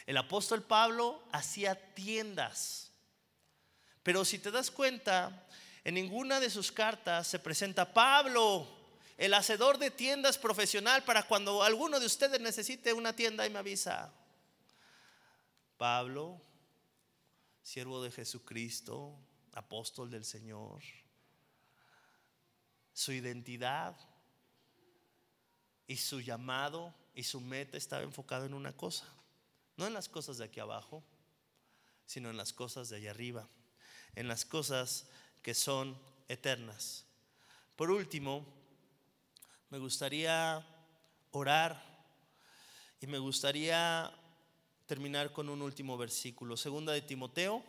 El 0.04 0.18
apóstol 0.18 0.62
Pablo 0.62 1.22
hacía 1.32 1.94
tiendas, 1.94 2.90
pero 4.02 4.22
si 4.26 4.38
te 4.38 4.50
das 4.50 4.70
cuenta, 4.70 5.46
en 5.82 5.94
ninguna 5.94 6.40
de 6.40 6.50
sus 6.50 6.70
cartas 6.70 7.26
se 7.26 7.38
presenta 7.38 7.94
Pablo, 7.94 8.68
el 9.16 9.32
hacedor 9.32 9.78
de 9.78 9.90
tiendas 9.90 10.36
profesional, 10.36 11.04
para 11.04 11.22
cuando 11.22 11.62
alguno 11.62 11.98
de 11.98 12.04
ustedes 12.04 12.38
necesite 12.38 12.92
una 12.92 13.14
tienda 13.14 13.46
y 13.46 13.50
me 13.50 13.60
avisa. 13.60 14.12
Pablo, 15.78 16.38
siervo 17.66 18.00
de 18.00 18.12
Jesucristo, 18.12 19.18
apóstol 19.52 20.08
del 20.08 20.24
Señor. 20.24 20.80
Su 22.92 23.10
identidad 23.10 23.98
y 25.88 25.96
su 25.96 26.20
llamado 26.20 26.94
y 27.12 27.24
su 27.24 27.40
meta 27.40 27.76
estaba 27.76 28.04
enfocado 28.04 28.46
en 28.46 28.54
una 28.54 28.72
cosa, 28.76 29.04
no 29.76 29.84
en 29.84 29.94
las 29.94 30.08
cosas 30.08 30.38
de 30.38 30.44
aquí 30.44 30.60
abajo, 30.60 31.02
sino 32.06 32.30
en 32.30 32.36
las 32.36 32.52
cosas 32.52 32.88
de 32.88 32.98
allá 32.98 33.10
arriba, 33.10 33.48
en 34.14 34.28
las 34.28 34.44
cosas 34.44 35.08
que 35.42 35.52
son 35.52 35.98
eternas. 36.28 37.04
Por 37.74 37.90
último, 37.90 38.46
me 39.70 39.78
gustaría 39.78 40.64
orar 41.32 41.82
y 43.00 43.08
me 43.08 43.18
gustaría 43.18 44.16
terminar 44.86 45.32
con 45.32 45.48
un 45.48 45.62
último 45.62 45.98
versículo, 45.98 46.56
segunda 46.56 46.92
de 46.92 47.02
Timoteo 47.02 47.62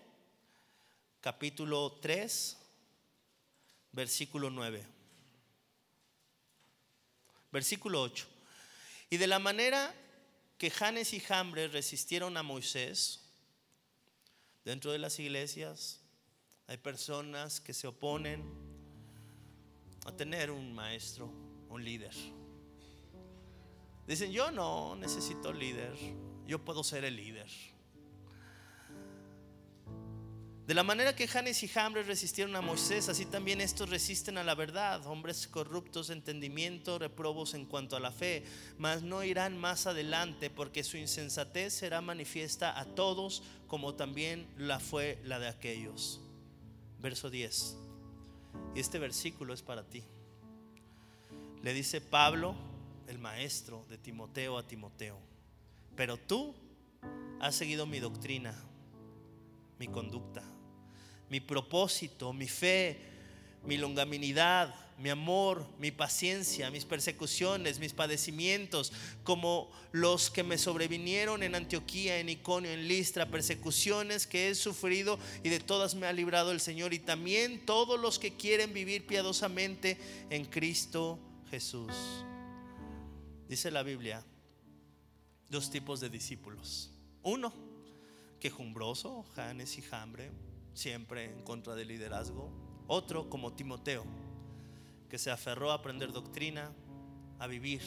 capítulo 1.20 1.98
3, 2.00 2.58
versículo 3.92 4.50
9. 4.50 4.86
Versículo 7.52 8.02
8. 8.04 8.28
Y 9.10 9.18
de 9.18 9.28
la 9.28 9.40
manera 9.40 9.94
que 10.58 10.70
Janes 10.70 11.14
y 11.14 11.20
Jambres 11.20 11.74
resistieron 11.74 12.38
a 12.38 12.44
Moisés, 12.44 13.22
dentro 14.64 14.92
de 14.92 15.00
las 15.00 15.20
iglesias 15.20 16.02
hay 16.68 16.78
personas 16.78 17.60
que 17.60 17.74
se 17.74 17.88
oponen 17.88 18.44
a 20.06 20.12
tener 20.12 20.52
un 20.52 20.74
maestro, 20.74 21.28
un 21.70 21.84
líder. 21.84 22.14
Dicen, 24.06 24.32
yo 24.32 24.52
no 24.52 24.96
necesito 24.96 25.52
líder, 25.52 25.94
yo 26.48 26.64
puedo 26.64 26.84
ser 26.84 27.06
el 27.06 27.16
líder. 27.16 27.48
De 30.68 30.74
la 30.74 30.84
manera 30.84 31.16
que 31.16 31.30
Janes 31.30 31.64
y 31.64 31.70
Jambres 31.70 32.08
resistieron 32.08 32.54
a 32.58 32.62
Moisés, 32.62 33.08
así 33.08 33.26
también 33.26 33.62
estos 33.62 33.90
resisten 33.90 34.38
a 34.38 34.44
la 34.44 34.54
verdad, 34.54 35.06
hombres 35.08 35.48
corruptos 35.48 36.08
de 36.08 36.16
entendimiento, 36.16 37.00
reprobos 37.00 37.54
en 37.54 37.66
cuanto 37.66 37.96
a 37.96 38.02
la 38.02 38.12
fe, 38.12 38.44
mas 38.78 39.02
no 39.02 39.24
irán 39.24 39.58
más 39.58 39.88
adelante 39.88 40.50
porque 40.50 40.84
su 40.84 40.98
insensatez 40.98 41.74
será 41.74 42.02
manifiesta 42.02 42.78
a 42.78 42.84
todos 42.84 43.44
como 43.68 43.96
también 43.96 44.46
la 44.58 44.82
fue 44.82 45.22
la 45.24 45.40
de 45.40 45.48
aquellos. 45.48 46.20
Verso 47.00 47.30
10. 47.30 47.78
Y 48.76 48.82
este 48.82 49.00
versículo 49.00 49.54
es 49.54 49.62
para 49.62 49.86
ti. 49.86 50.04
Le 51.64 51.74
dice 51.74 52.02
Pablo, 52.02 52.56
el 53.08 53.20
maestro 53.20 53.86
de 53.88 53.98
Timoteo 53.98 54.58
a 54.58 54.68
Timoteo, 54.68 55.18
pero 55.98 56.16
tú 56.16 56.56
has 57.42 57.56
seguido 57.56 57.86
mi 57.86 58.00
doctrina, 58.00 58.56
mi 59.78 59.88
conducta 59.88 60.44
mi 61.30 61.40
propósito, 61.40 62.34
mi 62.34 62.48
fe, 62.48 62.98
mi 63.66 63.78
longaminidad, 63.78 64.74
mi 64.98 65.10
amor, 65.10 65.68
mi 65.78 65.92
paciencia, 65.92 66.72
mis 66.72 66.86
persecuciones, 66.86 67.80
mis 67.80 67.94
padecimientos, 67.94 68.94
como 69.24 69.70
los 69.92 70.32
que 70.32 70.44
me 70.44 70.58
sobrevinieron 70.58 71.44
en 71.44 71.54
Antioquía, 71.54 72.20
en 72.20 72.30
Iconio, 72.30 72.72
en 72.72 72.88
Listra, 72.88 73.30
persecuciones 73.30 74.26
que 74.26 74.50
he 74.50 74.56
sufrido 74.56 75.20
y 75.44 75.50
de 75.50 75.60
todas 75.60 75.96
me 75.96 76.08
ha 76.08 76.14
librado 76.14 76.52
el 76.52 76.62
Señor, 76.62 76.94
y 76.94 77.00
también 77.00 77.66
todos 77.66 78.00
los 78.00 78.18
que 78.18 78.34
quieren 78.34 78.74
vivir 78.74 79.06
piadosamente 79.06 79.98
en 80.30 80.46
Cristo 80.46 81.20
Jesús. 81.52 81.92
Dice 83.50 83.70
la 83.70 83.84
Biblia, 83.84 84.24
dos 85.50 85.70
tipos 85.70 86.00
de 86.00 86.10
discípulos. 86.10 86.92
Uno, 87.24 87.54
quejumbroso, 88.40 89.24
Janes 89.36 89.78
y 89.78 89.82
Jambre 89.82 90.32
siempre 90.78 91.26
en 91.26 91.42
contra 91.44 91.76
del 91.76 91.88
liderazgo. 91.88 92.52
Otro 92.88 93.30
como 93.30 93.54
Timoteo, 93.54 94.06
que 95.10 95.18
se 95.18 95.32
aferró 95.32 95.72
a 95.72 95.76
aprender 95.76 96.12
doctrina, 96.12 96.72
a 97.40 97.48
vivir 97.48 97.82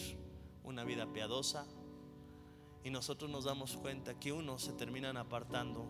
una 0.64 0.84
vida 0.84 1.12
piadosa. 1.12 1.66
Y 2.82 2.90
nosotros 2.90 3.30
nos 3.30 3.44
damos 3.44 3.76
cuenta 3.76 4.18
que 4.18 4.32
unos 4.32 4.62
se 4.62 4.72
terminan 4.72 5.16
apartando 5.16 5.86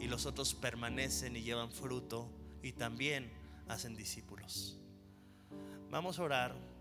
y 0.00 0.06
los 0.06 0.26
otros 0.26 0.54
permanecen 0.54 1.36
y 1.36 1.42
llevan 1.42 1.70
fruto 1.70 2.28
y 2.62 2.72
también 2.72 3.32
hacen 3.68 3.96
discípulos. 3.96 4.78
Vamos 5.90 6.18
a 6.18 6.24
orar 6.24 6.73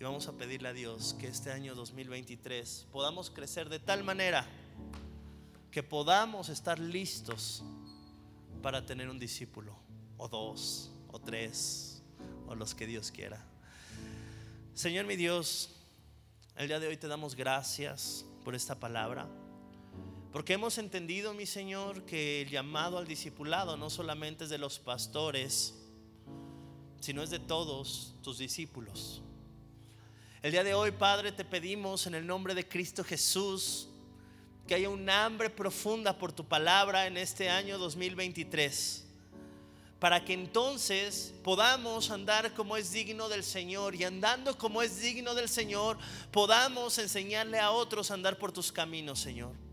Y 0.00 0.04
vamos 0.04 0.28
a 0.28 0.32
pedirle 0.32 0.68
a 0.68 0.72
Dios 0.72 1.16
que 1.18 1.26
este 1.26 1.50
año 1.50 1.74
2023 1.74 2.86
podamos 2.92 3.30
crecer 3.30 3.68
de 3.68 3.80
tal 3.80 4.04
manera 4.04 4.46
que 5.72 5.82
podamos 5.82 6.50
estar 6.50 6.78
listos 6.78 7.64
para 8.62 8.86
tener 8.86 9.08
un 9.08 9.18
discípulo, 9.18 9.76
o 10.16 10.28
dos, 10.28 10.92
o 11.10 11.18
tres, 11.18 12.00
o 12.46 12.54
los 12.54 12.76
que 12.76 12.86
Dios 12.86 13.10
quiera. 13.10 13.44
Señor 14.72 15.04
mi 15.04 15.16
Dios, 15.16 15.70
el 16.56 16.68
día 16.68 16.78
de 16.78 16.86
hoy 16.86 16.96
te 16.96 17.08
damos 17.08 17.34
gracias 17.34 18.24
por 18.44 18.54
esta 18.54 18.78
palabra. 18.78 19.26
Porque 20.30 20.52
hemos 20.52 20.78
entendido, 20.78 21.34
mi 21.34 21.46
Señor, 21.46 22.04
que 22.04 22.42
el 22.42 22.50
llamado 22.50 22.98
al 22.98 23.08
discipulado 23.08 23.76
no 23.76 23.90
solamente 23.90 24.44
es 24.44 24.50
de 24.50 24.58
los 24.58 24.78
pastores, 24.78 25.74
sino 27.00 27.20
es 27.24 27.30
de 27.30 27.40
todos 27.40 28.14
tus 28.22 28.38
discípulos. 28.38 29.22
El 30.48 30.52
día 30.52 30.64
de 30.64 30.72
hoy, 30.72 30.92
Padre, 30.92 31.30
te 31.30 31.44
pedimos 31.44 32.06
en 32.06 32.14
el 32.14 32.26
nombre 32.26 32.54
de 32.54 32.66
Cristo 32.66 33.04
Jesús 33.04 33.86
que 34.66 34.74
haya 34.74 34.88
un 34.88 35.10
hambre 35.10 35.50
profunda 35.50 36.16
por 36.16 36.32
tu 36.32 36.42
palabra 36.42 37.06
en 37.06 37.18
este 37.18 37.50
año 37.50 37.76
2023 37.76 39.04
para 39.98 40.24
que 40.24 40.32
entonces 40.32 41.34
podamos 41.44 42.10
andar 42.10 42.54
como 42.54 42.78
es 42.78 42.92
digno 42.92 43.28
del 43.28 43.44
Señor 43.44 43.94
y 43.94 44.04
andando 44.04 44.56
como 44.56 44.80
es 44.80 45.02
digno 45.02 45.34
del 45.34 45.50
Señor 45.50 45.98
podamos 46.32 46.96
enseñarle 46.96 47.58
a 47.58 47.70
otros 47.70 48.10
a 48.10 48.14
andar 48.14 48.38
por 48.38 48.50
tus 48.50 48.72
caminos, 48.72 49.20
Señor. 49.20 49.67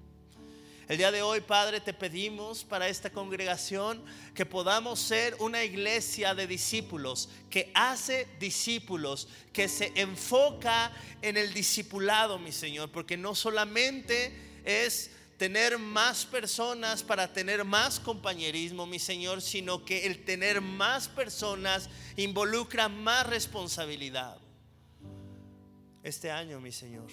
El 0.88 0.98
día 0.98 1.12
de 1.12 1.24
hoy, 1.24 1.42
Padre, 1.42 1.82
te 1.82 1.94
pedimos 1.94 2.64
para 2.64 2.88
esta 2.88 3.10
congregación 3.10 4.04
que 4.36 4.46
podamos 4.46 5.00
ser 5.00 5.36
una 5.40 5.64
iglesia 5.64 6.36
de 6.36 6.46
discípulos, 6.46 7.28
que 7.50 7.72
hace 7.74 8.28
discípulos, 8.40 9.28
que 9.52 9.68
se 9.68 9.92
enfoca 9.96 10.92
en 11.24 11.38
el 11.38 11.56
discipulado, 11.56 12.38
mi 12.38 12.52
Señor, 12.52 12.92
porque 12.92 13.18
no 13.18 13.34
solamente 13.34 14.32
es 14.64 15.10
tener 15.38 15.80
más 15.80 16.24
personas 16.24 17.02
para 17.02 17.34
tener 17.34 17.66
más 17.66 18.00
compañerismo, 18.00 18.86
mi 18.86 19.00
Señor, 19.00 19.42
sino 19.42 19.84
que 19.86 20.06
el 20.06 20.24
tener 20.24 20.62
más 20.62 21.08
personas 21.08 21.90
involucra 22.16 22.90
más 22.90 23.26
responsabilidad. 23.26 24.38
Este 26.04 26.30
año, 26.30 26.62
mi 26.62 26.72
Señor, 26.72 27.08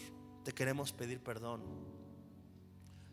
te 0.44 0.52
queremos 0.52 0.92
pedir 0.92 1.20
perdón 1.20 1.91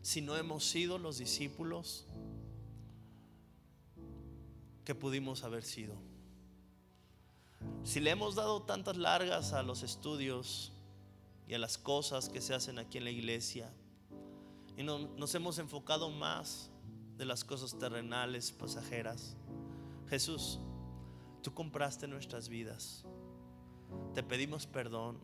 si 0.02 0.20
no 0.20 0.36
hemos 0.36 0.64
sido 0.64 0.98
los 0.98 1.18
discípulos 1.18 2.06
que 4.84 4.94
pudimos 4.94 5.44
haber 5.44 5.62
sido. 5.62 5.94
Si 7.84 8.00
le 8.00 8.10
hemos 8.10 8.34
dado 8.34 8.62
tantas 8.62 8.96
largas 8.96 9.52
a 9.52 9.62
los 9.62 9.82
estudios 9.82 10.72
y 11.46 11.54
a 11.54 11.58
las 11.58 11.78
cosas 11.78 12.28
que 12.28 12.40
se 12.40 12.54
hacen 12.54 12.78
aquí 12.78 12.98
en 12.98 13.04
la 13.04 13.10
iglesia, 13.10 13.70
y 14.76 14.82
no, 14.82 14.98
nos 14.98 15.34
hemos 15.34 15.58
enfocado 15.58 16.10
más 16.10 16.70
de 17.18 17.26
las 17.26 17.44
cosas 17.44 17.78
terrenales, 17.78 18.50
pasajeras. 18.50 19.36
Jesús, 20.08 20.58
tú 21.42 21.52
compraste 21.52 22.08
nuestras 22.08 22.48
vidas. 22.48 23.04
Te 24.14 24.22
pedimos 24.22 24.66
perdón. 24.66 25.18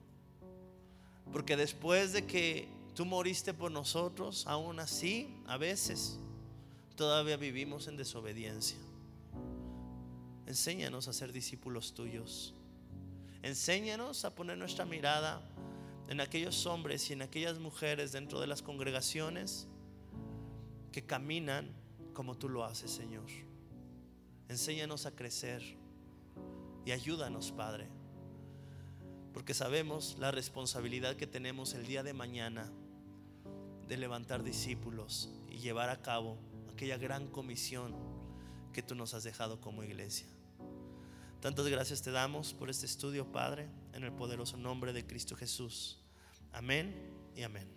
Porque 1.32 1.56
después 1.56 2.12
de 2.12 2.26
que 2.26 2.68
Tú 2.96 3.04
moriste 3.04 3.52
por 3.52 3.70
nosotros, 3.70 4.46
aún 4.46 4.80
así, 4.80 5.28
a 5.46 5.58
veces, 5.58 6.18
todavía 6.96 7.36
vivimos 7.36 7.88
en 7.88 7.98
desobediencia. 7.98 8.78
Enséñanos 10.46 11.06
a 11.06 11.12
ser 11.12 11.30
discípulos 11.30 11.92
tuyos. 11.92 12.54
Enséñanos 13.42 14.24
a 14.24 14.34
poner 14.34 14.56
nuestra 14.56 14.86
mirada 14.86 15.42
en 16.08 16.22
aquellos 16.22 16.64
hombres 16.64 17.10
y 17.10 17.12
en 17.12 17.20
aquellas 17.20 17.58
mujeres 17.58 18.12
dentro 18.12 18.40
de 18.40 18.46
las 18.46 18.62
congregaciones 18.62 19.68
que 20.90 21.04
caminan 21.04 21.70
como 22.14 22.38
tú 22.38 22.48
lo 22.48 22.64
haces, 22.64 22.90
Señor. 22.90 23.26
Enséñanos 24.48 25.04
a 25.04 25.10
crecer 25.10 25.62
y 26.86 26.92
ayúdanos, 26.92 27.52
Padre, 27.52 27.88
porque 29.34 29.52
sabemos 29.52 30.16
la 30.18 30.30
responsabilidad 30.30 31.16
que 31.16 31.26
tenemos 31.26 31.74
el 31.74 31.86
día 31.86 32.02
de 32.02 32.14
mañana 32.14 32.72
de 33.88 33.96
levantar 33.96 34.42
discípulos 34.42 35.30
y 35.48 35.58
llevar 35.58 35.90
a 35.90 36.02
cabo 36.02 36.38
aquella 36.72 36.98
gran 36.98 37.28
comisión 37.28 37.94
que 38.72 38.82
tú 38.82 38.94
nos 38.94 39.14
has 39.14 39.24
dejado 39.24 39.60
como 39.60 39.82
iglesia. 39.82 40.26
Tantas 41.40 41.66
gracias 41.68 42.02
te 42.02 42.10
damos 42.10 42.54
por 42.54 42.70
este 42.70 42.86
estudio, 42.86 43.30
Padre, 43.30 43.68
en 43.92 44.04
el 44.04 44.12
poderoso 44.12 44.56
nombre 44.56 44.92
de 44.92 45.06
Cristo 45.06 45.36
Jesús. 45.36 46.00
Amén 46.52 46.94
y 47.34 47.42
amén. 47.42 47.75